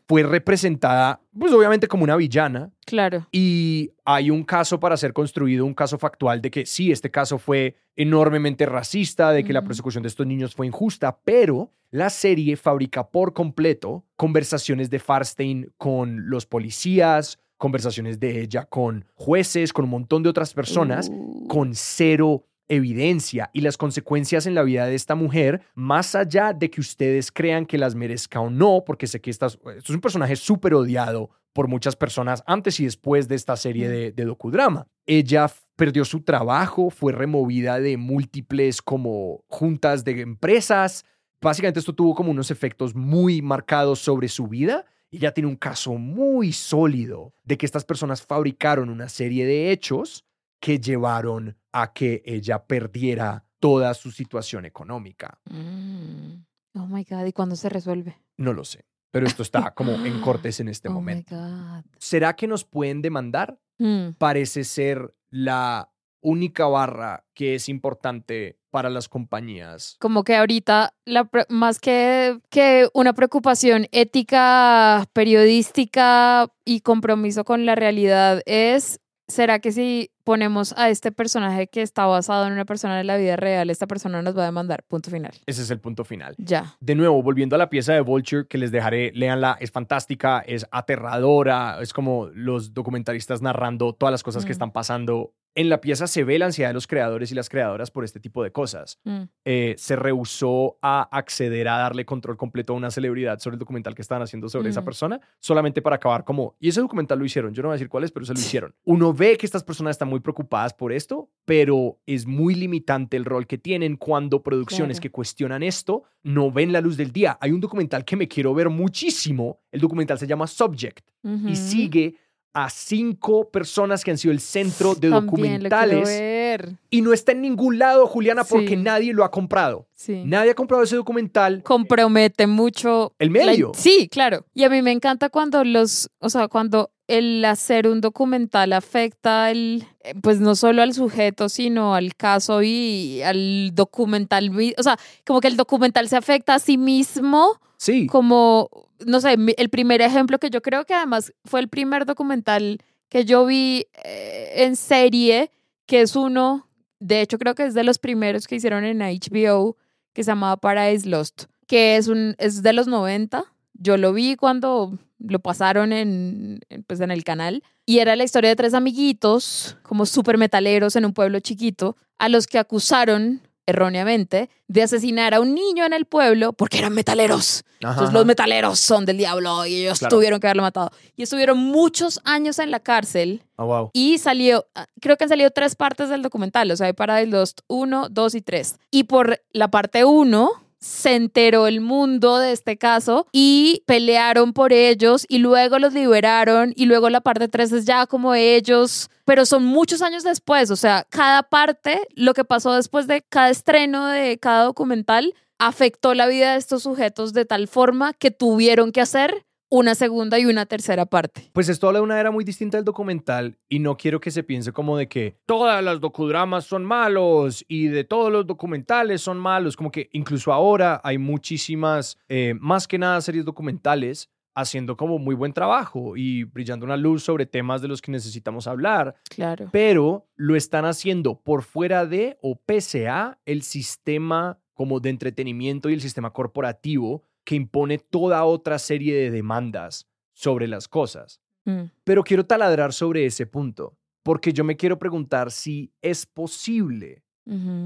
fue 0.07 0.22
representada, 0.22 1.20
pues 1.37 1.53
obviamente 1.53 1.88
como 1.88 2.05
una 2.05 2.14
villana, 2.14 2.70
Claro. 2.87 3.27
y 3.33 3.90
hay 4.05 4.31
un 4.31 4.44
caso 4.44 4.79
para 4.79 4.96
ser 4.96 5.12
construido, 5.12 5.66
un 5.66 5.74
caso 5.74 5.98
factual 5.98 6.40
de 6.40 6.48
que 6.53 6.64
sí, 6.64 6.92
este 6.92 7.11
caso 7.11 7.38
fue 7.38 7.74
enormemente 7.96 8.66
racista, 8.66 9.33
de 9.33 9.42
que 9.42 9.53
la 9.53 9.62
persecución 9.64 10.05
de 10.05 10.11
estos 10.11 10.29
niños 10.29 10.55
fue 10.55 10.68
injusta, 10.68 11.18
pero 11.24 11.72
la 11.90 12.09
serie 12.09 12.57
fabrica 12.57 13.09
por 13.09 13.33
completo 13.33 14.05
conversaciones 14.14 14.90
de 14.90 15.00
Farstein 15.00 15.72
con 15.77 16.31
los 16.31 16.46
policías, 16.46 17.40
conversaciones 17.57 18.20
de 18.20 18.42
ella 18.42 18.66
con 18.66 19.07
jueces, 19.14 19.72
con 19.72 19.87
un 19.87 19.90
montón 19.90 20.22
de 20.22 20.29
otras 20.29 20.55
personas, 20.55 21.09
Uh, 21.09 21.48
con 21.48 21.74
cero 21.74 22.44
evidencia 22.68 23.50
y 23.53 23.61
las 23.61 23.77
consecuencias 23.77 24.46
en 24.46 24.55
la 24.55 24.62
vida 24.62 24.87
de 24.87 24.94
esta 24.94 25.14
mujer, 25.14 25.62
más 25.74 26.14
allá 26.14 26.53
de 26.53 26.70
que 26.70 26.81
ustedes 26.81 27.31
crean 27.31 27.66
que 27.66 27.79
las 27.79 27.94
merezca 27.94 28.40
o 28.40 28.50
no, 28.50 28.83
porque 28.87 29.07
sé 29.07 29.20
que 29.20 29.31
esta, 29.31 29.46
esto 29.46 29.68
es 29.72 29.90
un 29.90 30.00
personaje 30.00 30.37
súper 30.37 30.74
odiado 30.74 31.31
por 31.53 31.68
muchas 31.68 31.94
personas 31.94 32.42
antes 32.46 32.81
y 32.81 32.85
después 32.85 33.29
de 33.29 33.37
esta 33.37 33.57
serie 33.57 33.88
de, 33.88 34.12
de 34.12 34.24
docudrama. 34.24 34.87
Ella 35.07 35.50
perdió 35.77 36.05
su 36.05 36.22
trabajo, 36.22 36.90
fue 36.90 37.12
removida 37.12 37.79
de 37.81 37.96
múltiples 37.96 38.83
como 38.83 39.44
juntas 39.48 40.05
de 40.05 40.20
empresas. 40.20 41.05
Básicamente 41.40 41.81
esto 41.81 41.94
tuvo 41.94 42.14
como 42.14 42.31
unos 42.31 42.50
efectos 42.50 42.94
muy 42.94 43.40
marcados 43.40 44.00
sobre 44.00 44.29
su 44.29 44.48
vida 44.48 44.85
y 45.11 45.18
ya 45.18 45.33
tiene 45.33 45.48
un 45.48 45.57
caso 45.57 45.94
muy 45.94 46.53
sólido 46.53 47.33
de 47.44 47.57
que 47.57 47.66
estas 47.66 47.85
personas 47.85 48.22
fabricaron 48.22 48.90
una 48.90 49.09
serie 49.09 49.46
de 49.46 49.70
hechos 49.70 50.24
que 50.64 50.79
llevaron 50.81 51.59
a 51.72 51.92
que 51.92 52.22
ella 52.24 52.64
perdiera 52.64 53.44
toda 53.61 53.92
su 53.92 54.11
situación 54.11 54.64
económica. 54.64 55.38
mm. 55.50 56.44
Oh 56.77 56.87
my 56.87 57.05
God, 57.05 57.27
¿y 57.27 57.33
cuándo 57.33 57.55
se 57.55 57.68
resuelve? 57.68 58.16
No 58.38 58.53
lo 58.55 58.64
sé. 58.64 58.87
pero 59.11 59.27
esto 59.27 59.42
está 59.42 59.74
como 59.74 59.92
en 59.92 60.20
cortes 60.22 60.59
en 60.61 60.68
este 60.68 60.88
Oh 60.88 60.92
my 60.92 60.94
momento. 60.96 61.37
God. 61.37 61.85
¿Será 61.98 62.35
que 62.35 62.46
nos 62.46 62.64
pueden 62.64 63.03
demandar? 63.03 63.59
Hmm. 63.79 64.12
Parece 64.18 64.64
ser 64.64 65.14
la 65.31 65.92
única 66.22 66.66
barra 66.66 67.27
que 67.35 67.55
es 67.57 67.68
importante 67.68 68.59
para 68.70 68.88
las 68.88 69.09
compañías. 69.11 69.96
Como 70.00 70.24
que 70.24 70.35
ahorita, 70.37 70.94
la 71.05 71.29
más 71.50 71.79
que, 71.79 72.40
que 72.48 72.88
una 72.94 73.12
preocupación 73.12 73.87
ética, 73.92 75.05
periodística 75.12 76.48
y 76.64 76.81
compromiso 76.81 77.44
con 77.44 77.66
la 77.66 77.74
realidad 77.74 78.40
es, 78.46 79.00
¿será 79.29 79.59
que 79.61 79.70
si 79.72 80.11
ponemos 80.24 80.74
a 80.76 80.88
este 80.88 81.12
personaje 81.12 81.68
que 81.68 81.82
está 81.82 82.06
basado 82.06 82.46
en 82.46 82.52
una 82.54 82.64
persona 82.64 82.96
de 82.96 83.04
la 83.04 83.16
vida 83.16 83.37
real, 83.37 83.70
esta 83.70 83.87
persona 83.87 84.22
nos 84.22 84.37
va 84.37 84.42
a 84.42 84.46
demandar? 84.46 84.82
Punto 84.88 85.10
final. 85.10 85.32
Ese 85.46 85.62
es 85.62 85.70
el 85.70 85.78
punto 85.78 86.04
final. 86.04 86.34
Ya. 86.38 86.76
De 86.80 86.94
nuevo, 86.94 87.22
volviendo 87.22 87.54
a 87.56 87.58
la 87.58 87.70
pieza 87.70 87.92
de 87.92 88.00
Vulture 88.00 88.46
que 88.48 88.58
les 88.58 88.72
dejaré, 88.72 89.12
léanla, 89.14 89.56
es 89.60 89.70
fantástica, 89.70 90.40
es 90.40 90.66
aterradora, 90.70 91.78
es 91.80 91.92
como 91.92 92.28
los 92.34 92.72
documentalistas 92.74 93.42
narrando 93.42 93.92
todas 93.92 94.10
las 94.10 94.22
cosas 94.22 94.44
que 94.44 94.52
están 94.52 94.72
pasando. 94.72 95.34
En 95.56 95.68
la 95.68 95.80
pieza 95.80 96.08
se 96.08 96.24
ve 96.24 96.37
la 96.37 96.46
ansiedad 96.46 96.70
de 96.70 96.74
los 96.74 96.88
creadores 96.88 97.30
y 97.30 97.34
las 97.37 97.48
creadoras 97.48 97.92
por 97.92 98.02
este 98.02 98.18
tipo 98.18 98.42
de 98.42 98.50
cosas. 98.50 98.98
Mm. 99.04 99.22
Eh, 99.44 99.74
se 99.78 99.94
rehusó 99.94 100.78
a 100.82 101.02
acceder 101.16 101.68
a 101.68 101.78
darle 101.78 102.04
control 102.04 102.37
completo 102.37 102.72
a 102.72 102.76
una 102.76 102.90
celebridad 102.90 103.38
sobre 103.38 103.54
el 103.54 103.60
documental 103.60 103.94
que 103.94 104.02
estaban 104.02 104.22
haciendo 104.22 104.48
sobre 104.48 104.70
esa 104.70 104.84
persona, 104.84 105.20
solamente 105.38 105.80
para 105.80 105.96
acabar 105.96 106.24
como, 106.24 106.56
y 106.58 106.70
ese 106.70 106.80
documental 106.80 107.20
lo 107.20 107.24
hicieron, 107.24 107.54
yo 107.54 107.62
no 107.62 107.68
voy 107.68 107.74
a 107.74 107.76
decir 107.76 107.88
cuál 107.88 108.02
es, 108.02 108.10
pero 108.10 108.26
se 108.26 108.34
lo 108.34 108.40
hicieron. 108.40 108.74
Uno 108.82 109.14
ve 109.14 109.37
que 109.37 109.46
estas 109.46 109.62
personas 109.62 109.92
están 109.92 110.08
muy 110.08 110.13
preocupadas 110.20 110.72
por 110.74 110.92
esto, 110.92 111.29
pero 111.44 111.98
es 112.07 112.27
muy 112.27 112.55
limitante 112.55 113.16
el 113.16 113.24
rol 113.24 113.46
que 113.46 113.59
tienen 113.59 113.96
cuando 113.96 114.42
producciones 114.42 114.96
Claro. 114.98 115.03
que 115.03 115.11
cuestionan 115.11 115.62
esto 115.62 116.05
no 116.22 116.50
ven 116.50 116.72
la 116.72 116.81
luz 116.81 116.96
del 116.96 117.12
día. 117.12 117.37
Hay 117.40 117.50
un 117.53 117.61
documental 117.61 118.05
que 118.05 118.16
me 118.16 118.29
quiero 118.29 118.55
ver 118.55 118.68
muchísimo, 118.70 119.61
el 119.72 119.81
documental 119.81 120.18
se 120.18 120.27
llama 120.27 120.46
Subject 120.46 121.00
y 121.46 121.57
sigue 121.57 122.16
a 122.57 122.70
cinco 122.70 123.50
personas 123.50 124.05
que 124.05 124.12
han 124.12 124.18
sido 124.18 124.31
el 124.31 124.38
centro 124.38 124.94
de 124.94 125.11
También 125.11 125.27
documentales 125.27 126.09
ver. 126.09 126.77
y 126.88 127.00
no 127.03 127.12
está 127.12 127.33
en 127.33 127.40
ningún 127.42 127.81
lado, 127.81 128.07
Juliana, 128.07 128.44
porque 128.44 128.77
nadie 128.77 129.12
lo 129.12 129.24
ha 129.24 129.31
comprado. 129.33 129.88
Sí. 129.92 130.22
Nadie 130.24 130.53
ha 130.53 130.55
comprado 130.55 130.85
ese 130.85 130.94
documental. 130.94 131.64
compromete 131.64 132.46
mucho 132.46 133.12
El 133.18 133.33
la- 133.33 133.44
medio. 133.46 133.72
sí, 133.74 134.09
claro. 134.09 134.46
Y 134.55 134.62
a 134.62 134.68
mí 134.70 134.83
me 134.83 134.92
encanta 134.92 135.31
cuando 135.31 135.64
los, 135.64 136.09
o 136.20 136.29
sea, 136.29 136.46
cuando 136.46 136.92
el 137.07 137.45
hacer 137.45 137.87
un 137.87 138.01
documental 138.01 138.73
afecta 138.73 139.51
el, 139.51 139.85
eh, 140.01 140.14
pues 140.23 140.40
no 140.40 140.55
solo 140.55 140.83
al 140.83 140.95
sujeto, 140.95 141.49
sino 141.49 141.95
al 141.95 142.14
caso 142.14 142.62
y 142.62 143.21
al 143.23 143.73
documental, 143.75 144.51
o 144.79 144.83
sea, 144.83 144.97
como 145.27 145.40
que 145.40 145.49
el 145.49 145.57
documental 145.57 146.09
se 146.09 146.17
afecta 146.17 146.55
a 146.55 146.59
sí 146.59 146.79
mismo, 146.79 147.61
Sí. 147.77 148.07
como, 148.07 148.71
no 149.05 149.21
sé, 149.21 149.37
el 149.59 149.69
primer 149.69 150.01
ejemplo 150.01 150.38
que 150.38 150.49
yo 150.51 150.62
creo 150.62 150.85
que 150.87 150.95
además 150.95 151.33
fue 151.45 151.61
el 151.61 151.69
primer 151.69 152.07
documental 152.07 152.79
que 153.11 153.25
yo 153.27 153.45
vi 153.45 153.87
eh, 154.05 154.53
en 154.64 154.77
serie, 154.77 155.51
que 155.87 156.01
es 156.01 156.17
uno, 156.17 156.67
de 157.01 157.21
hecho 157.21 157.38
creo 157.38 157.55
que 157.55 157.67
es 157.67 157.75
de 157.75 157.85
los 157.85 157.99
primeros 157.99 158.47
que 158.47 158.57
hicieron 158.57 158.85
en 158.85 159.01
HBO, 159.01 159.77
que 160.14 160.25
se 160.25 160.31
llamaba 160.31 160.57
Paradise 160.57 161.07
Lost, 161.09 161.45
que 161.67 161.97
es, 161.97 162.09
un, 162.09 162.35
es 162.38 162.62
de 162.62 162.73
los 162.73 162.87
90. 162.87 163.45
Yo 163.74 163.96
lo 163.96 164.12
vi 164.12 164.37
cuando 164.37 164.98
lo 165.18 165.38
pasaron 165.40 165.92
en, 165.92 166.60
pues, 166.87 167.00
en 167.00 167.10
el 167.10 167.24
canal. 167.24 167.62
Y 167.87 167.98
era 167.98 168.16
la 168.16 168.24
historia 168.24 168.50
de 168.50 168.56
tres 168.56 168.74
amiguitos, 168.74 169.76
como 169.82 170.06
súper 170.06 170.38
metaleros 170.38 170.96
en 170.96 171.04
un 171.04 171.12
pueblo 171.12 171.40
chiquito, 171.40 171.96
a 172.18 172.28
los 172.28 172.46
que 172.46 172.58
acusaron 172.58 173.42
erróneamente 173.66 174.50
de 174.68 174.82
asesinar 174.82 175.32
a 175.32 175.40
un 175.40 175.54
niño 175.54 175.87
en 175.87 175.94
el 175.94 176.04
pueblo 176.04 176.52
porque 176.52 176.78
eran 176.78 176.92
metaleros. 176.94 177.64
Ajá, 177.82 177.92
Entonces 177.92 178.02
ajá. 178.10 178.12
los 178.12 178.26
metaleros 178.26 178.78
son 178.78 179.06
del 179.06 179.16
diablo 179.16 179.64
y 179.66 179.74
ellos 179.82 179.98
Claro. 179.98 180.16
tuvieron 180.16 180.38
que 180.38 180.46
haberlo 180.46 180.62
matado. 180.62 180.90
Y 181.16 181.22
estuvieron 181.22 181.56
muchos 181.58 182.20
años 182.24 182.58
en 182.58 182.70
la 182.70 182.80
cárcel 182.80 183.42
Ah, 183.56 183.64
wow. 183.64 183.90
y 183.94 184.18
salió, 184.18 184.66
ah, 184.74 184.87
creo 185.00 185.16
que 185.16 185.24
han 185.24 185.30
salido 185.30 185.50
tres 185.50 185.76
partes 185.76 186.10
del 186.10 186.20
documental, 186.22 186.70
o 186.70 186.76
sea, 186.76 186.88
hay 186.88 186.92
Paradise 186.92 187.30
Lost 187.30 187.60
1, 187.66 188.08
2 188.10 188.34
y 188.34 188.42
3. 188.42 188.76
Y 188.90 189.04
por 189.04 189.40
la 189.52 189.70
parte 189.70 190.04
1 190.04 190.50
se 190.85 191.14
enteró 191.14 191.66
el 191.66 191.81
mundo 191.81 192.38
de 192.38 192.53
este 192.53 192.77
caso 192.77 193.27
y 193.33 193.83
pelearon 193.87 194.53
por 194.53 194.75
ellos 194.75 195.25
y 195.29 195.38
luego 195.38 195.79
los 195.79 195.94
liberaron 195.94 196.75
y 196.77 196.85
luego 196.85 197.09
la 197.09 197.23
parte 197.23 197.49
3 197.49 197.73
es 197.73 197.85
ya 197.87 198.07
como 198.07 198.35
ellos, 198.35 199.09
pero 199.25 199.47
son 199.47 199.64
muchos 199.64 200.03
años 200.03 200.25
después, 200.25 200.70
o 200.70 200.77
sea, 200.77 201.07
cada 201.09 201.42
parte, 201.42 202.07
lo 202.14 202.35
que 202.35 202.44
pasó 202.44 202.75
después 202.75 203.07
de 203.07 203.23
cada 203.23 203.49
estreno 203.49 204.07
de 204.09 204.38
cada 204.38 204.64
documental 204.64 205.35
afectó 205.59 206.12
la 206.12 206.27
vida 206.27 206.53
de 206.53 206.59
estos 206.59 206.83
sujetos 206.83 207.33
de 207.33 207.47
tal 207.47 207.66
forma 207.66 208.12
que 208.12 208.31
tuvieron 208.31 208.92
que 208.92 209.01
hacer 209.01 209.47
una 209.76 209.96
segunda 209.96 210.38
y 210.38 210.44
una 210.44 210.66
tercera 210.66 211.04
parte. 211.04 211.50
Pues 211.52 211.68
esto 211.68 211.88
habla 211.88 211.98
de 211.98 212.04
una 212.04 212.20
era 212.20 212.30
muy 212.30 212.44
distinta 212.44 212.76
del 212.78 212.84
documental 212.84 213.58
y 213.68 213.80
no 213.80 213.96
quiero 213.96 214.20
que 214.20 214.30
se 214.30 214.44
piense 214.44 214.70
como 214.70 214.96
de 214.96 215.08
que 215.08 215.37
todas 215.46 215.82
las 215.82 216.00
docudramas 216.00 216.64
son 216.64 216.84
malos 216.84 217.64
y 217.66 217.88
de 217.88 218.04
todos 218.04 218.30
los 218.30 218.46
documentales 218.46 219.20
son 219.20 219.37
malos. 219.37 219.76
Como 219.76 219.90
que 219.90 220.08
incluso 220.12 220.52
ahora 220.52 221.00
hay 221.02 221.18
muchísimas, 221.18 222.16
eh, 222.28 222.54
más 222.60 222.87
que 222.87 222.98
nada 222.98 223.20
series 223.20 223.44
documentales 223.44 224.30
haciendo 224.54 224.96
como 224.96 225.18
muy 225.18 225.34
buen 225.34 225.52
trabajo 225.52 226.16
y 226.16 226.44
brillando 226.44 226.87
una 226.87 226.96
luz 226.96 227.24
sobre 227.24 227.44
temas 227.44 227.82
de 227.82 227.88
los 227.88 228.00
que 228.00 228.12
necesitamos 228.12 228.68
hablar, 228.68 229.16
Claro. 229.28 229.68
pero 229.72 230.28
lo 230.37 230.54
están 230.54 230.84
haciendo 230.84 231.40
por 231.40 231.64
fuera 231.64 232.06
de 232.06 232.38
o 232.42 232.54
pese 232.54 233.08
a 233.08 233.40
el 233.44 233.62
sistema 233.62 234.60
como 234.72 235.00
de 235.00 235.10
entretenimiento 235.10 235.90
y 235.90 235.94
el 235.94 236.00
sistema 236.00 236.32
corporativo 236.32 237.24
que 237.44 237.54
impone 237.54 237.98
toda 237.98 238.44
otra 238.44 238.78
serie 238.78 239.14
de 239.14 239.30
demandas 239.30 240.07
sobre 240.33 240.66
las 240.66 240.88
cosas. 240.88 241.40
Mm. 241.64 241.85
Pero 242.04 242.24
quiero 242.24 242.44
taladrar 242.46 242.92
sobre 242.92 243.26
ese 243.26 243.46
punto, 243.46 243.96
porque 244.22 244.52
yo 244.52 244.64
me 244.64 244.76
quiero 244.76 244.98
preguntar 244.98 245.50
si 245.50 245.92
es 246.02 246.26
posible 246.26 247.22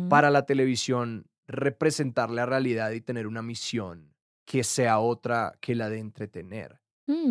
para 0.08 0.30
la 0.30 0.46
televisión 0.46 1.26
representar 1.48 2.30
la 2.30 2.46
realidad 2.46 2.92
y 2.92 3.00
tener 3.00 3.26
una 3.26 3.42
misión 3.42 4.14
que 4.46 4.62
sea 4.62 5.00
otra 5.00 5.58
que 5.60 5.74
la 5.74 5.88
de 5.90 5.98
entretener. 5.98 6.80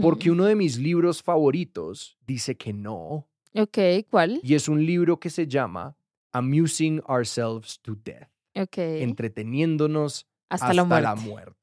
Porque 0.01 0.29
Mm. 0.29 0.33
uno 0.33 0.45
de 0.45 0.55
mis 0.55 0.77
libros 0.77 1.23
favoritos 1.23 2.17
dice 2.27 2.57
que 2.57 2.73
no, 2.73 3.29
Ok, 3.55 3.77
¿cuál? 4.09 4.39
y 4.43 4.55
es 4.55 4.67
un 4.67 4.85
libro 4.85 5.19
que 5.19 5.29
se 5.29 5.47
llama 5.47 5.95
Amusing 6.33 7.01
Ourselves 7.07 7.79
to 7.81 7.95
Death, 8.03 8.29
Ok. 8.55 8.77
entreteniéndonos 8.77 10.27
Hasta, 10.49 10.73
la 10.73 10.83
muerte. 10.83 11.03
la 11.03 11.15
muerte. 11.15 11.56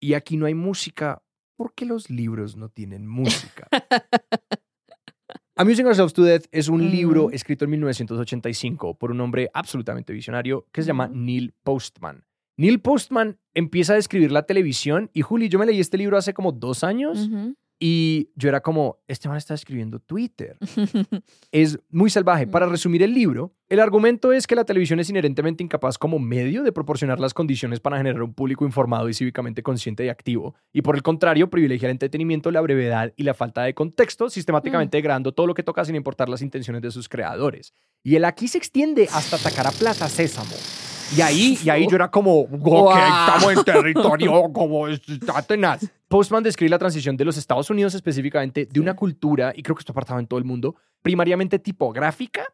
Y 0.00 0.14
aquí 0.14 0.36
no 0.36 0.46
hay 0.46 0.54
música 0.54 1.22
porque 1.56 1.84
los 1.84 2.08
libros 2.10 2.56
no 2.56 2.68
tienen 2.68 3.06
música. 3.06 3.68
Amusing 5.56 5.86
Ourselves 5.86 6.12
to 6.14 6.22
Death 6.22 6.44
es 6.52 6.68
un 6.68 6.88
libro 6.90 7.24
Ujú. 7.24 7.34
escrito 7.34 7.64
en 7.64 7.72
1985 7.72 8.94
por 8.96 9.10
un 9.10 9.20
hombre 9.20 9.50
absolutamente 9.52 10.12
visionario 10.12 10.66
que 10.70 10.82
se 10.82 10.86
llama. 10.88 11.08
Neil 11.12 11.52
Postman. 11.64 12.24
Neil 12.56 12.80
Postman 12.80 13.38
empieza 13.54 13.92
a 13.94 13.96
describir 13.96 14.30
la 14.30 14.44
televisión 14.44 15.10
y 15.12 15.22
Juli, 15.22 15.48
yo 15.48 15.58
me 15.58 15.66
leí 15.66 15.80
este 15.80 15.98
libro 15.98 16.16
hace 16.16 16.32
como 16.32 16.52
dos 16.52 16.84
años. 16.84 17.28
Y 17.80 18.30
yo 18.34 18.48
era 18.48 18.60
como, 18.60 18.98
este 19.06 19.28
man 19.28 19.38
está 19.38 19.54
escribiendo 19.54 20.00
Twitter. 20.00 20.56
Es 21.52 21.78
muy 21.90 22.10
salvaje. 22.10 22.46
Para 22.46 22.66
resumir 22.66 23.02
el 23.02 23.14
libro, 23.14 23.54
el 23.68 23.80
argumento 23.80 24.32
es 24.32 24.46
que 24.46 24.54
la 24.54 24.64
televisión 24.64 25.00
es 25.00 25.08
inherentemente 25.08 25.62
incapaz 25.62 25.96
como 25.96 26.18
medio 26.18 26.62
de 26.62 26.72
proporcionar 26.72 27.20
las 27.20 27.32
condiciones 27.34 27.80
para 27.80 27.96
generar 27.96 28.22
un 28.22 28.34
público 28.34 28.66
informado 28.66 29.08
y 29.08 29.14
cívicamente 29.14 29.62
consciente 29.62 30.04
y 30.04 30.08
activo. 30.08 30.54
Y 30.72 30.82
por 30.82 30.96
el 30.96 31.02
contrario, 31.02 31.48
privilegia 31.48 31.86
el 31.86 31.92
entretenimiento, 31.92 32.50
la 32.50 32.60
brevedad 32.60 33.12
y 33.16 33.22
la 33.22 33.34
falta 33.34 33.62
de 33.62 33.74
contexto, 33.74 34.28
sistemáticamente 34.28 34.98
degradando 34.98 35.32
todo 35.32 35.46
lo 35.46 35.54
que 35.54 35.62
toca 35.62 35.84
sin 35.84 35.94
importar 35.94 36.28
las 36.28 36.42
intenciones 36.42 36.82
de 36.82 36.90
sus 36.90 37.08
creadores. 37.08 37.72
Y 38.02 38.16
el 38.16 38.24
aquí 38.24 38.48
se 38.48 38.58
extiende 38.58 39.08
hasta 39.12 39.36
atacar 39.36 39.66
a 39.66 39.70
Plaza 39.70 40.08
Sésamo. 40.08 40.56
Y 41.16 41.22
ahí, 41.22 41.58
y 41.64 41.70
ahí 41.70 41.86
yo 41.88 41.96
era 41.96 42.10
como, 42.10 42.40
ok, 42.40 42.50
Guau. 42.50 42.90
estamos 42.90 43.52
en 43.52 43.64
territorio 43.64 44.52
como 44.52 44.88
está 44.88 45.40
tenaz. 45.42 45.80
Postman 46.08 46.42
describe 46.42 46.70
la 46.70 46.78
transición 46.78 47.16
de 47.18 47.24
los 47.26 47.36
Estados 47.36 47.68
Unidos 47.68 47.94
específicamente 47.94 48.66
de 48.66 48.80
una 48.80 48.96
cultura, 48.96 49.52
y 49.54 49.62
creo 49.62 49.76
que 49.76 49.80
esto 49.80 49.92
apartado 49.92 50.18
en 50.20 50.26
todo 50.26 50.38
el 50.38 50.44
mundo, 50.46 50.74
primariamente 51.02 51.58
tipográfica, 51.58 52.44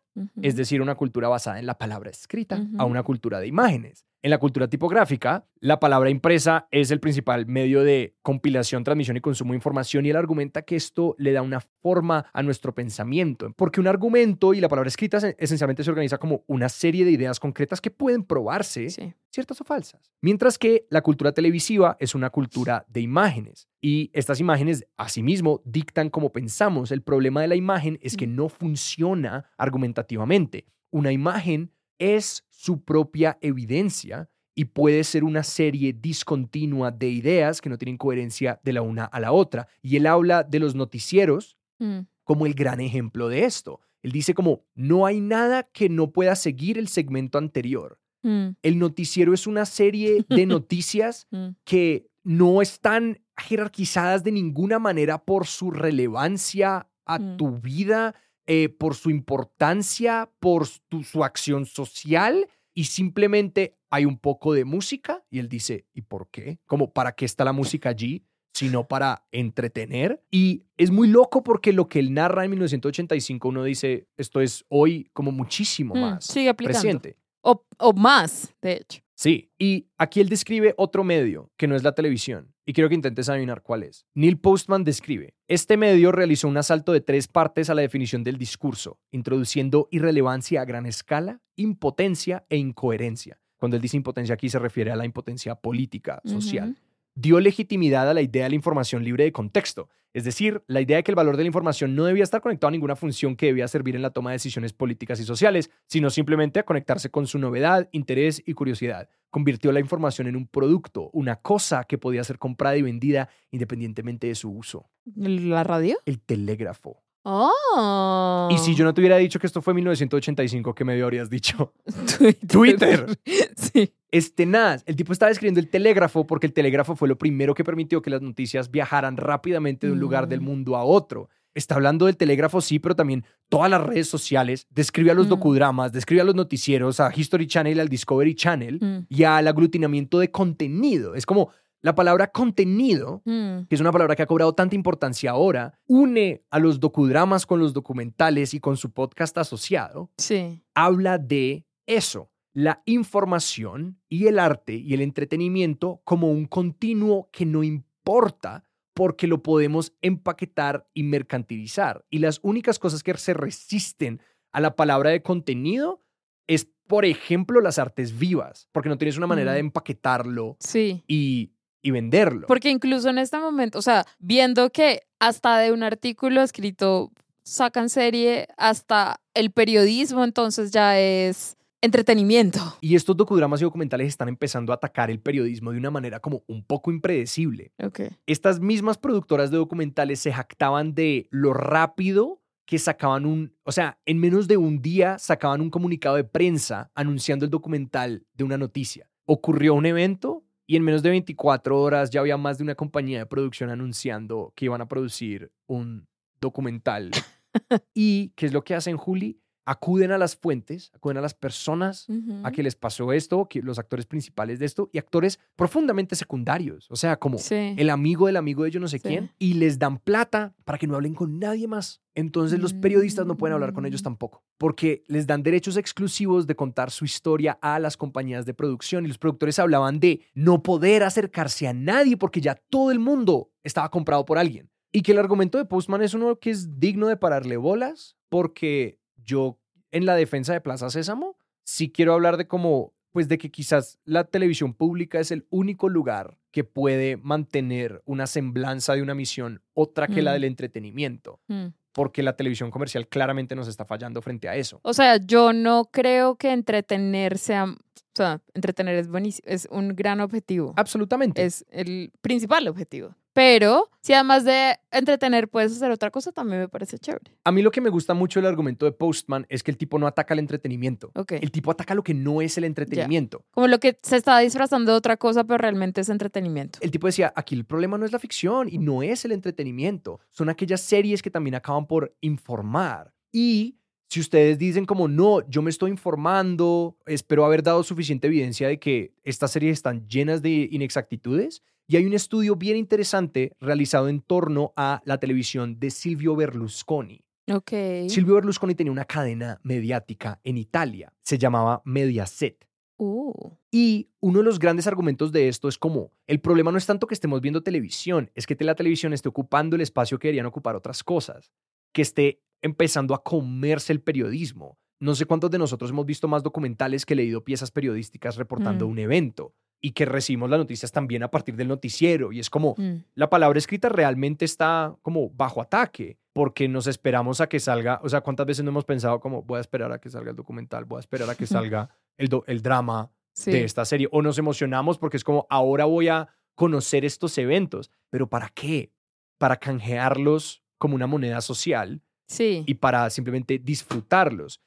es 0.42 0.54
decir, 0.54 0.80
una 0.82 0.94
cultura 0.96 1.28
basada 1.28 1.58
en 1.58 1.66
la 1.66 1.78
palabra 1.78 2.10
escrita, 2.10 2.64
a 2.78 2.84
una 2.84 3.02
cultura 3.02 3.40
de 3.40 3.46
imágenes. 3.46 4.04
En 4.22 4.30
la 4.30 4.38
cultura 4.38 4.68
tipográfica, 4.68 5.44
la 5.60 5.78
palabra 5.80 6.08
impresa 6.08 6.66
es 6.70 6.90
el 6.90 6.98
principal 7.00 7.46
medio 7.46 7.82
de 7.84 8.14
compilación, 8.22 8.82
transmisión 8.82 9.16
y 9.16 9.20
consumo 9.20 9.52
de 9.52 9.56
información 9.56 10.06
y 10.06 10.10
él 10.10 10.16
argumenta 10.16 10.62
que 10.62 10.76
esto 10.76 11.14
le 11.18 11.32
da 11.32 11.42
una 11.42 11.60
forma 11.82 12.24
a 12.32 12.42
nuestro 12.42 12.74
pensamiento, 12.74 13.52
porque 13.56 13.80
un 13.80 13.86
argumento 13.86 14.54
y 14.54 14.60
la 14.60 14.68
palabra 14.68 14.88
escrita 14.88 15.20
se- 15.20 15.36
esencialmente 15.38 15.84
se 15.84 15.90
organiza 15.90 16.16
como 16.18 16.42
una 16.46 16.68
serie 16.70 17.04
de 17.04 17.10
ideas 17.10 17.38
concretas 17.38 17.80
que 17.82 17.90
pueden 17.90 18.22
probarse 18.22 18.88
Sí. 18.88 19.12
ciertas 19.30 19.60
o 19.60 19.64
falsas. 19.64 20.10
Mientras 20.22 20.56
que 20.58 20.86
la 20.90 21.02
cultura 21.02 21.32
televisiva 21.32 21.96
es 22.00 22.14
una 22.14 22.30
cultura 22.30 22.86
de 22.88 23.00
imágenes 23.44 23.68
y 23.80 24.10
estas 24.12 24.40
imágenes 24.40 24.86
asimismo 24.96 25.62
dictan 25.64 26.10
cómo 26.10 26.32
pensamos. 26.32 26.90
El 26.90 27.02
problema 27.02 27.42
de 27.42 27.48
la 27.48 27.56
imagen 27.56 27.98
es 28.02 28.16
que 28.16 28.26
no 28.26 28.48
funciona 28.48 29.50
argumentativamente. 29.58 30.66
Una 30.90 31.12
imagen 31.12 31.72
es 31.98 32.44
su 32.50 32.82
propia 32.84 33.38
evidencia 33.40 34.28
y 34.56 34.66
puede 34.66 35.02
ser 35.04 35.24
una 35.24 35.42
serie 35.42 35.92
discontinua 35.92 36.90
de 36.90 37.08
ideas 37.08 37.60
que 37.60 37.68
no 37.68 37.76
tienen 37.76 37.98
coherencia 37.98 38.60
de 38.62 38.72
la 38.72 38.82
una 38.82 39.04
a 39.04 39.20
la 39.20 39.32
otra. 39.32 39.66
Y 39.82 39.96
él 39.96 40.06
habla 40.06 40.44
de 40.44 40.60
los 40.60 40.74
noticieros 40.74 41.58
Mm, 41.78 42.06
como 42.24 42.46
el 42.46 42.54
gran 42.54 42.80
ejemplo 42.80 43.28
de 43.28 43.44
esto. 43.44 43.80
Él 44.02 44.12
dice 44.12 44.34
como, 44.34 44.64
no 44.74 45.06
hay 45.06 45.20
nada 45.20 45.64
que 45.64 45.88
no 45.88 46.10
pueda 46.10 46.36
seguir 46.36 46.78
el 46.78 46.88
segmento 46.88 47.38
anterior. 47.38 47.98
mm, 48.22 48.56
El 48.62 48.78
noticiero 48.78 49.34
es 49.34 49.46
una 49.46 49.66
serie 49.66 50.24
de 50.28 50.46
noticias 50.46 51.26
mm. 51.30 51.48
que 51.64 52.06
no 52.22 52.62
están 52.62 53.18
jerarquizadas 53.36 54.22
de 54.24 54.32
ninguna 54.32 54.78
manera 54.78 55.18
por 55.24 55.46
su 55.46 55.70
relevancia 55.70 56.88
a 57.06 57.18
Mm. 57.18 57.36
tu 57.36 57.50
vida, 57.58 58.14
eh, 58.46 58.68
por 58.68 58.94
su 58.94 59.10
importancia, 59.10 60.30
por 60.40 60.66
tu- 60.88 61.02
su 61.02 61.24
acción 61.24 61.66
social 61.66 62.46
y 62.74 62.84
simplemente 62.84 63.76
hay 63.90 64.04
un 64.04 64.18
poco 64.18 64.52
de 64.52 64.64
música 64.64 65.24
y 65.30 65.38
él 65.38 65.48
dice, 65.48 65.86
¿y 65.92 66.02
por 66.02 66.28
qué? 66.30 66.58
Como, 66.66 66.92
¿para 66.92 67.12
qué 67.12 67.24
está 67.24 67.44
la 67.44 67.52
música 67.52 67.88
allí? 67.90 68.24
sino 68.56 68.86
para 68.86 69.26
entretener. 69.32 70.22
Y 70.30 70.62
es 70.76 70.92
muy 70.92 71.08
loco 71.08 71.42
porque 71.42 71.72
lo 71.72 71.88
que 71.88 71.98
él 71.98 72.14
narra 72.14 72.44
en 72.44 72.50
1985, 72.52 73.48
uno 73.48 73.64
dice, 73.64 74.06
esto 74.16 74.40
es 74.40 74.64
hoy 74.68 75.10
como 75.12 75.32
muchísimo 75.32 75.96
Mm, 75.96 76.00
más 76.00 76.24
sigue 76.24 76.54
presente. 76.54 77.16
O, 77.42 77.66
o 77.78 77.92
más, 77.94 78.54
de 78.62 78.74
hecho. 78.74 79.00
Sí, 79.14 79.52
y 79.58 79.88
aquí 79.96 80.20
él 80.20 80.28
describe 80.28 80.74
otro 80.76 81.04
medio 81.04 81.52
que 81.56 81.68
no 81.68 81.76
es 81.76 81.84
la 81.84 81.94
televisión, 81.94 82.52
y 82.66 82.72
quiero 82.72 82.88
que 82.88 82.96
intentes 82.96 83.28
adivinar 83.28 83.62
cuál 83.62 83.84
es. 83.84 84.06
Neil 84.14 84.38
Postman 84.38 84.82
describe, 84.82 85.34
este 85.46 85.76
medio 85.76 86.10
realizó 86.10 86.48
un 86.48 86.56
asalto 86.56 86.92
de 86.92 87.00
tres 87.00 87.28
partes 87.28 87.70
a 87.70 87.74
la 87.74 87.82
definición 87.82 88.24
del 88.24 88.38
discurso, 88.38 88.98
introduciendo 89.12 89.88
irrelevancia 89.90 90.62
a 90.62 90.64
gran 90.64 90.86
escala, 90.86 91.40
impotencia 91.56 92.44
e 92.48 92.56
incoherencia. 92.56 93.40
Cuando 93.56 93.76
él 93.76 93.82
dice 93.82 93.96
impotencia 93.96 94.34
aquí 94.34 94.48
se 94.48 94.58
refiere 94.58 94.90
a 94.90 94.96
la 94.96 95.04
impotencia 95.04 95.54
política, 95.54 96.20
social. 96.24 96.76
Dio 97.14 97.38
legitimidad 97.40 98.10
a 98.10 98.14
la 98.14 98.22
idea 98.22 98.44
de 98.44 98.50
la 98.50 98.56
información 98.56 99.04
libre 99.04 99.24
de 99.24 99.32
contexto, 99.32 99.88
es 100.14 100.24
decir, 100.24 100.62
la 100.68 100.80
idea 100.80 100.96
de 100.96 101.02
que 101.02 101.10
el 101.10 101.16
valor 101.16 101.36
de 101.36 101.42
la 101.42 101.48
información 101.48 101.94
no 101.96 102.04
debía 102.04 102.22
estar 102.22 102.40
conectado 102.40 102.68
a 102.68 102.70
ninguna 102.70 102.94
función 102.94 103.34
que 103.34 103.46
debía 103.46 103.66
servir 103.66 103.96
en 103.96 104.02
la 104.02 104.10
toma 104.10 104.30
de 104.30 104.36
decisiones 104.36 104.72
políticas 104.72 105.18
y 105.18 105.24
sociales, 105.24 105.70
sino 105.86 106.08
simplemente 106.08 106.60
a 106.60 106.64
conectarse 106.64 107.10
con 107.10 107.26
su 107.26 107.38
novedad, 107.38 107.88
interés 107.92 108.42
y 108.46 108.54
curiosidad. 108.54 109.08
Convirtió 109.30 109.72
la 109.72 109.80
información 109.80 110.28
en 110.28 110.36
un 110.36 110.46
producto, 110.46 111.10
una 111.12 111.36
cosa 111.36 111.82
que 111.84 111.98
podía 111.98 112.22
ser 112.22 112.38
comprada 112.38 112.76
y 112.76 112.82
vendida 112.82 113.28
independientemente 113.50 114.28
de 114.28 114.36
su 114.36 114.50
uso. 114.50 114.88
¿La 115.04 115.64
radio? 115.64 115.98
El 116.06 116.20
telégrafo. 116.20 117.03
Oh. 117.24 118.48
Y 118.50 118.58
si 118.58 118.74
yo 118.74 118.84
no 118.84 118.92
te 118.94 119.00
hubiera 119.00 119.16
dicho 119.16 119.38
que 119.38 119.46
esto 119.46 119.62
fue 119.62 119.74
1985, 119.74 120.74
¿qué 120.74 120.84
me 120.84 121.00
habrías 121.02 121.30
dicho? 121.30 121.72
Twitter. 122.18 122.46
Twitter. 122.46 123.18
sí. 123.56 123.92
Es 124.10 124.34
tenaz. 124.34 124.84
El 124.86 124.94
tipo 124.94 125.12
estaba 125.12 125.30
describiendo 125.30 125.58
el 125.58 125.68
telégrafo 125.68 126.24
porque 126.26 126.46
el 126.46 126.52
telégrafo 126.52 126.94
fue 126.94 127.08
lo 127.08 127.18
primero 127.18 127.52
que 127.54 127.64
permitió 127.64 128.00
que 128.00 128.10
las 128.10 128.22
noticias 128.22 128.70
viajaran 128.70 129.16
rápidamente 129.16 129.88
de 129.88 129.92
un 129.92 129.98
lugar 129.98 130.28
del 130.28 130.40
Mm. 130.40 130.44
mundo 130.44 130.76
a 130.76 130.84
otro. 130.84 131.28
Está 131.52 131.74
hablando 131.76 132.06
del 132.06 132.16
telégrafo, 132.16 132.60
sí, 132.60 132.78
pero 132.78 132.94
también 132.94 133.24
todas 133.48 133.70
las 133.70 133.82
redes 133.82 134.08
sociales. 134.08 134.66
Describe 134.70 135.10
a 135.10 135.14
los 135.14 135.26
Mm. 135.26 135.30
docudramas, 135.30 135.92
describe 135.92 136.20
a 136.20 136.24
los 136.24 136.34
noticieros, 136.36 137.00
a 137.00 137.10
History 137.14 137.46
Channel, 137.48 137.80
al 137.80 137.88
Discovery 137.88 138.34
Channel 138.36 138.78
Mm. 138.80 139.06
y 139.08 139.24
al 139.24 139.48
aglutinamiento 139.48 140.18
de 140.20 140.30
contenido. 140.30 141.14
Es 141.16 141.26
como 141.26 141.50
la 141.84 141.94
palabra 141.94 142.28
contenido 142.32 143.20
Mm. 143.26 143.66
que 143.68 143.74
es 143.74 143.80
una 143.80 143.92
palabra 143.92 144.16
que 144.16 144.22
ha 144.22 144.26
cobrado 144.26 144.54
tanta 144.54 144.74
importancia 144.74 145.30
ahora, 145.30 145.78
une 145.86 146.42
a 146.50 146.58
los 146.58 146.80
docudramas 146.80 147.44
con 147.44 147.60
los 147.60 147.74
documentales 147.74 148.54
y 148.54 148.60
con 148.60 148.76
su 148.78 148.90
podcast 148.92 149.36
asociado, 149.36 150.10
Sí. 150.16 150.62
habla 150.74 151.18
de 151.18 151.66
eso, 151.86 152.30
la 152.54 152.82
información 152.86 154.00
y 154.08 154.26
el 154.28 154.38
arte 154.38 154.74
y 154.76 154.94
el 154.94 155.00
entretenimiento 155.02 156.00
como 156.04 156.30
un 156.30 156.46
continuo 156.46 157.28
que 157.32 157.44
no 157.46 157.62
importa 157.62 158.64
porque 158.94 159.26
lo 159.26 159.42
podemos 159.42 159.92
empaquetar 160.02 160.88
y 160.94 161.02
mercantilizar. 161.02 162.04
Y 162.10 162.18
las 162.20 162.38
únicas 162.42 162.78
cosas 162.78 163.02
que 163.02 163.12
se 163.18 163.34
resisten 163.34 164.20
a 164.52 164.60
la 164.60 164.76
palabra 164.76 165.10
de 165.10 165.20
contenido 165.22 166.00
es, 166.46 166.68
por 166.86 167.04
ejemplo, 167.04 167.60
las 167.60 167.78
artes 167.78 168.16
vivas, 168.18 168.68
porque 168.70 168.88
no 168.88 168.98
tienes 168.98 169.16
una 169.18 169.26
manera 169.26 169.50
Mm. 169.50 169.54
de 169.54 169.60
empaquetarlo 169.60 170.56
Sí. 170.60 171.02
y, 171.08 171.53
y 171.84 171.90
venderlo. 171.90 172.46
Porque 172.48 172.70
incluso 172.70 173.10
en 173.10 173.18
este 173.18 173.38
momento, 173.38 173.78
o 173.78 173.82
sea, 173.82 174.04
viendo 174.18 174.70
que 174.70 175.02
hasta 175.20 175.58
de 175.58 175.70
un 175.70 175.82
artículo 175.82 176.42
escrito 176.42 177.12
sacan 177.44 177.90
serie, 177.90 178.48
hasta 178.56 179.20
el 179.34 179.52
periodismo 179.52 180.24
entonces 180.24 180.72
ya 180.72 180.98
es 180.98 181.56
entretenimiento. 181.82 182.58
Y 182.80 182.94
estos 182.94 183.14
docudramas 183.14 183.60
y 183.60 183.64
documentales 183.64 184.08
están 184.08 184.30
empezando 184.30 184.72
a 184.72 184.76
atacar 184.76 185.10
el 185.10 185.20
periodismo 185.20 185.72
de 185.72 185.78
una 185.78 185.90
manera 185.90 186.20
como 186.20 186.42
un 186.46 186.64
poco 186.64 186.90
impredecible. 186.90 187.72
Ok. 187.82 188.00
Estas 188.26 188.60
mismas 188.60 188.96
productoras 188.96 189.50
de 189.50 189.58
documentales 189.58 190.20
se 190.20 190.32
jactaban 190.32 190.94
de 190.94 191.28
lo 191.30 191.52
rápido 191.52 192.40
que 192.64 192.78
sacaban 192.78 193.26
un, 193.26 193.54
o 193.64 193.72
sea, 193.72 193.98
en 194.06 194.18
menos 194.18 194.48
de 194.48 194.56
un 194.56 194.80
día 194.80 195.18
sacaban 195.18 195.60
un 195.60 195.68
comunicado 195.68 196.16
de 196.16 196.24
prensa 196.24 196.90
anunciando 196.94 197.44
el 197.44 197.50
documental 197.50 198.24
de 198.32 198.44
una 198.44 198.56
noticia. 198.56 199.10
Ocurrió 199.26 199.74
un 199.74 199.84
evento 199.84 200.43
y 200.66 200.76
en 200.76 200.82
menos 200.82 201.02
de 201.02 201.10
24 201.10 201.80
horas 201.80 202.10
ya 202.10 202.20
había 202.20 202.36
más 202.36 202.58
de 202.58 202.64
una 202.64 202.74
compañía 202.74 203.18
de 203.18 203.26
producción 203.26 203.70
anunciando 203.70 204.52
que 204.56 204.66
iban 204.66 204.80
a 204.80 204.88
producir 204.88 205.52
un 205.66 206.06
documental. 206.40 207.10
¿Y 207.94 208.30
qué 208.30 208.46
es 208.46 208.52
lo 208.52 208.62
que 208.64 208.74
hacen, 208.74 208.96
Juli? 208.96 209.40
Acuden 209.66 210.12
a 210.12 210.18
las 210.18 210.36
fuentes, 210.36 210.90
acuden 210.94 211.16
a 211.16 211.20
las 211.22 211.32
personas 211.32 212.06
a 212.42 212.50
que 212.52 212.62
les 212.62 212.76
pasó 212.76 213.12
esto, 213.12 213.46
que 213.48 213.62
los 213.62 213.78
actores 213.78 214.04
principales 214.04 214.58
de 214.58 214.66
esto 214.66 214.90
y 214.92 214.98
actores 214.98 215.38
profundamente 215.56 216.16
secundarios, 216.16 216.86
o 216.90 216.96
sea, 216.96 217.16
como 217.18 217.38
Sí. 217.38 217.74
el 217.78 217.88
amigo 217.90 218.26
del 218.26 218.36
amigo 218.36 218.64
de 218.64 218.70
yo 218.70 218.80
no 218.80 218.88
sé 218.88 218.98
Sí. 218.98 219.08
quién, 219.08 219.30
y 219.38 219.54
les 219.54 219.78
dan 219.78 219.98
plata 219.98 220.54
para 220.64 220.76
que 220.78 220.86
no 220.86 220.96
hablen 220.96 221.14
con 221.14 221.38
nadie 221.38 221.66
más. 221.66 222.02
Entonces 222.14 222.60
los 222.60 222.74
periodistas 222.74 223.26
no 223.26 223.36
pueden 223.36 223.54
hablar 223.54 223.72
con 223.72 223.86
ellos 223.86 224.02
Mm. 224.02 224.04
tampoco, 224.04 224.44
porque 224.58 225.02
les 225.08 225.26
dan 225.26 225.42
derechos 225.42 225.76
exclusivos 225.76 226.46
de 226.46 226.54
contar 226.54 226.90
su 226.90 227.04
historia 227.04 227.58
a 227.62 227.78
las 227.78 227.96
compañías 227.96 228.44
de 228.46 228.54
producción 228.54 229.04
y 229.04 229.08
los 229.08 229.18
productores 229.18 229.58
hablaban 229.58 229.98
de 229.98 230.20
no 230.34 230.62
poder 230.62 231.02
acercarse 231.02 231.66
a 231.66 231.72
nadie 231.72 232.16
porque 232.16 232.40
ya 232.40 232.54
todo 232.70 232.90
el 232.90 232.98
mundo 232.98 233.50
estaba 233.62 233.90
comprado 233.90 234.24
por 234.26 234.36
alguien. 234.38 234.70
Y 234.92 235.02
que 235.02 235.10
el 235.12 235.18
argumento 235.18 235.58
de 235.58 235.64
Postman 235.64 236.02
es 236.02 236.14
uno 236.14 236.38
que 236.38 236.50
es 236.50 236.78
digno 236.78 237.08
de 237.08 237.16
pararle 237.16 237.56
bolas, 237.56 238.16
porque 238.28 239.00
yo 239.24 239.58
en 239.90 240.06
la 240.06 240.14
defensa 240.14 240.52
de 240.52 240.60
Plaza 240.60 240.90
Sésamo 240.90 241.36
sí 241.64 241.90
quiero 241.90 242.12
hablar 242.14 242.36
de 242.36 242.46
cómo, 242.46 242.92
pues 243.12 243.28
de 243.28 243.38
que 243.38 243.50
quizás 243.50 243.98
la 244.04 244.24
televisión 244.24 244.74
pública 244.74 245.18
es 245.20 245.30
el 245.30 245.46
único 245.50 245.88
lugar 245.88 246.36
que 246.50 246.64
puede 246.64 247.16
mantener 247.16 248.02
una 248.04 248.26
semblanza 248.26 248.94
de 248.94 249.02
una 249.02 249.14
misión 249.14 249.62
otra 249.72 250.06
que 250.08 250.22
la 250.22 250.30
Mm. 250.30 250.34
del 250.34 250.44
entretenimiento, 250.44 251.40
Mm. 251.48 251.66
porque 251.92 252.22
la 252.22 252.36
televisión 252.36 252.70
comercial 252.70 253.08
claramente 253.08 253.54
nos 253.54 253.68
está 253.68 253.84
fallando 253.84 254.20
frente 254.22 254.48
a 254.48 254.56
eso. 254.56 254.80
O 254.82 254.92
sea, 254.92 255.16
yo 255.16 255.52
no 255.52 255.86
creo 255.92 256.36
que 256.36 256.52
entretener 256.52 257.38
sea, 257.38 257.64
o 257.64 257.76
sea, 258.14 258.40
entretener 258.52 258.96
es 258.96 259.08
buenísimo, 259.08 259.44
es 259.48 259.66
un 259.70 259.94
gran 259.96 260.20
objetivo. 260.20 260.74
Absolutamente. 260.76 261.44
Es 261.44 261.64
el 261.70 262.12
principal 262.20 262.66
objetivo. 262.68 263.14
Pero 263.34 263.90
si 264.00 264.12
además 264.12 264.44
de 264.44 264.78
entretener 264.92 265.48
puedes 265.48 265.72
hacer 265.72 265.90
otra 265.90 266.10
cosa, 266.12 266.30
también 266.30 266.60
me 266.60 266.68
parece 266.68 266.98
chévere. 266.98 267.36
A 267.42 267.50
mí 267.50 267.62
lo 267.62 267.72
que 267.72 267.80
me 267.80 267.90
gusta 267.90 268.14
mucho 268.14 268.38
del 268.40 268.46
argumento 268.46 268.86
de 268.86 268.92
Postman 268.92 269.44
es 269.48 269.64
que 269.64 269.72
el 269.72 269.76
tipo 269.76 269.98
no 269.98 270.06
ataca 270.06 270.34
el 270.34 270.40
entretenimiento. 270.40 271.10
Ok. 271.16 271.32
El 271.32 271.50
tipo 271.50 271.72
ataca 271.72 271.96
lo 271.96 272.04
que 272.04 272.14
no 272.14 272.40
es 272.40 272.56
el 272.56 272.64
entretenimiento. 272.64 273.44
Como 273.50 273.66
lo 273.66 273.80
que 273.80 273.98
se 274.02 274.16
está 274.16 274.38
disfrazando 274.38 274.92
de 274.92 274.98
otra 274.98 275.16
cosa, 275.16 275.42
pero 275.42 275.58
realmente 275.58 276.00
es 276.00 276.08
entretenimiento. 276.08 276.78
El 276.80 276.92
tipo 276.92 277.08
decía, 277.08 277.32
aquí 277.34 277.56
el 277.56 277.64
problema 277.64 277.98
no 277.98 278.06
es 278.06 278.12
la 278.12 278.20
ficción 278.20 278.68
y 278.70 278.78
no 278.78 279.02
es 279.02 279.24
el 279.24 279.32
entretenimiento, 279.32 280.20
son 280.30 280.48
aquellas 280.48 280.80
series 280.80 281.20
que 281.20 281.30
también 281.30 281.56
acaban 281.56 281.86
por 281.86 282.14
informar. 282.20 283.12
Y 283.32 283.78
si 284.08 284.20
ustedes 284.20 284.58
dicen 284.58 284.86
como, 284.86 285.08
no, 285.08 285.44
yo 285.48 285.60
me 285.60 285.70
estoy 285.70 285.90
informando, 285.90 286.96
espero 287.04 287.44
haber 287.44 287.64
dado 287.64 287.82
suficiente 287.82 288.28
evidencia 288.28 288.68
de 288.68 288.78
que 288.78 289.12
estas 289.24 289.50
series 289.50 289.72
están 289.72 290.06
llenas 290.06 290.40
de 290.40 290.68
inexactitudes, 290.70 291.64
y 291.86 291.96
hay 291.96 292.06
un 292.06 292.14
estudio 292.14 292.56
bien 292.56 292.76
interesante 292.76 293.56
realizado 293.60 294.08
en 294.08 294.20
torno 294.20 294.72
a 294.76 295.02
la 295.04 295.18
televisión 295.18 295.78
de 295.78 295.90
Silvio 295.90 296.34
Berlusconi. 296.36 297.24
Ok. 297.52 297.72
Silvio 298.08 298.36
Berlusconi 298.36 298.74
tenía 298.74 298.92
una 298.92 299.04
cadena 299.04 299.60
mediática 299.62 300.40
en 300.44 300.56
Italia, 300.56 301.12
se 301.22 301.36
llamaba 301.36 301.82
Mediaset. 301.84 302.66
Uh. 302.96 303.56
Y 303.70 304.08
uno 304.20 304.38
de 304.38 304.44
los 304.44 304.58
grandes 304.58 304.86
argumentos 304.86 305.32
de 305.32 305.48
esto 305.48 305.68
es 305.68 305.76
como, 305.76 306.12
el 306.26 306.40
problema 306.40 306.70
no 306.70 306.78
es 306.78 306.86
tanto 306.86 307.06
que 307.06 307.14
estemos 307.14 307.40
viendo 307.40 307.62
televisión, 307.62 308.30
es 308.34 308.46
que 308.46 308.56
la 308.60 308.74
televisión 308.74 309.12
esté 309.12 309.28
ocupando 309.28 309.76
el 309.76 309.82
espacio 309.82 310.18
que 310.18 310.28
deberían 310.28 310.46
ocupar 310.46 310.76
otras 310.76 311.02
cosas, 311.02 311.52
que 311.92 312.02
esté 312.02 312.40
empezando 312.62 313.14
a 313.14 313.22
comerse 313.22 313.92
el 313.92 314.00
periodismo. 314.00 314.78
No 315.00 315.14
sé 315.14 315.26
cuántos 315.26 315.50
de 315.50 315.58
nosotros 315.58 315.90
hemos 315.90 316.06
visto 316.06 316.28
más 316.28 316.42
documentales 316.42 317.04
que 317.04 317.14
leído 317.14 317.44
piezas 317.44 317.70
periodísticas 317.70 318.36
reportando 318.36 318.86
Mm. 318.86 318.90
un 318.90 318.98
evento 319.00 319.54
y 319.84 319.90
que 319.92 320.06
recibimos 320.06 320.48
las 320.48 320.58
noticias 320.58 320.90
también 320.92 321.22
a 321.24 321.30
partir 321.30 321.56
del 321.56 321.68
noticiero. 321.68 322.32
Y 322.32 322.40
es 322.40 322.48
como, 322.48 322.74
Mm. 322.78 323.04
la 323.16 323.28
palabra 323.28 323.58
escrita 323.58 323.90
realmente 323.90 324.44
está 324.46 324.96
como 325.02 325.28
bajo 325.28 325.60
ataque, 325.60 326.16
porque 326.32 326.68
nos 326.68 326.86
esperamos 326.86 327.40
a 327.42 327.48
que 327.48 327.60
salga, 327.60 328.00
o 328.02 328.08
sea, 328.08 328.22
¿cuántas 328.22 328.46
veces 328.46 328.64
no 328.64 328.70
hemos 328.70 328.86
pensado 328.86 329.20
como 329.20 329.42
voy 329.42 329.58
a 329.58 329.60
esperar 329.60 329.92
a 329.92 329.98
que 329.98 330.08
salga 330.08 330.30
el 330.30 330.36
documental, 330.36 330.86
voy 330.86 330.96
a 330.96 331.00
esperar 331.00 331.28
a 331.28 331.34
que 331.34 331.46
salga 331.78 331.90
el, 332.16 332.28
do- 332.28 332.44
el 332.46 332.62
drama 332.62 333.10
Sí. 333.34 333.50
de 333.50 333.64
esta 333.64 333.84
serie. 333.84 334.08
O 334.12 334.22
nos 334.22 334.38
emocionamos 334.38 334.96
porque 334.96 335.16
es 335.18 335.24
como, 335.24 335.46
ahora 335.50 335.84
voy 335.84 336.08
a 336.08 336.28
conocer 336.54 337.04
estos 337.04 337.36
eventos. 337.36 337.90
Pero 338.10 338.26
¿para 338.28 338.48
qué? 338.48 338.90
Para 339.38 339.56
canjearlos 339.56 340.62
como 340.78 340.94
una 340.94 341.06
moneda 341.06 341.40
social 341.40 342.00
Sí. 342.26 342.62
y 342.66 342.74
para 342.74 343.10
simplemente 343.10 343.58
disfrutarlos. 343.58 344.60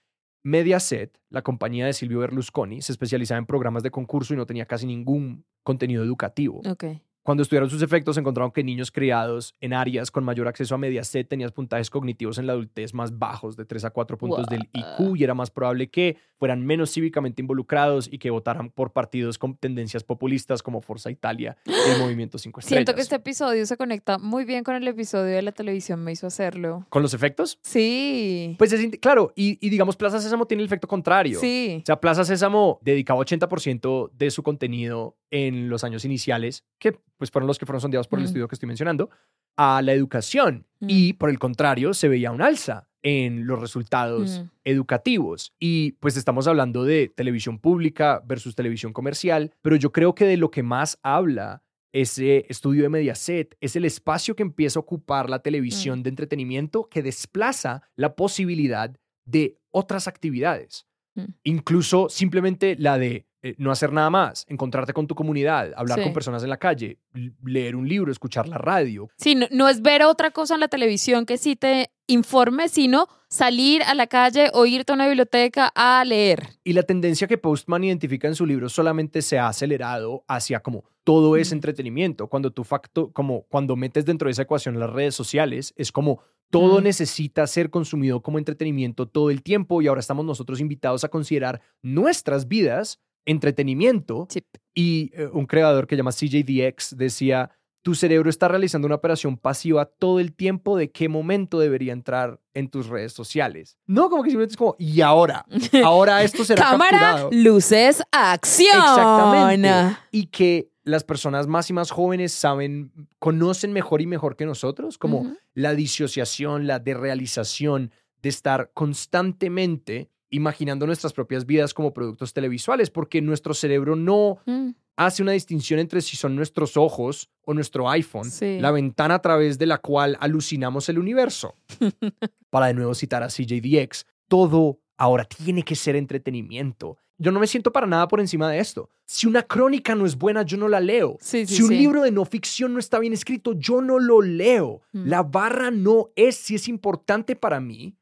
Mediaset, 0.47 1.19
la 1.29 1.41
compañía 1.41 1.85
de 1.85 1.91
Silvio 1.91 2.19
Berlusconi, 2.19 2.81
se 2.81 2.93
especializaba 2.93 3.37
en 3.37 3.45
programas 3.45 3.83
de 3.83 3.91
concurso 3.91 4.33
y 4.33 4.37
no 4.37 4.45
tenía 4.45 4.65
casi 4.65 4.85
ningún 4.85 5.43
contenido 5.61 6.05
educativo. 6.05 6.61
Ok. 6.65 6.85
Cuando 7.27 7.43
estudiaron 7.43 7.69
sus 7.69 7.81
efectos, 7.81 8.15
encontraron 8.15 8.53
que 8.53 8.63
niños 8.63 8.89
criados 8.89 9.53
en 9.59 9.73
áreas 9.73 10.11
con 10.11 10.23
mayor 10.23 10.47
acceso 10.47 10.75
a 10.75 10.77
Mediaset 10.77 11.27
tenían 11.27 11.49
puntajes 11.49 11.89
cognitivos 11.89 12.37
en 12.37 12.47
la 12.47 12.53
adultez 12.53 12.93
más 12.93 13.19
bajos, 13.19 13.57
de 13.57 13.65
3 13.65 13.83
a 13.83 13.89
4 13.89 14.17
puntos 14.17 14.45
del 14.47 14.69
IQ, 14.71 15.17
y 15.17 15.25
era 15.25 15.33
más 15.33 15.51
probable 15.51 15.89
que 15.89 16.15
fueran 16.39 16.65
menos 16.65 16.89
cívicamente 16.89 17.41
involucrados 17.41 18.07
y 18.09 18.17
que 18.17 18.29
votaran 18.29 18.69
por 18.69 18.93
partidos 18.93 19.37
con 19.37 19.57
tendencias 19.57 20.05
populistas 20.05 20.63
como 20.63 20.79
Forza 20.79 21.11
Italia 21.11 21.57
y 21.65 21.91
el 21.91 21.99
Movimiento 21.99 22.37
5 22.37 22.61
Estrellas. 22.61 22.77
Siento 22.77 22.95
que 22.95 23.01
este 23.01 23.15
episodio 23.15 23.65
se 23.65 23.75
conecta 23.75 24.17
muy 24.17 24.45
bien 24.45 24.63
con 24.63 24.75
el 24.75 24.87
episodio 24.87 25.35
de 25.35 25.41
la 25.41 25.51
televisión, 25.51 26.01
me 26.05 26.13
hizo 26.13 26.27
hacerlo. 26.27 26.85
¿Con 26.87 27.01
los 27.01 27.13
efectos? 27.13 27.59
Sí. 27.61 28.55
Pues 28.57 28.71
es, 28.71 28.99
claro, 29.01 29.33
y, 29.35 29.57
y 29.59 29.69
digamos, 29.69 29.97
Plaza 29.97 30.21
Sésamo 30.21 30.45
tiene 30.45 30.63
el 30.63 30.67
efecto 30.67 30.87
contrario. 30.87 31.41
Sí. 31.41 31.79
O 31.81 31.85
sea, 31.85 31.99
Plaza 31.99 32.23
Sésamo 32.23 32.79
dedicaba 32.83 33.19
80% 33.19 34.11
de 34.13 34.31
su 34.31 34.43
contenido 34.43 35.17
en 35.29 35.67
los 35.67 35.83
años 35.83 36.05
iniciales, 36.05 36.63
que 36.79 36.97
pues 37.17 37.31
fueron 37.31 37.47
los 37.47 37.57
que 37.59 37.65
fueron 37.65 37.81
sondeados 37.81 38.07
por 38.07 38.19
el 38.19 38.23
Mm. 38.23 38.27
estudio 38.27 38.47
que 38.47 38.55
estoy 38.55 38.67
mencionando, 38.67 39.09
a 39.57 39.81
la 39.81 39.93
educación. 39.93 40.65
Mm. 40.79 40.85
Y 40.89 41.13
por 41.13 41.29
el 41.29 41.39
contrario, 41.39 41.93
se 41.93 42.07
veía 42.07 42.31
un 42.31 42.41
alza 42.41 42.87
en 43.03 43.47
los 43.47 43.59
resultados 43.59 44.39
Mm. 44.41 44.49
educativos. 44.65 45.53
Y 45.59 45.93
pues 45.93 46.17
estamos 46.17 46.47
hablando 46.47 46.83
de 46.83 47.11
televisión 47.15 47.59
pública 47.59 48.21
versus 48.25 48.55
televisión 48.55 48.93
comercial, 48.93 49.51
pero 49.61 49.75
yo 49.75 49.91
creo 49.91 50.13
que 50.15 50.25
de 50.25 50.37
lo 50.37 50.51
que 50.51 50.63
más 50.63 50.99
habla 51.03 51.63
ese 51.93 52.45
estudio 52.49 52.83
de 52.83 52.89
Mediaset 52.89 53.55
es 53.61 53.75
el 53.75 53.85
espacio 53.85 54.35
que 54.35 54.43
empieza 54.43 54.77
a 54.79 54.81
ocupar 54.81 55.29
la 55.29 55.37
Mm. 55.37 55.41
televisión 55.41 56.03
de 56.03 56.09
entretenimiento 56.09 56.89
que 56.89 57.01
desplaza 57.01 57.81
la 57.95 58.15
posibilidad 58.15 58.95
de 59.25 59.57
otras 59.71 60.07
actividades. 60.07 60.85
Mm. 61.15 61.25
Incluso 61.43 62.09
simplemente 62.09 62.75
la 62.77 62.97
de 62.97 63.25
eh, 63.43 63.55
no 63.57 63.71
hacer 63.71 63.91
nada 63.93 64.09
más, 64.09 64.45
encontrarte 64.47 64.93
con 64.93 65.07
tu 65.07 65.15
comunidad, 65.15 65.71
hablar 65.75 65.99
Sí. 65.99 66.03
con 66.05 66.13
personas 66.13 66.43
en 66.43 66.49
la 66.49 66.57
calle, 66.57 66.99
leer 67.45 67.75
un 67.75 67.87
libro, 67.87 68.11
escuchar 68.11 68.47
la 68.47 68.57
radio. 68.57 69.09
Sí, 69.17 69.35
no, 69.35 69.47
no 69.51 69.69
es 69.69 69.81
ver 69.81 70.03
otra 70.03 70.31
cosa 70.31 70.55
en 70.55 70.59
la 70.61 70.67
televisión 70.67 71.25
que 71.25 71.37
sí 71.37 71.55
te 71.55 71.91
informe, 72.07 72.69
sino 72.69 73.07
salir 73.29 73.83
a 73.83 73.93
la 73.93 74.07
calle 74.07 74.49
o 74.53 74.65
irte 74.65 74.91
a 74.91 74.95
una 74.95 75.07
biblioteca 75.07 75.71
a 75.75 76.03
leer. 76.05 76.47
Y 76.63 76.73
la 76.73 76.83
tendencia 76.83 77.27
que 77.27 77.37
Postman 77.37 77.83
identifica 77.83 78.27
en 78.27 78.35
su 78.35 78.45
libro 78.45 78.69
solamente 78.69 79.21
se 79.21 79.37
ha 79.37 79.47
acelerado 79.49 80.23
hacia 80.27 80.61
como 80.61 80.85
todo 81.03 81.35
es 81.37 81.51
entretenimiento. 81.51 82.27
Cuando 82.27 82.51
tú 82.51 82.63
facto, 82.63 83.11
como 83.11 83.43
cuando 83.43 83.75
metes 83.75 84.05
dentro 84.05 84.27
de 84.27 84.31
esa 84.33 84.41
ecuación 84.43 84.79
las 84.79 84.89
redes 84.89 85.15
sociales, 85.15 85.73
es 85.77 85.91
como 85.91 86.21
todo 86.49 86.79
Mm. 86.79 86.83
necesita 86.85 87.45
ser 87.45 87.69
consumido 87.69 88.21
como 88.21 88.37
entretenimiento 88.37 89.05
todo 89.07 89.29
el 89.29 89.43
tiempo 89.43 89.81
y 89.81 89.87
ahora 89.87 89.99
estamos 89.99 90.25
nosotros 90.25 90.61
invitados 90.61 91.03
a 91.03 91.09
considerar 91.09 91.61
nuestras 91.81 92.47
vidas 92.47 92.99
entretenimiento. 93.27 94.25
Sí. 94.29 94.41
Y 94.73 95.11
eh, 95.13 95.29
un 95.31 95.45
creador 95.45 95.85
que 95.85 95.95
se 95.95 95.97
llama 95.97 96.11
CJDX 96.11 96.97
decía, 96.97 97.51
tu 97.83 97.95
cerebro 97.95 98.29
está 98.29 98.47
realizando 98.47 98.85
una 98.85 98.95
operación 98.95 99.37
pasiva 99.37 99.85
todo 99.85 100.19
el 100.19 100.33
tiempo 100.33 100.75
de 100.77 100.91
qué 100.91 101.07
momento 101.07 101.59
debería 101.59 101.93
entrar 101.93 102.39
en 102.53 102.69
tus 102.69 102.87
redes 102.87 103.13
sociales. 103.13 103.77
No, 103.85 104.09
como 104.09 104.23
que 104.23 104.29
simplemente 104.29 104.53
es 104.53 104.57
como, 104.57 104.75
y 104.77 104.99
ahora, 105.01 105.45
ahora 105.85 106.23
esto 106.23 106.43
será 106.43 106.63
Cámara, 106.71 106.99
capturado. 106.99 107.29
luces, 107.31 108.01
acción. 108.11 108.75
Exactamente. 108.75 109.97
Y 110.11 110.25
que 110.25 110.69
las 110.83 111.03
personas 111.03 111.47
más 111.47 111.69
y 111.69 111.73
más 111.73 111.91
jóvenes 111.91 112.33
saben, 112.33 112.91
conocen 113.19 113.71
mejor 113.73 114.01
y 114.01 114.07
mejor 114.07 114.35
que 114.35 114.45
nosotros, 114.45 114.97
como 114.97 115.35
la 115.53 115.73
disociación, 115.73 116.67
la 116.67 116.79
desrealización 116.79 117.91
de 118.21 118.29
estar 118.29 118.71
constantemente 118.73 120.09
imaginando 120.29 120.85
nuestras 120.85 121.13
propias 121.13 121.45
vidas 121.45 121.73
como 121.73 121.93
productos 121.93 122.33
televisuales, 122.33 122.89
porque 122.89 123.21
nuestro 123.21 123.53
cerebro 123.53 123.95
no 123.95 124.39
Mm, 124.45 124.69
hace 124.97 125.21
una 125.23 125.31
distinción 125.33 125.79
entre 125.79 126.01
si 126.01 126.15
son 126.17 126.35
nuestros 126.35 126.75
ojos 126.75 127.29
o 127.45 127.53
nuestro 127.53 127.89
iPhone, 127.89 128.29
Sí. 128.29 128.59
la 128.59 128.71
ventana 128.71 129.15
a 129.15 129.21
través 129.21 129.57
de 129.57 129.65
la 129.67 129.77
cual 129.77 130.17
alucinamos 130.19 130.89
el 130.89 130.99
universo. 130.99 131.55
Para 132.49 132.67
de 132.67 132.73
nuevo 132.73 132.93
citar 132.95 133.23
a 133.23 133.27
CJDX, 133.27 134.05
todo 134.27 134.79
ahora 134.97 135.25
tiene 135.25 135.63
que 135.63 135.75
ser 135.75 135.95
entretenimiento. 135.95 136.97
Yo 137.19 137.31
no 137.31 137.39
me 137.39 137.47
siento 137.47 137.71
para 137.71 137.87
nada 137.87 138.07
por 138.07 138.19
encima 138.19 138.49
de 138.51 138.59
esto. 138.59 138.89
Si 139.05 139.25
una 139.25 139.41
crónica 139.41 139.95
no 139.95 140.05
es 140.05 140.15
buena, 140.15 140.43
yo 140.43 140.55
no 140.57 140.67
la 140.67 140.79
leo. 140.79 141.17
Sí, 141.19 141.47
sí, 141.47 141.55
si 141.55 141.61
un 141.63 141.69
sí. 141.69 141.77
libro 141.77 142.03
de 142.03 142.11
no 142.11 142.25
ficción 142.25 142.73
no 142.73 142.79
está 142.79 142.99
bien 142.99 143.13
escrito, 143.13 143.53
yo 143.53 143.81
no 143.81 143.97
lo 143.97 144.21
leo. 144.21 144.81
Mm. 144.93 145.07
La 145.07 145.23
barra 145.23 145.71
no 145.71 146.09
es 146.15 146.35
si 146.35 146.53
es 146.55 146.67
importante 146.67 147.35
para 147.35 147.59
mí, 147.59 147.95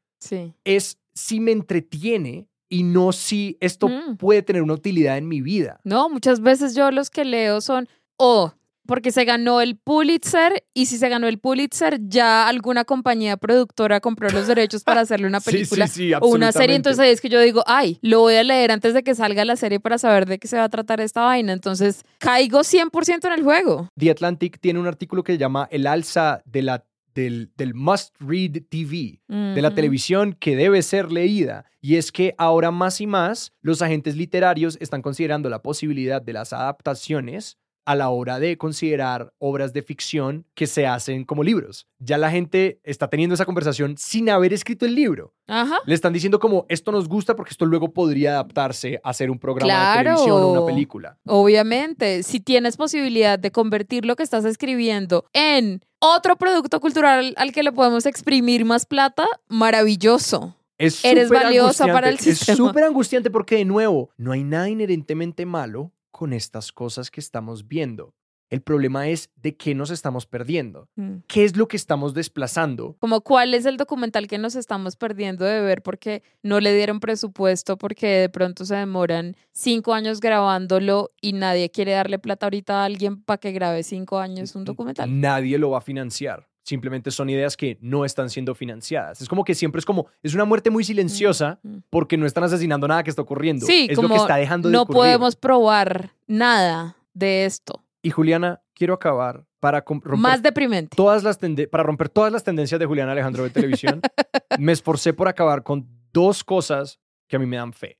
es 0.64 0.98
si 1.16 1.40
me 1.40 1.50
entretiene 1.50 2.46
y 2.68 2.82
no 2.84 3.10
si 3.12 3.56
esto 3.60 3.88
Mm. 3.88 4.16
puede 4.16 4.42
tener 4.42 4.62
una 4.62 4.74
utilidad 4.74 5.16
en 5.18 5.26
mi 5.26 5.40
vida. 5.40 5.80
No, 5.82 6.08
muchas 6.08 6.40
veces 6.40 6.74
yo 6.76 6.90
los 6.92 7.10
que 7.10 7.24
leo 7.24 7.60
son 7.60 7.88
o 8.18 8.52
porque 8.88 9.10
se 9.10 9.24
ganó 9.24 9.60
el 9.60 9.76
Pulitzer 9.76 10.64
y 10.72 10.86
si 10.86 10.96
se 10.96 11.08
ganó 11.08 11.26
el 11.26 11.40
Pulitzer 11.40 11.98
ya 12.08 12.46
alguna 12.46 12.84
compañía 12.84 13.36
productora 13.36 14.00
compró 14.00 14.30
los 14.30 14.46
derechos 14.46 14.84
para 14.84 15.00
hacerle 15.00 15.26
una 15.26 15.40
película 15.74 15.88
sí, 15.88 16.08
sí, 16.10 16.12
o 16.20 16.28
una 16.28 16.52
serie, 16.52 16.76
entonces 16.76 17.00
ahí 17.00 17.10
es 17.10 17.20
que 17.20 17.28
yo 17.28 17.40
digo, 17.40 17.64
ay, 17.66 17.98
lo 18.00 18.20
voy 18.20 18.34
a 18.36 18.44
leer 18.44 18.70
antes 18.70 18.94
de 18.94 19.02
que 19.02 19.16
salga 19.16 19.44
la 19.44 19.56
serie 19.56 19.80
para 19.80 19.98
saber 19.98 20.26
de 20.26 20.38
qué 20.38 20.46
se 20.46 20.56
va 20.56 20.64
a 20.64 20.68
tratar 20.68 21.00
esta 21.00 21.22
vaina, 21.22 21.52
entonces 21.52 22.04
caigo 22.18 22.60
100% 22.60 23.24
en 23.26 23.32
el 23.32 23.42
juego. 23.42 23.88
The 23.98 24.10
Atlantic 24.10 24.60
tiene 24.60 24.78
un 24.78 24.86
artículo 24.86 25.24
que 25.24 25.32
se 25.32 25.38
llama 25.38 25.66
El 25.72 25.88
alza 25.88 26.42
de 26.44 26.62
la, 26.62 26.84
del, 27.16 27.50
del 27.56 27.74
must 27.74 28.14
read 28.20 28.62
TV, 28.68 29.20
de 29.26 29.62
la 29.62 29.74
televisión 29.74 30.34
que 30.34 30.54
debe 30.54 30.82
ser 30.82 31.10
leída. 31.10 31.64
Y 31.80 31.96
es 31.96 32.12
que 32.12 32.34
ahora 32.38 32.70
más 32.70 33.00
y 33.00 33.06
más 33.06 33.52
los 33.62 33.82
agentes 33.82 34.16
literarios 34.16 34.76
están 34.80 35.02
considerando 35.02 35.48
la 35.48 35.62
posibilidad 35.62 36.22
de 36.22 36.34
las 36.34 36.52
adaptaciones 36.52 37.58
a 37.86 37.94
la 37.94 38.10
hora 38.10 38.38
de 38.40 38.58
considerar 38.58 39.32
obras 39.38 39.72
de 39.72 39.82
ficción 39.82 40.44
que 40.54 40.66
se 40.66 40.86
hacen 40.86 41.24
como 41.24 41.44
libros. 41.44 41.86
Ya 42.00 42.18
la 42.18 42.30
gente 42.30 42.80
está 42.82 43.08
teniendo 43.08 43.34
esa 43.34 43.44
conversación 43.46 43.96
sin 43.96 44.28
haber 44.28 44.52
escrito 44.52 44.84
el 44.84 44.94
libro. 44.94 45.32
Ajá. 45.46 45.78
Le 45.86 45.94
están 45.94 46.12
diciendo 46.12 46.40
como 46.40 46.66
esto 46.68 46.90
nos 46.90 47.08
gusta 47.08 47.36
porque 47.36 47.52
esto 47.52 47.64
luego 47.64 47.92
podría 47.92 48.32
adaptarse 48.32 49.00
a 49.04 49.12
ser 49.14 49.30
un 49.30 49.38
programa 49.38 49.92
de 49.92 50.02
televisión 50.02 50.42
o 50.42 50.52
una 50.52 50.66
película. 50.66 51.16
Obviamente, 51.26 52.24
si 52.24 52.40
tienes 52.40 52.76
posibilidad 52.76 53.38
de 53.38 53.52
convertir 53.52 54.04
lo 54.04 54.16
que 54.16 54.24
estás 54.24 54.44
escribiendo 54.44 55.24
en 55.32 55.80
otro 56.00 56.36
producto 56.36 56.80
cultural 56.80 57.34
al 57.36 57.52
que 57.52 57.62
le 57.62 57.70
podemos 57.70 58.04
exprimir 58.04 58.64
más 58.64 58.84
plata, 58.84 59.26
maravilloso. 59.48 60.56
Es 60.78 61.04
Eres 61.04 61.30
valiosa 61.30 61.86
para 61.86 62.08
el 62.08 62.18
sistema. 62.18 62.52
Es 62.52 62.58
súper 62.58 62.84
angustiante 62.84 63.30
porque, 63.30 63.56
de 63.56 63.64
nuevo, 63.64 64.10
no 64.18 64.32
hay 64.32 64.44
nada 64.44 64.68
inherentemente 64.68 65.46
malo 65.46 65.92
con 66.16 66.32
estas 66.32 66.72
cosas 66.72 67.10
que 67.10 67.20
estamos 67.20 67.68
viendo. 67.68 68.14
El 68.48 68.62
problema 68.62 69.06
es 69.08 69.28
de 69.36 69.54
qué 69.54 69.74
nos 69.74 69.90
estamos 69.90 70.24
perdiendo. 70.24 70.88
Mm. 70.94 71.16
¿Qué 71.26 71.44
es 71.44 71.56
lo 71.56 71.68
que 71.68 71.76
estamos 71.76 72.14
desplazando? 72.14 72.96
Como 73.00 73.20
cuál 73.20 73.52
es 73.52 73.66
el 73.66 73.76
documental 73.76 74.26
que 74.26 74.38
nos 74.38 74.54
estamos 74.54 74.96
perdiendo 74.96 75.44
de 75.44 75.60
ver 75.60 75.82
porque 75.82 76.22
no 76.42 76.60
le 76.60 76.74
dieron 76.74 77.00
presupuesto, 77.00 77.76
porque 77.76 78.06
de 78.06 78.28
pronto 78.30 78.64
se 78.64 78.76
demoran 78.76 79.36
cinco 79.52 79.92
años 79.92 80.20
grabándolo 80.20 81.12
y 81.20 81.34
nadie 81.34 81.70
quiere 81.70 81.92
darle 81.92 82.18
plata 82.18 82.46
ahorita 82.46 82.80
a 82.80 82.84
alguien 82.86 83.20
para 83.20 83.36
que 83.36 83.52
grabe 83.52 83.82
cinco 83.82 84.18
años 84.18 84.54
un 84.54 84.64
documental. 84.64 85.20
Nadie 85.20 85.58
lo 85.58 85.70
va 85.70 85.78
a 85.78 85.82
financiar. 85.82 86.48
Simplemente 86.66 87.12
son 87.12 87.30
ideas 87.30 87.56
que 87.56 87.78
no 87.80 88.04
están 88.04 88.28
siendo 88.28 88.52
financiadas. 88.56 89.20
Es 89.20 89.28
como 89.28 89.44
que 89.44 89.54
siempre 89.54 89.78
es 89.78 89.84
como, 89.86 90.08
es 90.20 90.34
una 90.34 90.44
muerte 90.44 90.68
muy 90.68 90.82
silenciosa 90.82 91.60
Mm. 91.62 91.76
porque 91.90 92.16
no 92.16 92.26
están 92.26 92.42
asesinando 92.42 92.88
nada 92.88 93.04
que 93.04 93.10
está 93.10 93.22
ocurriendo. 93.22 93.64
Sí, 93.64 93.86
es 93.88 93.94
como 93.94 94.08
lo 94.08 94.14
que 94.14 94.20
está 94.20 94.34
dejando 94.34 94.68
de 94.68 94.72
no 94.72 94.82
ocurrir. 94.82 94.96
podemos 94.98 95.36
probar 95.36 96.10
nada 96.26 96.96
de 97.14 97.44
esto. 97.44 97.84
Y 98.02 98.10
Juliana, 98.10 98.60
quiero 98.74 98.94
acabar 98.94 99.44
para 99.60 99.84
romper 99.86 100.16
Más 100.16 100.42
deprimente. 100.42 100.96
todas 100.96 101.22
las 101.22 101.38
para 101.70 101.84
romper 101.84 102.08
todas 102.08 102.32
las 102.32 102.42
tendencias 102.42 102.80
de 102.80 102.86
Julián 102.86 103.08
Alejandro 103.08 103.44
de 103.44 103.50
televisión, 103.50 104.00
me 104.58 104.72
esforcé 104.72 105.12
por 105.12 105.28
acabar 105.28 105.62
con 105.62 105.86
dos 106.12 106.42
cosas 106.42 106.98
que 107.28 107.36
a 107.36 107.38
mí 107.38 107.46
me 107.46 107.56
dan 107.58 107.72
fe. 107.72 107.96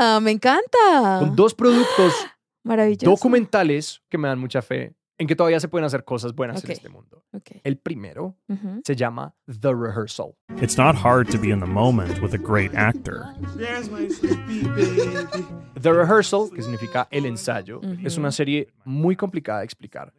Ah, 0.00 0.18
me 0.22 0.30
encanta. 0.30 1.18
Con 1.20 1.36
dos 1.36 1.54
productos 1.54 2.14
documentales 3.00 4.02
que 4.08 4.18
me 4.18 4.28
dan 4.28 4.38
mucha 4.38 4.62
fe 4.62 4.94
en 5.18 5.26
que 5.26 5.34
todavía 5.36 5.58
se 5.60 5.68
pueden 5.68 5.84
hacer 5.84 6.04
cosas 6.04 6.32
buenas 6.34 6.64
en 6.64 6.70
este 6.70 6.88
mundo. 6.88 7.24
Ok. 7.32 7.50
El 7.64 7.76
primero 7.78 8.36
se 8.84 8.94
llama 8.96 9.34
The 9.46 9.74
Rehearsal. 9.74 10.34
It's 10.62 10.78
not 10.78 10.94
hard 10.96 11.28
to 11.30 11.38
be 11.38 11.48
in 11.50 11.60
the 11.60 11.66
moment 11.66 12.20
with 12.22 12.34
a 12.34 12.38
great 12.38 12.72
actor. 12.74 13.24
The 15.80 15.92
Rehearsal, 15.92 16.50
que 16.54 16.62
significa 16.62 17.08
el 17.10 17.26
ensayo, 17.26 17.80
es 18.04 18.16
una 18.16 18.32
serie 18.32 18.68
muy 18.84 19.16
complicada 19.16 19.60
de 19.60 19.64
explicar, 19.64 20.12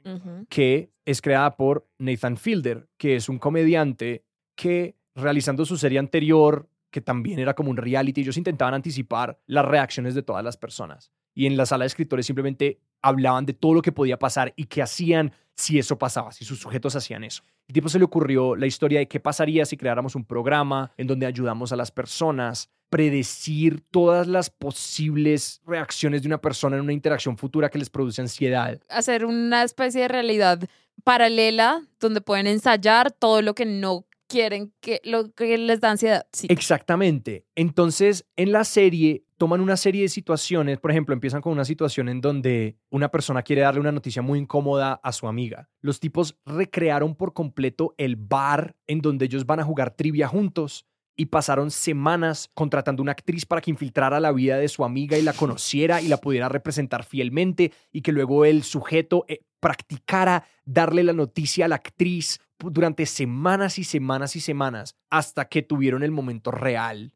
que 0.50 0.92
es 1.06 1.22
creada 1.22 1.56
por 1.56 1.88
Nathan 1.98 2.38
Fielder, 2.38 2.88
que 2.98 3.16
es 3.16 3.30
un 3.30 3.40
comediante 3.40 4.26
que 4.56 4.96
realizando 5.16 5.66
su 5.66 5.78
serie 5.78 6.00
anterior, 6.00 6.70
que 6.92 7.02
también 7.02 7.40
era 7.40 7.54
como 7.54 7.70
un 7.70 7.78
reality, 7.78 8.22
ellos 8.22 8.38
intentaban 8.38 8.74
anticipar 8.74 9.40
las 9.46 9.66
reacciones 9.66 10.16
de 10.16 10.24
todas 10.24 10.44
las 10.44 10.58
personas. 10.58 11.12
y 11.36 11.46
en 11.46 11.56
la 11.56 11.66
sala 11.66 11.84
de 11.84 11.88
escritores 11.88 12.26
simplemente 12.26 12.82
hablaban 13.02 13.46
de 13.46 13.54
todo 13.54 13.74
lo 13.74 13.82
que 13.82 13.92
podía 13.92 14.20
pasar 14.20 14.54
y 14.56 14.66
qué 14.66 14.82
hacían 14.82 15.32
si 15.56 15.78
eso 15.78 15.98
pasaba, 15.98 16.32
si 16.32 16.46
sus 16.46 16.60
sujetos 16.60 16.96
hacían 16.96 17.24
eso. 17.24 17.44
El 17.68 17.74
tipo 17.74 17.90
se 17.90 18.00
le 18.00 18.06
ocurrió 18.06 18.56
la 18.56 18.66
historia 18.66 19.00
de 19.00 19.08
qué 19.08 19.20
pasaría 19.20 19.66
si 19.66 19.78
creáramos 19.78 20.16
un 20.16 20.26
programa 20.26 20.92
en 20.98 21.06
donde 21.06 21.26
ayudamos 21.26 21.72
a 21.72 21.76
las 21.76 21.92
personas, 21.92 22.70
predecir 22.90 23.82
todas 23.92 24.28
las 24.28 24.50
posibles 24.50 25.62
reacciones 25.66 26.22
de 26.24 26.28
una 26.28 26.40
persona 26.40 26.78
en 26.78 26.84
una 26.84 26.94
interacción 26.94 27.38
futura 27.38 27.70
que 27.70 27.78
les 27.78 27.90
produce 27.90 28.22
ansiedad. 28.22 28.80
Hacer 28.90 29.26
una 29.26 29.64
especie 29.64 30.02
de 30.02 30.08
realidad 30.08 30.62
paralela 31.04 31.82
donde 32.00 32.22
pueden 32.22 32.48
ensayar 32.48 33.12
todo 33.12 33.42
lo 33.42 33.54
que 33.54 33.66
no 33.66 34.06
quieren, 34.30 34.72
que 34.80 35.02
lo 35.04 35.34
que 35.34 35.58
les 35.58 35.82
da 35.82 35.92
ansiedad. 35.92 36.26
Exactamente. 36.48 37.46
Entonces, 37.56 38.26
en 38.38 38.54
la 38.54 38.64
serie 38.64 39.26
toman 39.38 39.62
una 39.62 39.78
serie 39.78 40.04
de 40.04 40.10
situaciones, 40.10 40.80
por 40.80 40.92
ejemplo, 40.92 41.14
empiezan 41.14 41.42
con 41.42 41.54
una 41.54 41.66
situación 41.66 42.10
en 42.10 42.22
donde 42.22 42.78
una 42.90 43.10
persona 43.10 43.42
quiere 43.42 43.64
darle 43.64 43.80
una 43.80 43.92
noticia 43.92 44.22
muy 44.22 44.38
incómoda 44.40 45.00
a 45.02 45.12
su 45.12 45.28
amiga. 45.28 45.70
Los 45.82 46.00
tipos 46.00 46.38
recrearon 46.46 47.16
por 47.16 47.34
completo 47.34 47.96
el 47.98 48.16
bar 48.16 48.76
en 48.86 49.02
donde 49.02 49.26
ellos 49.26 49.46
van 49.46 49.62
a 49.62 49.64
jugar 49.64 49.96
trivia 49.96 50.28
juntos 50.28 50.86
y 51.20 51.26
pasaron 51.26 51.70
semanas 51.70 52.50
contratando 52.54 53.04
una 53.04 53.12
actriz 53.12 53.46
para 53.46 53.60
que 53.60 53.72
infiltrara 53.72 54.22
la 54.22 54.32
vida 54.32 54.56
de 54.56 54.70
su 54.70 54.86
amiga 54.86 55.18
y 55.18 55.22
la 55.22 55.34
conociera 55.34 56.02
y 56.02 56.08
la 56.08 56.16
pudiera 56.16 56.48
representar 56.48 57.04
fielmente 57.04 57.74
y 57.92 58.00
que 58.00 58.14
luego 58.14 58.46
el 58.46 58.64
sujeto 58.64 59.26
eh, 59.28 59.42
practicara 59.60 60.46
darle 60.64 61.04
la 61.04 61.12
noticia 61.12 61.66
a 61.66 61.68
la 61.68 61.76
actriz 61.76 62.40
durante 62.58 63.06
semanas 63.06 63.80
y 63.80 63.84
semanas 63.84 64.38
y 64.38 64.40
semanas 64.40 64.96
hasta 65.10 65.50
que 65.50 65.62
tuvieron 65.62 66.04
el 66.04 66.12
momento 66.12 66.52
real 66.52 67.12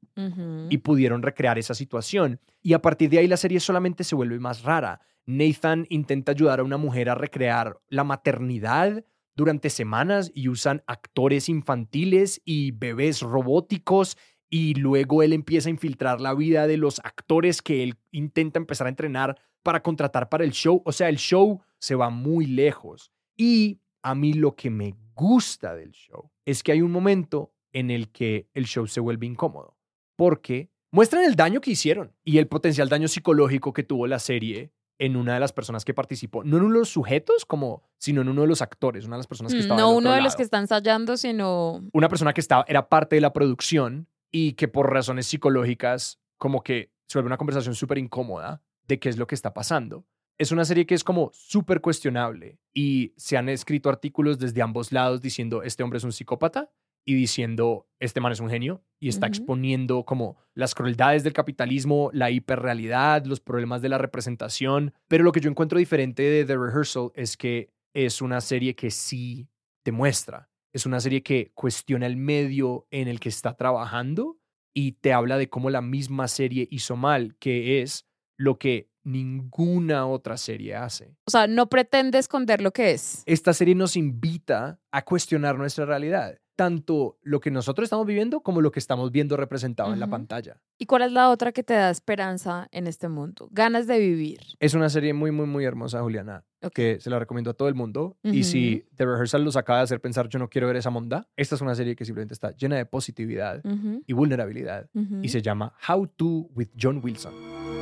y 0.69 0.77
pudieron 0.79 1.21
recrear 1.21 1.57
esa 1.57 1.73
situación. 1.73 2.41
Y 2.61 2.73
a 2.73 2.81
partir 2.81 3.09
de 3.09 3.19
ahí 3.19 3.27
la 3.27 3.37
serie 3.37 3.61
solamente 3.61 4.03
se 4.03 4.15
vuelve 4.15 4.37
más 4.37 4.63
rara. 4.63 4.99
Nathan 5.25 5.85
intenta 5.87 6.33
ayudar 6.33 6.59
a 6.59 6.63
una 6.63 6.75
mujer 6.75 7.09
a 7.09 7.15
recrear 7.15 7.79
la 7.87 8.03
maternidad 8.03 9.05
durante 9.35 9.69
semanas 9.69 10.31
y 10.33 10.49
usan 10.49 10.83
actores 10.87 11.49
infantiles 11.49 12.41
y 12.45 12.71
bebés 12.71 13.21
robóticos 13.21 14.17
y 14.49 14.75
luego 14.75 15.23
él 15.23 15.33
empieza 15.33 15.69
a 15.69 15.71
infiltrar 15.71 16.21
la 16.21 16.35
vida 16.35 16.67
de 16.67 16.77
los 16.77 16.99
actores 16.99 17.61
que 17.61 17.81
él 17.81 17.95
intenta 18.11 18.59
empezar 18.59 18.87
a 18.87 18.91
entrenar 18.91 19.39
para 19.63 19.81
contratar 19.81 20.29
para 20.29 20.43
el 20.43 20.51
show. 20.51 20.83
O 20.85 20.91
sea, 20.91 21.09
el 21.09 21.17
show 21.17 21.61
se 21.79 21.95
va 21.95 22.11
muy 22.11 22.45
lejos. 22.45 23.11
Y 23.35 23.81
a 24.03 24.13
mí 24.13 24.33
lo 24.33 24.55
que 24.55 24.69
me 24.69 24.93
gusta 25.15 25.73
del 25.73 25.91
show 25.91 26.31
es 26.45 26.61
que 26.61 26.71
hay 26.71 26.81
un 26.81 26.91
momento 26.91 27.53
en 27.71 27.89
el 27.89 28.11
que 28.11 28.47
el 28.53 28.65
show 28.65 28.85
se 28.85 28.99
vuelve 28.99 29.25
incómodo 29.25 29.75
porque 30.15 30.69
muestran 30.91 31.23
el 31.23 31.35
daño 31.35 31.59
que 31.59 31.71
hicieron 31.71 32.13
y 32.23 32.37
el 32.37 32.47
potencial 32.47 32.89
daño 32.89 33.07
psicológico 33.07 33.73
que 33.73 33.83
tuvo 33.83 34.05
la 34.05 34.19
serie 34.19 34.71
en 34.99 35.15
una 35.15 35.33
de 35.33 35.39
las 35.39 35.53
personas 35.53 35.85
que 35.85 35.93
participó, 35.93 36.43
no 36.43 36.57
en 36.57 36.63
uno 36.63 36.73
de 36.73 36.79
los 36.79 36.89
sujetos, 36.89 37.45
como, 37.45 37.83
sino 37.97 38.21
en 38.21 38.29
uno 38.29 38.41
de 38.41 38.47
los 38.47 38.61
actores, 38.61 39.05
una 39.05 39.15
de 39.15 39.19
las 39.19 39.27
personas 39.27 39.51
que 39.51 39.59
Mm, 39.59 39.61
estaba 39.61 39.79
No 39.79 39.89
del 39.89 39.97
uno 39.97 40.11
de 40.13 40.21
los 40.21 40.35
que 40.35 40.43
está 40.43 40.59
ensayando, 40.59 41.17
sino 41.17 41.83
Una 41.93 42.09
persona 42.09 42.33
que 42.33 42.41
estaba, 42.41 42.65
era 42.67 42.89
parte 42.89 43.15
de 43.15 43.21
la 43.21 43.33
producción 43.33 44.07
y 44.31 44.53
que 44.53 44.67
por 44.67 44.91
razones 44.91 45.27
psicológicas, 45.27 46.19
como 46.37 46.63
que 46.63 46.91
se 47.07 47.17
vuelve 47.17 47.27
una 47.27 47.37
conversación 47.37 47.75
súper 47.75 47.97
incómoda 47.97 48.61
de 48.87 48.99
qué 48.99 49.09
es 49.09 49.17
lo 49.17 49.27
que 49.27 49.35
está 49.35 49.53
pasando. 49.53 50.05
Es 50.37 50.51
una 50.51 50.65
serie 50.65 50.85
que 50.85 50.95
es 50.95 51.03
como 51.03 51.29
súper 51.33 51.79
cuestionable 51.79 52.59
y 52.73 53.13
se 53.17 53.37
han 53.37 53.49
escrito 53.49 53.89
artículos 53.89 54.39
desde 54.39 54.61
ambos 54.61 54.91
lados 54.91 55.21
diciendo 55.21 55.61
este 55.61 55.83
hombre 55.83 55.97
es 55.97 56.03
un 56.03 56.11
psicópata 56.11 56.71
y 57.05 57.15
diciendo 57.15 57.87
este 57.99 58.19
man 58.21 58.31
es 58.31 58.39
un 58.39 58.49
genio 58.49 58.83
y 58.99 59.09
está 59.09 59.27
exponiendo 59.27 60.05
como 60.05 60.37
las 60.53 60.75
crueldades 60.75 61.23
del 61.23 61.33
capitalismo, 61.33 62.09
la 62.13 62.31
hiperrealidad, 62.31 63.25
los 63.25 63.39
problemas 63.39 63.81
de 63.81 63.89
la 63.89 63.97
representación. 63.97 64.93
Pero 65.07 65.23
lo 65.23 65.31
que 65.31 65.41
yo 65.41 65.49
encuentro 65.49 65.79
diferente 65.79 66.23
de 66.23 66.45
The 66.45 66.57
Rehearsal 66.57 67.11
es 67.15 67.35
que 67.35 67.69
es 67.93 68.21
una 68.21 68.39
serie 68.39 68.75
que 68.75 68.91
sí 68.91 69.49
te 69.83 69.91
muestra. 69.91 70.49
Es 70.73 70.85
una 70.85 70.99
serie 70.99 71.21
que 71.21 71.51
cuestiona 71.53 72.07
el 72.07 72.17
medio 72.17 72.87
en 72.91 73.07
el 73.07 73.19
que 73.19 73.29
está 73.29 73.55
trabajando 73.55 74.39
y 74.73 74.93
te 74.93 75.13
habla 75.13 75.37
de 75.37 75.49
cómo 75.49 75.69
la 75.69 75.81
misma 75.81 76.27
serie 76.27 76.67
hizo 76.71 76.95
mal, 76.95 77.35
que 77.37 77.81
es 77.81 78.07
lo 78.37 78.57
que 78.57 78.89
ninguna 79.03 80.07
otra 80.07 80.37
serie 80.37 80.75
hace. 80.75 81.15
o 81.25 81.31
sea, 81.31 81.45
no 81.47 81.69
pretende 81.69 82.17
esconder 82.17 82.61
lo 82.61 82.71
que 82.71 82.91
es. 82.91 83.21
Esta 83.25 83.53
serie 83.53 83.75
nos 83.75 83.95
invita 83.95 84.79
a 84.91 85.03
cuestionar 85.03 85.57
nuestra 85.57 85.85
realidad, 85.85 86.39
tanto 86.55 87.17
lo 87.23 87.39
que 87.39 87.51
nosotros 87.51 87.85
estamos 87.85 88.05
viviendo 88.05 88.41
como 88.41 88.61
lo 88.61 88.71
que 88.71 88.79
estamos 88.79 89.11
viendo 89.11 89.37
representado 89.37 89.93
en 89.93 89.99
la 89.99 90.07
pantalla. 90.07 90.57
¿Y 90.77 90.85
cuál 90.85 91.03
es 91.03 91.11
la 91.11 91.29
otra 91.29 91.51
que 91.51 91.63
te 91.63 91.73
da 91.73 91.89
esperanza 91.89 92.67
en 92.71 92.87
este 92.87 93.09
mundo? 93.09 93.49
Ganas 93.51 93.87
de 93.87 93.99
vivir. 93.99 94.39
Es 94.59 94.73
una 94.73 94.89
serie 94.89 95.13
muy, 95.13 95.31
muy, 95.31 95.45
muy 95.45 95.65
hermosa, 95.65 96.01
Juliana, 96.01 96.43
que 96.73 96.99
se 96.99 97.09
la 97.09 97.19
recomiendo 97.19 97.51
a 97.51 97.53
todo 97.53 97.67
el 97.67 97.75
mundo. 97.75 98.17
Y 98.23 98.43
si 98.43 98.85
The 98.95 99.05
Rehearsal 99.05 99.43
los 99.43 99.55
acaba 99.55 99.79
de 99.79 99.83
hacer 99.85 100.01
pensar, 100.01 100.29
yo 100.29 100.39
no 100.39 100.49
quiero 100.49 100.67
ver 100.67 100.75
esa 100.75 100.89
monda, 100.89 101.27
esta 101.35 101.55
es 101.55 101.61
una 101.61 101.75
serie 101.75 101.95
que 101.95 102.05
simplemente 102.05 102.33
está 102.33 102.51
llena 102.55 102.75
de 102.75 102.85
positividad 102.85 103.63
y 104.05 104.13
vulnerabilidad. 104.13 104.89
Y 105.21 105.29
se 105.29 105.41
llama 105.41 105.73
How 105.87 106.07
to 106.17 106.49
with 106.53 106.69
John 106.77 107.01
Wilson. 107.03 107.33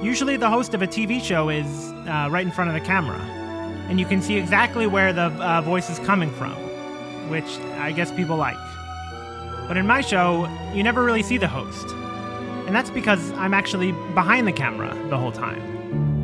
Usually, 0.02 0.36
the 0.36 0.50
host 0.50 0.74
of 0.74 0.82
a 0.82 0.88
TV 0.88 1.22
show 1.22 1.50
is 1.50 1.68
uh, 2.08 2.28
right 2.32 2.44
in 2.44 2.52
front 2.52 2.70
of 2.70 2.74
the 2.74 2.82
camera, 2.82 3.20
and 3.88 4.00
you 4.00 4.06
can 4.08 4.20
see 4.20 4.36
exactly 4.36 4.88
where 4.88 5.14
the 5.14 5.28
uh, 5.40 5.62
voice 5.62 5.92
is 5.92 6.00
coming 6.00 6.32
from, 6.32 6.56
which 7.32 7.58
I 7.80 7.92
guess 7.94 8.12
people 8.12 8.36
like. 8.38 8.58
But 9.68 9.78
in 9.78 9.88
my 9.88 10.02
show, 10.02 10.48
you 10.76 10.84
never 10.84 11.04
really 11.04 11.24
see 11.24 11.38
the 11.38 11.48
host. 11.48 11.88
And 12.68 12.76
that's 12.76 12.92
because 12.92 13.32
I'm 13.34 13.54
actually 13.54 13.94
behind 14.14 14.46
the 14.48 14.54
camera 14.54 14.94
the 15.10 15.18
whole 15.18 15.32
time, 15.32 15.62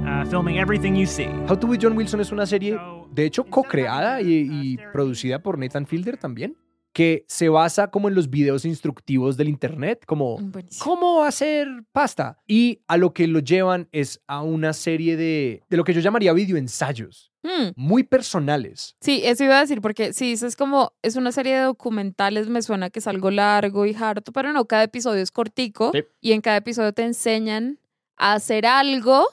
uh, 0.05 0.25
filming 0.25 0.59
everything 0.59 0.95
you 0.95 1.05
see. 1.05 1.29
How 1.47 1.55
to 1.55 1.65
with 1.67 1.81
John 1.81 1.95
Wilson 1.95 2.19
es 2.19 2.31
una 2.31 2.45
serie, 2.45 2.77
de 3.11 3.25
hecho, 3.25 3.43
co-creada 3.45 4.21
y, 4.21 4.47
y 4.51 4.77
producida 4.93 5.39
por 5.39 5.57
Nathan 5.57 5.85
Fielder 5.87 6.17
también, 6.17 6.55
que 6.93 7.25
se 7.27 7.47
basa 7.49 7.89
como 7.89 8.07
en 8.07 8.15
los 8.15 8.29
videos 8.29 8.65
instructivos 8.65 9.37
del 9.37 9.49
internet, 9.49 10.03
como 10.05 10.37
Buenísimo. 10.39 10.83
cómo 10.83 11.23
hacer 11.23 11.67
pasta. 11.91 12.37
Y 12.47 12.81
a 12.87 12.97
lo 12.97 13.13
que 13.13 13.27
lo 13.27 13.39
llevan 13.39 13.87
es 13.91 14.19
a 14.27 14.41
una 14.41 14.73
serie 14.73 15.15
de, 15.15 15.61
de 15.69 15.77
lo 15.77 15.83
que 15.83 15.93
yo 15.93 16.01
llamaría 16.01 16.33
videoensayos, 16.33 17.31
Mm, 17.47 17.71
muy 17.77 18.03
personales. 18.03 18.95
Sí, 18.99 19.21
eso 19.23 19.43
iba 19.45 19.57
a 19.57 19.61
decir, 19.61 19.79
porque 19.81 20.11
si 20.11 20.25
dices 20.27 20.57
como 20.57 20.91
es 21.01 21.15
una 21.15 21.31
serie 21.31 21.55
de 21.55 21.61
documentales, 21.63 22.49
me 22.49 22.61
suena 22.61 22.89
que 22.89 22.99
es 22.99 23.07
algo 23.07 23.31
largo 23.31 23.85
y 23.85 23.95
harto, 23.95 24.33
pero 24.33 24.51
no, 24.51 24.65
cada 24.65 24.83
episodio 24.83 25.21
es 25.23 25.31
cortico 25.31 25.91
Sí. 25.93 26.03
y 26.19 26.33
en 26.33 26.41
cada 26.41 26.57
episodio 26.57 26.91
te 26.91 27.03
enseñan 27.03 27.79
a 28.17 28.33
hacer 28.33 28.65
algo, 28.65 29.21
en 29.21 29.27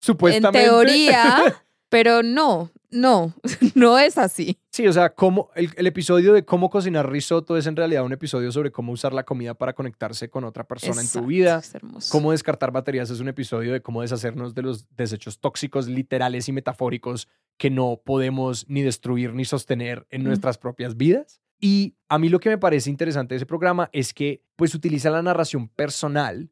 Supuestamente. 0.00 0.58
teoría, 0.68 1.42
pero 1.88 2.22
no, 2.22 2.70
no, 2.94 3.34
no 3.74 3.98
es 3.98 4.16
así. 4.18 4.58
Sí, 4.70 4.86
o 4.86 4.92
sea, 4.92 5.10
cómo, 5.14 5.50
el, 5.54 5.70
el 5.76 5.86
episodio 5.86 6.32
de 6.32 6.44
cómo 6.44 6.70
cocinar 6.70 7.10
risotto 7.10 7.56
es 7.56 7.66
en 7.66 7.76
realidad 7.76 8.04
un 8.04 8.12
episodio 8.12 8.50
sobre 8.52 8.70
cómo 8.72 8.92
usar 8.92 9.12
la 9.12 9.24
comida 9.24 9.54
para 9.54 9.72
conectarse 9.74 10.30
con 10.30 10.44
otra 10.44 10.64
persona 10.64 11.00
en 11.00 11.08
tu 11.08 11.26
vida. 11.26 11.58
es 11.58 11.74
hermoso. 11.74 12.08
Cómo 12.10 12.30
descartar 12.32 12.70
baterías 12.72 13.10
es 13.10 13.20
un 13.20 13.28
episodio 13.28 13.72
de 13.72 13.82
cómo 13.82 14.02
deshacernos 14.02 14.54
de 14.54 14.62
los 14.62 14.88
desechos 14.96 15.38
tóxicos 15.40 15.86
literales 15.88 16.48
y 16.48 16.52
metafóricos 16.52 17.28
que 17.56 17.70
no 17.70 18.00
podemos 18.04 18.64
ni 18.68 18.82
destruir 18.82 19.34
ni 19.34 19.44
sostener 19.44 20.06
en 20.10 20.22
Mm. 20.22 20.26
nuestras 20.26 20.58
propias 20.58 20.96
vidas. 20.96 21.40
Y 21.60 21.94
a 22.08 22.18
mí 22.18 22.28
lo 22.28 22.40
que 22.40 22.48
me 22.50 22.58
parece 22.58 22.90
interesante 22.90 23.34
de 23.34 23.36
ese 23.36 23.46
programa 23.46 23.88
es 23.92 24.12
que 24.12 24.42
pues 24.56 24.74
utiliza 24.74 25.08
la 25.08 25.22
narración 25.22 25.68
personal 25.68 26.50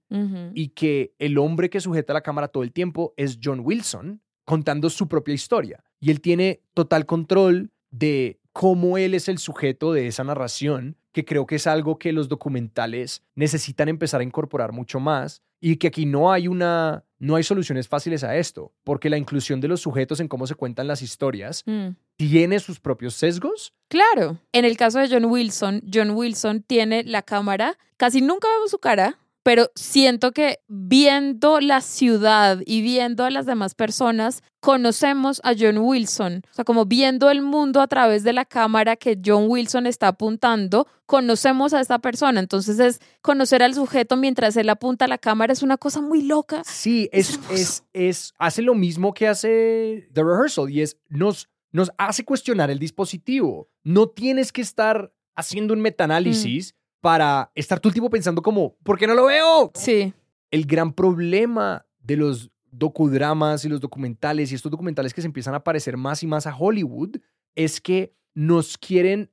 y 0.54 0.68
que 0.68 1.14
el 1.18 1.38
hombre 1.38 1.70
que 1.70 1.80
sujeta 1.80 2.12
la 2.12 2.20
cámara 2.22 2.48
todo 2.48 2.62
el 2.62 2.72
tiempo 2.72 3.12
es 3.16 3.38
John 3.42 3.60
Wilson 3.64 4.22
contando 4.44 4.88
su 4.90 5.08
propia 5.08 5.34
historia. 5.34 5.82
Y 6.02 6.10
él 6.10 6.20
tiene 6.20 6.60
total 6.74 7.06
control 7.06 7.70
de 7.92 8.40
cómo 8.52 8.98
él 8.98 9.14
es 9.14 9.28
el 9.28 9.38
sujeto 9.38 9.92
de 9.92 10.08
esa 10.08 10.24
narración, 10.24 10.96
que 11.12 11.24
creo 11.24 11.46
que 11.46 11.54
es 11.54 11.66
algo 11.68 11.98
que 11.98 12.12
los 12.12 12.28
documentales 12.28 13.22
necesitan 13.36 13.88
empezar 13.88 14.20
a 14.20 14.24
incorporar 14.24 14.72
mucho 14.72 14.98
más 14.98 15.42
y 15.60 15.76
que 15.76 15.86
aquí 15.86 16.04
no 16.04 16.32
hay 16.32 16.48
una 16.48 17.04
no 17.20 17.36
hay 17.36 17.44
soluciones 17.44 17.86
fáciles 17.86 18.24
a 18.24 18.36
esto, 18.36 18.72
porque 18.82 19.08
la 19.08 19.16
inclusión 19.16 19.60
de 19.60 19.68
los 19.68 19.80
sujetos 19.80 20.18
en 20.18 20.26
cómo 20.26 20.48
se 20.48 20.56
cuentan 20.56 20.88
las 20.88 21.02
historias 21.02 21.62
Mm. 21.66 21.90
tiene 22.16 22.58
sus 22.58 22.80
propios 22.80 23.14
sesgos. 23.14 23.72
Claro, 23.86 24.38
en 24.50 24.64
el 24.64 24.76
caso 24.76 24.98
de 24.98 25.08
John 25.08 25.26
Wilson, 25.26 25.82
John 25.92 26.10
Wilson 26.10 26.62
tiene 26.64 27.04
la 27.04 27.22
cámara, 27.22 27.78
casi 27.96 28.20
nunca 28.22 28.48
vemos 28.48 28.72
su 28.72 28.78
cara, 28.80 29.20
pero 29.42 29.70
siento 29.74 30.32
que 30.32 30.60
viendo 30.68 31.60
la 31.60 31.80
ciudad 31.80 32.60
y 32.64 32.82
viendo 32.82 33.24
a 33.24 33.30
las 33.30 33.46
demás 33.46 33.74
personas, 33.74 34.42
conocemos 34.60 35.40
a 35.44 35.54
John 35.58 35.78
Wilson. 35.78 36.42
O 36.50 36.54
sea, 36.54 36.64
como 36.64 36.86
viendo 36.86 37.30
el 37.30 37.42
mundo 37.42 37.80
a 37.80 37.88
través 37.88 38.22
de 38.22 38.32
la 38.32 38.44
cámara 38.44 38.96
que 38.96 39.18
John 39.24 39.46
Wilson 39.48 39.86
está 39.86 40.08
apuntando, 40.08 40.86
conocemos 41.06 41.74
a 41.74 41.80
esta 41.80 41.98
persona. 41.98 42.38
Entonces 42.38 42.78
es 42.78 43.00
conocer 43.20 43.62
al 43.62 43.74
sujeto 43.74 44.16
mientras 44.16 44.56
él 44.56 44.68
apunta 44.68 45.06
a 45.06 45.08
la 45.08 45.18
cámara, 45.18 45.52
es 45.52 45.62
una 45.62 45.76
cosa 45.76 46.00
muy 46.00 46.22
loca. 46.22 46.62
Sí, 46.64 47.08
Es 47.12 47.30
es, 47.30 47.40
es, 47.50 47.84
es, 47.92 48.34
hace 48.38 48.62
lo 48.62 48.74
mismo 48.74 49.12
que 49.12 49.26
hace 49.26 50.08
The 50.12 50.22
Rehearsal 50.22 50.70
y 50.70 50.82
es, 50.82 50.96
nos, 51.08 51.48
nos 51.72 51.90
hace 51.98 52.24
cuestionar 52.24 52.70
el 52.70 52.78
dispositivo. 52.78 53.68
No 53.82 54.08
tienes 54.08 54.52
que 54.52 54.60
estar 54.62 55.12
haciendo 55.34 55.74
un 55.74 55.80
metaanálisis 55.80 56.74
para 57.02 57.50
estar 57.56 57.80
todo 57.80 57.90
el 57.90 57.94
tiempo 57.94 58.08
pensando 58.08 58.40
como, 58.40 58.76
¿por 58.84 58.96
qué 58.96 59.06
no 59.06 59.14
lo 59.14 59.26
veo? 59.26 59.72
Sí. 59.74 60.14
El 60.50 60.64
gran 60.64 60.92
problema 60.92 61.84
de 62.00 62.16
los 62.16 62.50
docudramas 62.70 63.64
y 63.64 63.68
los 63.68 63.80
documentales 63.80 64.50
y 64.50 64.54
estos 64.54 64.70
documentales 64.70 65.12
que 65.12 65.20
se 65.20 65.26
empiezan 65.26 65.54
a 65.54 65.64
parecer 65.64 65.96
más 65.96 66.22
y 66.22 66.28
más 66.28 66.46
a 66.46 66.56
Hollywood 66.56 67.16
es 67.56 67.80
que 67.80 68.14
nos 68.34 68.78
quieren 68.78 69.30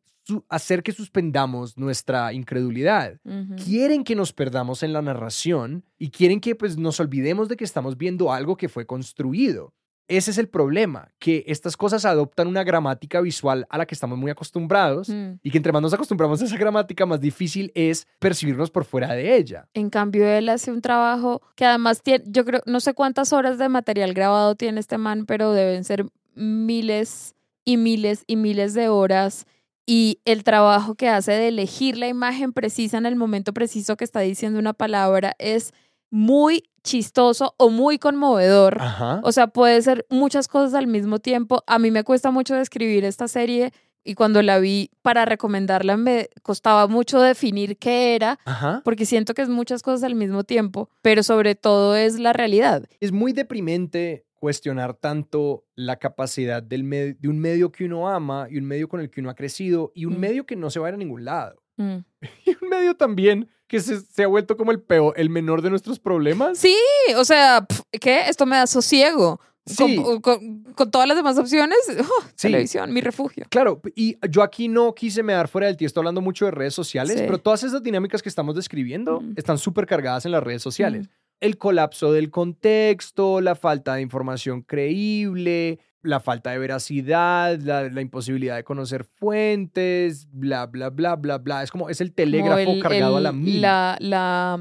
hacer 0.50 0.82
que 0.84 0.92
suspendamos 0.92 1.78
nuestra 1.78 2.34
incredulidad. 2.34 3.20
Quieren 3.64 4.04
que 4.04 4.16
nos 4.16 4.34
perdamos 4.34 4.82
en 4.82 4.92
la 4.92 5.02
narración 5.02 5.86
y 5.98 6.10
quieren 6.10 6.40
que 6.40 6.56
pues, 6.56 6.76
nos 6.78 7.00
olvidemos 7.00 7.50
de 7.50 7.56
que 7.56 7.64
estamos 7.64 7.98
viendo 7.98 8.34
algo 8.34 8.58
que 8.58 8.70
fue 8.70 8.86
construido. 8.86 9.74
Ese 10.10 10.32
es 10.32 10.38
el 10.40 10.50
problema, 10.50 11.10
que 11.20 11.44
estas 11.48 11.78
cosas 11.78 12.04
adoptan 12.04 12.48
una 12.48 12.64
gramática 12.64 13.22
visual 13.22 13.66
a 13.70 13.78
la 13.78 13.86
que 13.86 13.94
estamos 13.94 14.18
muy 14.18 14.32
acostumbrados 14.32 15.08
Mm. 15.08 15.34
y 15.44 15.52
que 15.52 15.58
entre 15.58 15.72
más 15.72 15.82
nos 15.84 15.94
acostumbramos 15.94 16.42
a 16.42 16.46
esa 16.46 16.58
gramática, 16.58 17.06
más 17.06 17.22
difícil 17.22 17.72
es 17.76 18.08
percibirnos 18.18 18.72
por 18.72 18.86
fuera 18.86 19.14
de 19.14 19.38
ella. 19.38 19.68
En 19.76 19.92
cambio, 19.92 20.28
él 20.28 20.50
hace 20.50 20.72
un 20.72 20.82
trabajo 20.82 21.42
que 21.56 21.64
además 21.64 22.02
tiene, 22.02 22.24
yo 22.28 22.44
creo, 22.44 22.62
no 22.66 22.80
sé 22.80 22.94
cuántas 22.96 23.32
horas 23.34 23.60
de 23.60 23.70
material 23.70 24.14
grabado 24.16 24.56
tiene 24.56 24.80
este 24.80 24.98
man, 24.98 25.26
pero 25.28 25.54
deben 25.54 25.84
ser 25.84 26.06
miles 26.34 27.36
y 27.64 27.78
miles 27.78 28.24
y 28.26 28.36
miles 28.36 28.74
de 28.74 28.90
horas. 28.90 29.46
Y 29.86 30.20
el 30.26 30.44
trabajo 30.44 30.96
que 30.96 31.10
hace 31.10 31.32
de 31.34 31.48
elegir 31.48 31.98
la 31.98 32.08
imagen 32.08 32.54
precisa 32.54 32.98
en 32.98 33.06
el 33.06 33.16
momento 33.16 33.54
preciso 33.54 33.96
que 33.98 34.04
está 34.06 34.20
diciendo 34.22 34.60
una 34.60 34.74
palabra 34.74 35.36
es 35.40 35.74
muy 36.12 36.69
chistoso 36.84 37.54
o 37.58 37.70
muy 37.70 38.00
conmovedor. 38.00 38.78
Ajá. 38.82 39.22
O 39.24 39.32
sea, 39.32 39.48
puede 39.48 39.82
ser 39.82 40.06
muchas 40.10 40.48
cosas 40.48 40.74
al 40.74 40.88
mismo 40.88 41.20
tiempo. 41.20 41.64
A 41.68 41.80
mí 41.80 41.92
me 41.92 42.04
cuesta 42.04 42.32
mucho 42.32 42.56
describir 42.56 43.06
esta 43.06 43.28
serie 43.28 43.72
y 44.04 44.16
cuando 44.16 44.42
la 44.42 44.60
vi 44.60 44.92
para 45.02 45.26
recomendarla 45.26 45.98
me 45.98 46.30
costaba 46.42 46.88
mucho 46.88 47.20
definir 47.22 47.78
qué 47.78 48.16
era, 48.16 48.40
Ajá. 48.46 48.82
porque 48.86 49.06
siento 49.06 49.34
que 49.34 49.42
es 49.42 49.50
muchas 49.50 49.84
cosas 49.84 50.04
al 50.04 50.16
mismo 50.16 50.44
tiempo, 50.44 50.90
pero 51.02 51.22
sobre 51.22 51.56
todo 51.56 51.96
es 51.96 52.18
la 52.20 52.34
realidad. 52.34 52.86
Es 53.02 53.12
muy 53.12 53.34
deprimente 53.34 54.26
cuestionar 54.36 54.94
tanto 54.94 55.66
la 55.76 55.98
capacidad 55.98 56.64
del 56.64 56.90
de 57.20 57.28
un 57.28 57.40
medio 57.40 57.74
que 57.74 57.84
uno 57.84 58.08
ama 58.08 58.48
y 58.50 58.58
un 58.58 58.64
medio 58.66 58.88
con 58.88 59.02
el 59.02 59.10
que 59.10 59.20
uno 59.20 59.30
ha 59.30 59.36
crecido 59.36 59.92
y 59.94 60.06
un 60.06 60.16
Mm. 60.16 60.20
medio 60.20 60.46
que 60.46 60.56
no 60.56 60.70
se 60.70 60.80
va 60.80 60.88
a 60.88 60.90
ir 60.90 60.96
a 60.96 60.98
ningún 60.98 61.26
lado. 61.26 61.62
Mm. 61.76 61.98
Y 62.46 62.52
un 62.64 62.70
medio 62.70 62.96
también 62.96 63.50
que 63.70 63.80
se, 63.80 64.02
se 64.02 64.24
ha 64.24 64.28
vuelto 64.28 64.58
como 64.58 64.72
el 64.72 64.82
peor, 64.82 65.14
el 65.16 65.30
menor 65.30 65.62
de 65.62 65.70
nuestros 65.70 65.98
problemas. 66.00 66.58
Sí, 66.58 66.76
o 67.16 67.24
sea, 67.24 67.66
¿qué? 68.02 68.28
Esto 68.28 68.46
me 68.46 68.58
da 68.58 68.68
sosiego. 68.68 69.40
Sí. 69.66 69.98
Con, 69.98 70.20
con- 70.22 70.64
con 70.74 70.90
todas 70.90 71.08
las 71.08 71.16
demás 71.16 71.38
opciones, 71.38 71.78
oh, 72.02 72.24
Sí. 72.36 72.48
televisión, 72.48 72.92
mi 72.92 73.02
refugio. 73.02 73.46
Claro, 73.50 73.80
y 73.96 74.18
yo 74.32 74.42
aquí 74.42 74.68
no 74.68 74.96
quise 74.96 75.22
me 75.22 75.34
dar 75.34 75.48
fuera 75.48 75.68
del 75.68 75.78
tiesto 75.78 76.00
hablando 76.00 76.22
mucho 76.22 76.46
de 76.46 76.52
redes 76.52 76.74
sociales, 76.74 77.18
Sí. 77.20 77.24
pero 77.26 77.38
todas 77.38 77.62
esas 77.64 77.84
dinámicas 77.84 78.24
que 78.24 78.30
estamos 78.30 78.56
describiendo 78.56 79.22
Mm. 79.22 79.34
están 79.36 79.60
súper 79.60 79.86
cargadas 79.86 80.26
en 80.26 80.32
las 80.32 80.42
redes 80.44 80.64
sociales. 80.64 81.08
Mm. 81.08 81.12
El 81.42 81.58
colapso 81.60 82.12
del 82.12 82.32
contexto, 82.32 83.40
la 83.42 83.54
falta 83.56 83.94
de 83.96 84.02
información 84.02 84.62
creíble, 84.64 85.80
la 86.02 86.20
falta 86.20 86.52
de 86.52 86.60
veracidad, 86.60 87.60
la, 87.60 87.90
la 87.90 88.02
imposibilidad 88.02 88.56
de 88.56 88.64
conocer 88.64 89.04
fuentes, 89.04 90.28
bla, 90.32 90.66
bla, 90.66 90.90
bla, 90.90 91.16
bla, 91.16 91.38
bla. 91.38 91.64
Es 91.64 91.72
como, 91.72 91.90
es 91.90 92.02
el 92.02 92.14
telégrafo 92.14 92.72
el- 92.72 92.82
cargado 92.82 93.18
a 93.18 93.22
la 93.22 93.32
mil. 93.32 93.62
La, 93.62 93.98
la, 94.00 94.60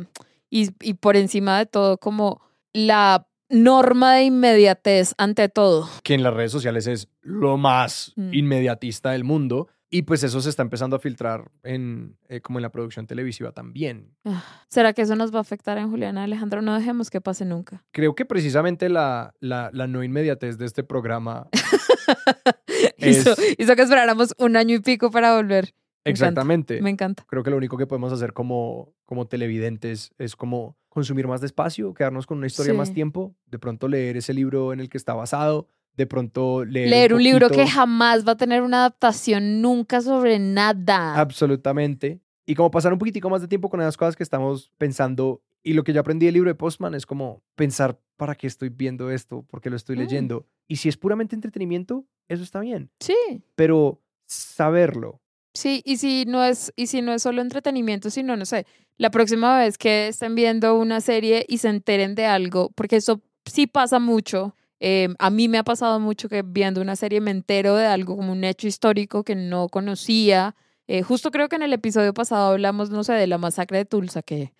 y, 0.50 0.70
y 0.80 0.94
por 0.94 1.16
encima 1.16 1.58
de 1.58 1.66
todo, 1.66 1.98
como 1.98 2.40
la 2.72 3.26
norma 3.50 4.14
de 4.14 4.24
inmediatez 4.24 5.14
ante 5.16 5.48
todo. 5.48 5.88
que 6.02 6.14
en 6.14 6.22
las 6.22 6.34
redes 6.34 6.52
sociales 6.52 6.86
es 6.86 7.08
lo 7.22 7.56
más 7.56 8.12
Mm. 8.16 8.34
inmediatista 8.34 9.10
del 9.12 9.24
mundo. 9.24 9.68
Y 9.90 10.02
pues 10.02 10.22
eso 10.22 10.40
se 10.42 10.50
está 10.50 10.62
empezando 10.62 10.96
a 10.96 10.98
filtrar 10.98 11.50
en, 11.62 12.18
eh, 12.28 12.40
como 12.42 12.58
en 12.58 12.62
la 12.62 12.70
producción 12.70 13.06
televisiva 13.06 13.52
también. 13.52 14.14
Ah, 14.26 14.44
¿Será 14.68 14.92
que 14.92 15.00
eso 15.02 15.16
nos 15.16 15.32
va 15.32 15.38
a 15.38 15.40
afectar 15.40 15.78
en 15.78 15.88
Juliana 15.90 16.24
Alejandro? 16.24 16.60
No 16.60 16.74
dejemos 16.76 17.08
que 17.08 17.20
pase 17.22 17.46
nunca. 17.46 17.84
Creo 17.90 18.14
que 18.14 18.26
precisamente 18.26 18.90
la, 18.90 19.32
la, 19.40 19.70
la 19.72 19.86
no 19.86 20.04
inmediatez 20.04 20.58
de 20.58 20.66
este 20.66 20.84
programa. 20.84 21.48
Hizo, 22.98 23.32
Es- 23.32 23.54
hizo 23.58 23.76
que 23.76 23.82
esperáramos 23.82 24.34
un 24.38 24.56
año 24.56 24.76
y 24.76 24.80
pico 24.80 25.10
para 25.10 25.34
volver. 25.36 25.74
Me 26.04 26.10
encanta, 26.12 26.26
Exactamente. 26.26 26.80
Me 26.82 26.90
encanta. 26.90 27.24
Creo 27.28 27.42
que 27.42 27.50
lo 27.50 27.56
único 27.56 27.76
que 27.76 27.86
podemos 27.86 28.12
hacer 28.12 28.32
como, 28.32 28.94
como 29.04 29.26
televidentes 29.26 30.10
es 30.18 30.36
como 30.36 30.76
consumir 30.88 31.26
más 31.28 31.40
despacio, 31.40 31.92
quedarnos 31.94 32.26
con 32.26 32.38
una 32.38 32.46
historia 32.46 32.72
más 32.74 32.92
tiempo, 32.92 33.34
de 33.46 33.58
pronto 33.58 33.88
leer 33.88 34.16
ese 34.16 34.32
libro 34.32 34.72
en 34.72 34.80
el 34.80 34.88
que 34.88 34.96
está 34.96 35.14
basado, 35.14 35.68
de 35.98 36.06
pronto 36.06 36.64
leer, 36.64 36.88
Leer 36.88 37.12
un 37.12 37.22
libro 37.22 37.50
que 37.50 37.66
jamás 37.66 38.26
va 38.26 38.32
a 38.32 38.36
tener 38.36 38.62
una 38.62 38.78
adaptación 38.78 39.60
nunca 39.60 40.00
sobre 40.00 40.38
nada. 40.38 41.18
Absolutamente. 41.20 42.20
Y 42.46 42.54
como 42.54 42.70
pasar 42.70 42.92
un 42.92 42.98
poquitico 42.98 43.28
más 43.28 43.42
de 43.42 43.48
tiempo 43.48 43.68
con 43.68 43.80
esas 43.80 43.96
cosas 43.96 44.16
que 44.16 44.22
estamos 44.22 44.70
pensando. 44.78 45.42
Y 45.62 45.72
lo 45.74 45.82
que 45.82 45.92
yo 45.92 46.00
aprendí 46.00 46.24
del 46.26 46.34
libro 46.34 46.48
de 46.50 46.54
Postman 46.54 46.94
es 46.94 47.04
como 47.04 47.42
pensar, 47.56 47.98
¿para 48.16 48.36
qué 48.36 48.46
estoy 48.46 48.68
viendo 48.70 49.10
esto? 49.10 49.42
¿Por 49.42 49.60
qué 49.60 49.68
lo 49.70 49.76
estoy 49.76 49.96
Mm. 49.96 49.98
leyendo? 49.98 50.46
Y 50.68 50.76
si 50.76 50.88
es 50.88 50.96
puramente 50.96 51.34
entretenimiento, 51.34 52.06
eso 52.28 52.42
está 52.44 52.60
bien. 52.60 52.90
Sí, 53.00 53.16
Pero 53.56 54.00
saberlo. 54.26 55.20
sí, 55.52 55.82
y 55.84 55.96
si 55.96 56.24
no 56.26 56.44
es, 56.44 56.72
y 56.76 56.86
si 56.86 57.02
no 57.02 57.12
es 57.12 57.22
solo 57.22 57.42
entretenimiento, 57.42 58.08
sino, 58.08 58.36
no 58.36 58.46
sé, 58.46 58.66
la 58.98 59.10
próxima 59.10 59.58
vez 59.58 59.76
que 59.76 60.08
estén 60.08 60.34
viendo 60.36 60.78
una 60.78 61.00
serie 61.00 61.44
y 61.48 61.58
se 61.58 61.68
enteren 61.68 62.14
de 62.14 62.26
algo, 62.26 62.70
porque 62.76 62.96
eso 62.96 63.20
sí 63.44 63.66
pasa 63.66 63.98
mucho. 63.98 64.54
Eh, 64.80 65.08
a 65.18 65.30
mí 65.30 65.48
me 65.48 65.58
ha 65.58 65.64
pasado 65.64 65.98
mucho 66.00 66.28
que 66.28 66.42
viendo 66.42 66.80
una 66.80 66.96
serie 66.96 67.20
me 67.20 67.30
entero 67.30 67.74
de 67.76 67.86
algo 67.86 68.16
como 68.16 68.32
un 68.32 68.44
hecho 68.44 68.68
histórico 68.68 69.24
que 69.24 69.34
no 69.34 69.68
conocía. 69.68 70.54
Eh, 70.86 71.02
justo 71.02 71.30
creo 71.30 71.48
que 71.48 71.56
en 71.56 71.62
el 71.62 71.72
episodio 71.72 72.14
pasado 72.14 72.52
hablamos, 72.52 72.90
no 72.90 73.04
sé, 73.04 73.12
de 73.14 73.26
la 73.26 73.38
masacre 73.38 73.78
de 73.78 73.84
Tulsa, 73.84 74.22
que 74.22 74.52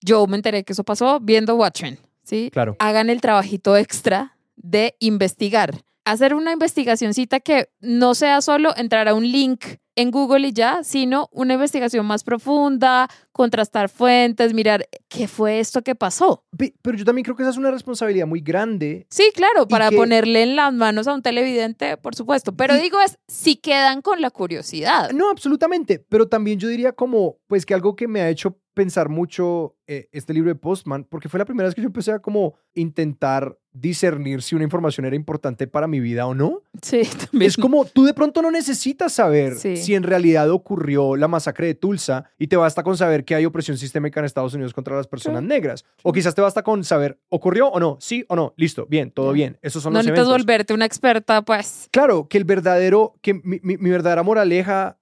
yo 0.00 0.26
me 0.26 0.36
enteré 0.36 0.64
que 0.64 0.72
eso 0.72 0.84
pasó 0.84 1.20
viendo 1.20 1.56
Watchmen, 1.56 1.98
¿sí? 2.22 2.50
Claro. 2.52 2.76
Hagan 2.78 3.10
el 3.10 3.20
trabajito 3.20 3.76
extra 3.76 4.36
de 4.56 4.96
investigar. 5.00 5.82
Hacer 6.10 6.34
una 6.34 6.52
investigacioncita 6.52 7.40
que 7.40 7.68
no 7.80 8.14
sea 8.14 8.40
solo 8.40 8.72
entrar 8.76 9.08
a 9.08 9.14
un 9.14 9.30
link 9.30 9.64
en 9.94 10.10
Google 10.12 10.46
y 10.48 10.52
ya, 10.52 10.84
sino 10.84 11.28
una 11.32 11.54
investigación 11.54 12.06
más 12.06 12.22
profunda, 12.22 13.08
contrastar 13.32 13.88
fuentes, 13.88 14.54
mirar 14.54 14.88
qué 15.08 15.26
fue 15.26 15.58
esto 15.58 15.82
que 15.82 15.96
pasó. 15.96 16.44
Pe- 16.56 16.72
Pero 16.82 16.96
yo 16.96 17.04
también 17.04 17.24
creo 17.24 17.34
que 17.36 17.42
esa 17.42 17.50
es 17.50 17.56
una 17.56 17.72
responsabilidad 17.72 18.26
muy 18.26 18.40
grande. 18.40 19.06
Sí, 19.10 19.30
claro, 19.34 19.66
para 19.66 19.90
que- 19.90 19.96
ponerle 19.96 20.44
en 20.44 20.54
las 20.56 20.72
manos 20.72 21.08
a 21.08 21.14
un 21.14 21.22
televidente, 21.22 21.96
por 21.96 22.14
supuesto. 22.14 22.54
Pero 22.54 22.76
Y- 22.76 22.80
digo 22.80 22.98
es, 23.00 23.18
si 23.26 23.56
quedan 23.56 24.00
con 24.00 24.20
la 24.20 24.30
curiosidad. 24.30 25.10
No, 25.10 25.30
absolutamente. 25.30 25.98
Pero 26.08 26.28
también 26.28 26.60
yo 26.60 26.68
diría 26.68 26.92
como, 26.92 27.38
pues 27.48 27.66
que 27.66 27.74
algo 27.74 27.96
que 27.96 28.06
me 28.06 28.20
ha 28.20 28.28
hecho 28.30 28.56
pensar 28.78 29.08
mucho 29.08 29.74
eh, 29.88 30.08
este 30.12 30.32
libro 30.32 30.50
de 30.50 30.54
Postman, 30.54 31.02
porque 31.04 31.28
fue 31.28 31.38
la 31.38 31.44
primera 31.44 31.66
vez 31.66 31.74
que 31.74 31.80
yo 31.82 31.86
empecé 31.88 32.12
a 32.12 32.20
como 32.20 32.54
intentar 32.74 33.58
discernir 33.72 34.42
si 34.42 34.54
una 34.54 34.64
información 34.64 35.06
era 35.06 35.14
importante 35.16 35.66
para 35.66 35.86
mi 35.86 35.98
vida 36.00 36.26
o 36.26 36.34
no. 36.34 36.62
Sí, 36.82 37.02
también. 37.30 37.48
Es 37.48 37.56
como 37.56 37.84
tú 37.84 38.04
de 38.04 38.14
pronto 38.14 38.40
no 38.42 38.50
necesitas 38.50 39.12
saber 39.12 39.54
Sí. 39.56 39.76
si 39.76 39.94
en 39.94 40.02
realidad 40.02 40.50
ocurrió 40.50 41.16
la 41.16 41.28
masacre 41.28 41.66
de 41.68 41.74
Tulsa 41.74 42.24
y 42.38 42.46
te 42.48 42.56
basta 42.56 42.82
con 42.82 42.96
saber 42.96 43.24
que 43.24 43.34
hay 43.34 43.46
opresión 43.46 43.78
sistémica 43.78 44.20
en 44.20 44.26
Estados 44.26 44.54
Unidos 44.54 44.72
contra 44.74 44.96
las 44.96 45.06
personas 45.06 45.42
negras. 45.42 45.84
O 46.02 46.12
quizás 46.12 46.34
te 46.34 46.40
basta 46.42 46.62
con 46.62 46.84
saber 46.84 47.18
ocurrió 47.28 47.68
o 47.68 47.80
no, 47.80 47.96
sí 48.00 48.24
o 48.28 48.36
no, 48.36 48.52
listo, 48.56 48.86
bien, 48.88 49.10
todo 49.10 49.32
bien. 49.32 49.58
Esos 49.62 49.82
son 49.82 49.92
no 49.92 49.98
los 50.00 50.06
necesitas 50.06 50.26
eventos. 50.28 50.42
volverte 50.44 50.74
una 50.74 50.84
experta, 50.84 51.42
pues. 51.42 51.88
Claro, 51.90 52.28
que 52.28 52.38
el 52.38 52.44
verdadero, 52.44 53.14
que 53.22 53.34
mi, 53.34 53.58
mi- 53.62 53.76
mi 53.76 53.90
verdadera 53.90 54.22
moraleja 54.22 54.97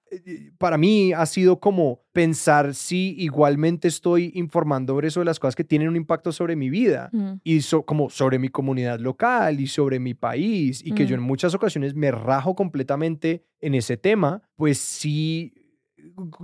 para 0.57 0.77
mí 0.77 1.13
ha 1.13 1.25
sido 1.25 1.59
como 1.59 2.01
pensar 2.13 2.73
si 2.75 3.15
igualmente 3.19 3.87
estoy 3.87 4.31
informando 4.35 4.93
sobre 4.93 5.07
eso 5.09 5.19
de 5.21 5.25
las 5.25 5.39
cosas 5.39 5.55
que 5.55 5.63
tienen 5.63 5.87
un 5.89 5.95
impacto 5.95 6.31
sobre 6.31 6.55
mi 6.55 6.69
vida 6.69 7.09
Mm. 7.13 7.33
y 7.43 7.61
so- 7.61 7.83
como 7.83 8.09
sobre 8.09 8.39
mi 8.39 8.49
comunidad 8.49 8.99
local 8.99 9.59
y 9.59 9.67
sobre 9.67 9.99
mi 9.99 10.13
país 10.13 10.81
y 10.85 10.91
que 10.93 11.05
yo 11.05 11.15
Mm. 11.15 11.19
en 11.19 11.25
muchas 11.25 11.53
ocasiones 11.53 11.93
me 11.95 12.11
rajo 12.11 12.55
completamente 12.55 13.43
en 13.59 13.75
ese 13.75 13.97
tema, 13.97 14.41
pues 14.55 14.77
sí 14.77 15.53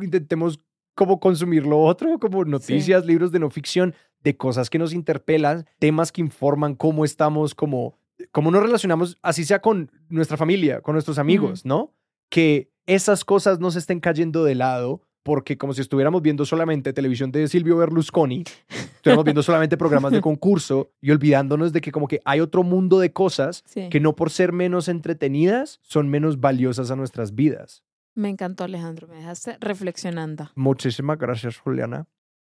intentemos 0.01 0.59
como 0.95 1.19
consumir 1.19 1.65
lo 1.65 1.79
otro, 1.81 2.19
como 2.19 2.45
noticias, 2.45 3.05
libros 3.05 3.31
de 3.31 3.39
no 3.39 3.49
ficción, 3.49 3.95
de 4.23 4.37
cosas 4.37 4.69
que 4.69 4.77
nos 4.79 4.93
interpelan, 4.93 5.65
temas 5.79 6.11
que 6.11 6.21
informan 6.21 6.75
cómo 6.75 7.03
estamos, 7.05 7.55
como 7.55 7.97
cómo 8.31 8.51
nos 8.51 8.61
relacionamos, 8.61 9.17
así 9.21 9.43
sea 9.43 9.59
con 9.59 9.91
nuestra 10.07 10.37
familia, 10.37 10.81
con 10.81 10.93
nuestros 10.93 11.17
amigos, 11.17 11.65
¿no? 11.65 11.93
Que 12.29 12.71
esas 12.87 13.23
cosas 13.25 13.59
no 13.59 13.71
se 13.71 13.79
estén 13.79 13.99
cayendo 13.99 14.43
de 14.43 14.55
lado 14.55 15.01
porque 15.23 15.57
como 15.57 15.73
si 15.73 15.79
estuviéramos 15.79 16.21
viendo 16.21 16.43
solamente 16.45 16.91
televisión 16.91 17.31
de 17.31 17.47
Silvio 17.47 17.77
Berlusconi, 17.77 18.43
estuviéramos 18.95 19.23
viendo 19.23 19.41
solamente 19.41 19.77
programas 19.77 20.11
de 20.11 20.19
concurso 20.19 20.91
y 21.01 21.11
olvidándonos 21.11 21.71
de 21.71 21.79
que 21.79 21.93
como 21.93 22.07
que 22.09 22.19
hay 22.25 22.41
otro 22.41 22.63
mundo 22.63 22.99
de 22.99 23.13
cosas 23.13 23.63
Sí. 23.65 23.87
que 23.89 24.01
no 24.01 24.15
por 24.17 24.31
ser 24.31 24.51
menos 24.51 24.89
entretenidas 24.89 25.79
son 25.81 26.09
menos 26.09 26.41
valiosas 26.41 26.91
a 26.91 26.95
nuestras 26.97 27.35
vidas. 27.35 27.83
Me 28.15 28.29
encantó, 28.29 28.65
Alejandro. 28.65 29.07
Me 29.07 29.15
dejaste 29.15 29.57
reflexionando. 29.61 30.51
Muchísimas 30.55 31.17
gracias, 31.17 31.57
Juliana. 31.57 32.05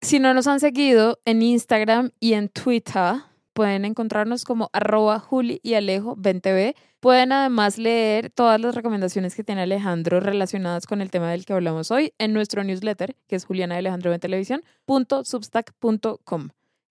Si 0.00 0.18
no 0.18 0.34
nos 0.34 0.46
han 0.46 0.58
seguido 0.58 1.20
en 1.26 1.42
Instagram 1.42 2.10
y 2.18 2.32
en 2.32 2.48
Twitter, 2.48 3.14
pueden 3.52 3.84
encontrarnos 3.84 4.44
como 4.44 4.68
arroba 4.72 5.20
Juli 5.20 5.60
y 5.62 5.74
Alejo 5.74 6.16
20b. 6.16 6.74
Pueden 7.04 7.32
además 7.32 7.76
leer 7.76 8.30
todas 8.30 8.58
las 8.58 8.74
recomendaciones 8.74 9.34
que 9.34 9.44
tiene 9.44 9.60
Alejandro 9.60 10.20
relacionadas 10.20 10.86
con 10.86 11.02
el 11.02 11.10
tema 11.10 11.30
del 11.30 11.44
que 11.44 11.52
hablamos 11.52 11.90
hoy 11.90 12.14
en 12.16 12.32
nuestro 12.32 12.64
newsletter, 12.64 13.14
que 13.28 13.36
es 13.36 13.44
Juliana 13.44 13.76
Alejandro 13.76 14.10
en 14.14 14.20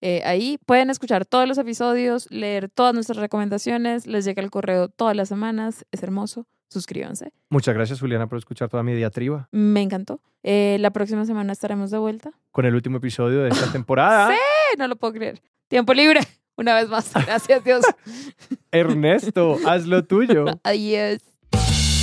eh, 0.01 0.21
ahí. 0.23 0.59
Pueden 0.67 0.91
escuchar 0.91 1.25
todos 1.25 1.47
los 1.47 1.57
episodios, 1.57 2.29
leer 2.29 2.69
todas 2.69 2.93
nuestras 2.93 3.17
recomendaciones, 3.17 4.05
les 4.05 4.23
llega 4.23 4.43
el 4.43 4.51
correo 4.51 4.87
todas 4.87 5.15
las 5.15 5.29
semanas, 5.29 5.83
es 5.91 6.03
hermoso. 6.03 6.45
Suscríbanse. 6.69 7.33
Muchas 7.49 7.73
gracias, 7.73 7.99
Juliana, 7.99 8.27
por 8.27 8.37
escuchar 8.37 8.69
toda 8.69 8.83
mi 8.83 8.93
diatriba. 8.93 9.49
Me 9.51 9.81
encantó. 9.81 10.21
Eh, 10.43 10.77
la 10.79 10.91
próxima 10.91 11.25
semana 11.25 11.53
estaremos 11.53 11.89
de 11.89 11.97
vuelta. 11.97 12.33
Con 12.51 12.67
el 12.67 12.75
último 12.75 12.97
episodio 12.97 13.41
de 13.41 13.49
esta 13.49 13.71
temporada. 13.71 14.27
¡Sí! 14.31 14.77
No 14.77 14.87
lo 14.87 14.95
puedo 14.95 15.13
creer. 15.13 15.41
Tiempo 15.69 15.91
libre. 15.95 16.19
Una 16.55 16.75
vez 16.75 16.89
más. 16.89 17.11
Gracias, 17.25 17.63
Dios. 17.63 17.83
Ernesto, 18.71 19.57
haz 19.65 19.85
lo 19.85 20.03
tuyo. 20.03 20.45
Adiós. 20.63 21.19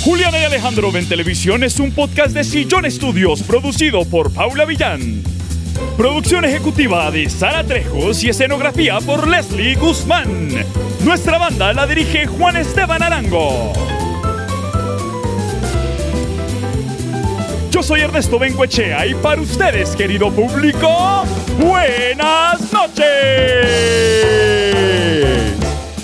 Juliana 0.03 0.39
y 0.39 0.43
Alejandro 0.43 0.91
ven 0.91 1.07
televisión 1.07 1.63
es 1.63 1.79
un 1.79 1.91
podcast 1.93 2.33
de 2.33 2.43
Sillón 2.43 2.85
Estudios 2.85 3.43
producido 3.43 4.03
por 4.05 4.33
Paula 4.33 4.65
Villán. 4.65 5.23
Producción 5.95 6.43
ejecutiva 6.45 7.11
de 7.11 7.29
Sara 7.29 7.63
Trejos 7.63 8.23
y 8.23 8.29
escenografía 8.29 8.99
por 8.99 9.27
Leslie 9.27 9.75
Guzmán. 9.75 10.49
Nuestra 11.03 11.37
banda 11.37 11.73
la 11.73 11.85
dirige 11.85 12.25
Juan 12.25 12.57
Esteban 12.57 13.03
Arango. 13.03 13.71
Soy 17.81 18.01
Ernesto 18.01 18.37
Benguechea 18.37 19.07
y 19.07 19.15
para 19.15 19.41
ustedes, 19.41 19.95
querido 19.95 20.31
público, 20.31 21.23
buenas 21.57 22.71
noches. 22.71 23.05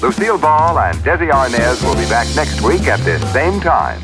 Lucille 0.02 0.38
Ball 0.42 0.78
and 0.80 1.04
Desi 1.04 1.30
Arnaz 1.30 1.84
will 1.84 1.96
be 1.96 2.06
back 2.10 2.28
next 2.36 2.62
week 2.62 2.88
at 2.88 3.00
this 3.06 3.22
same 3.32 3.60
time. 3.62 4.02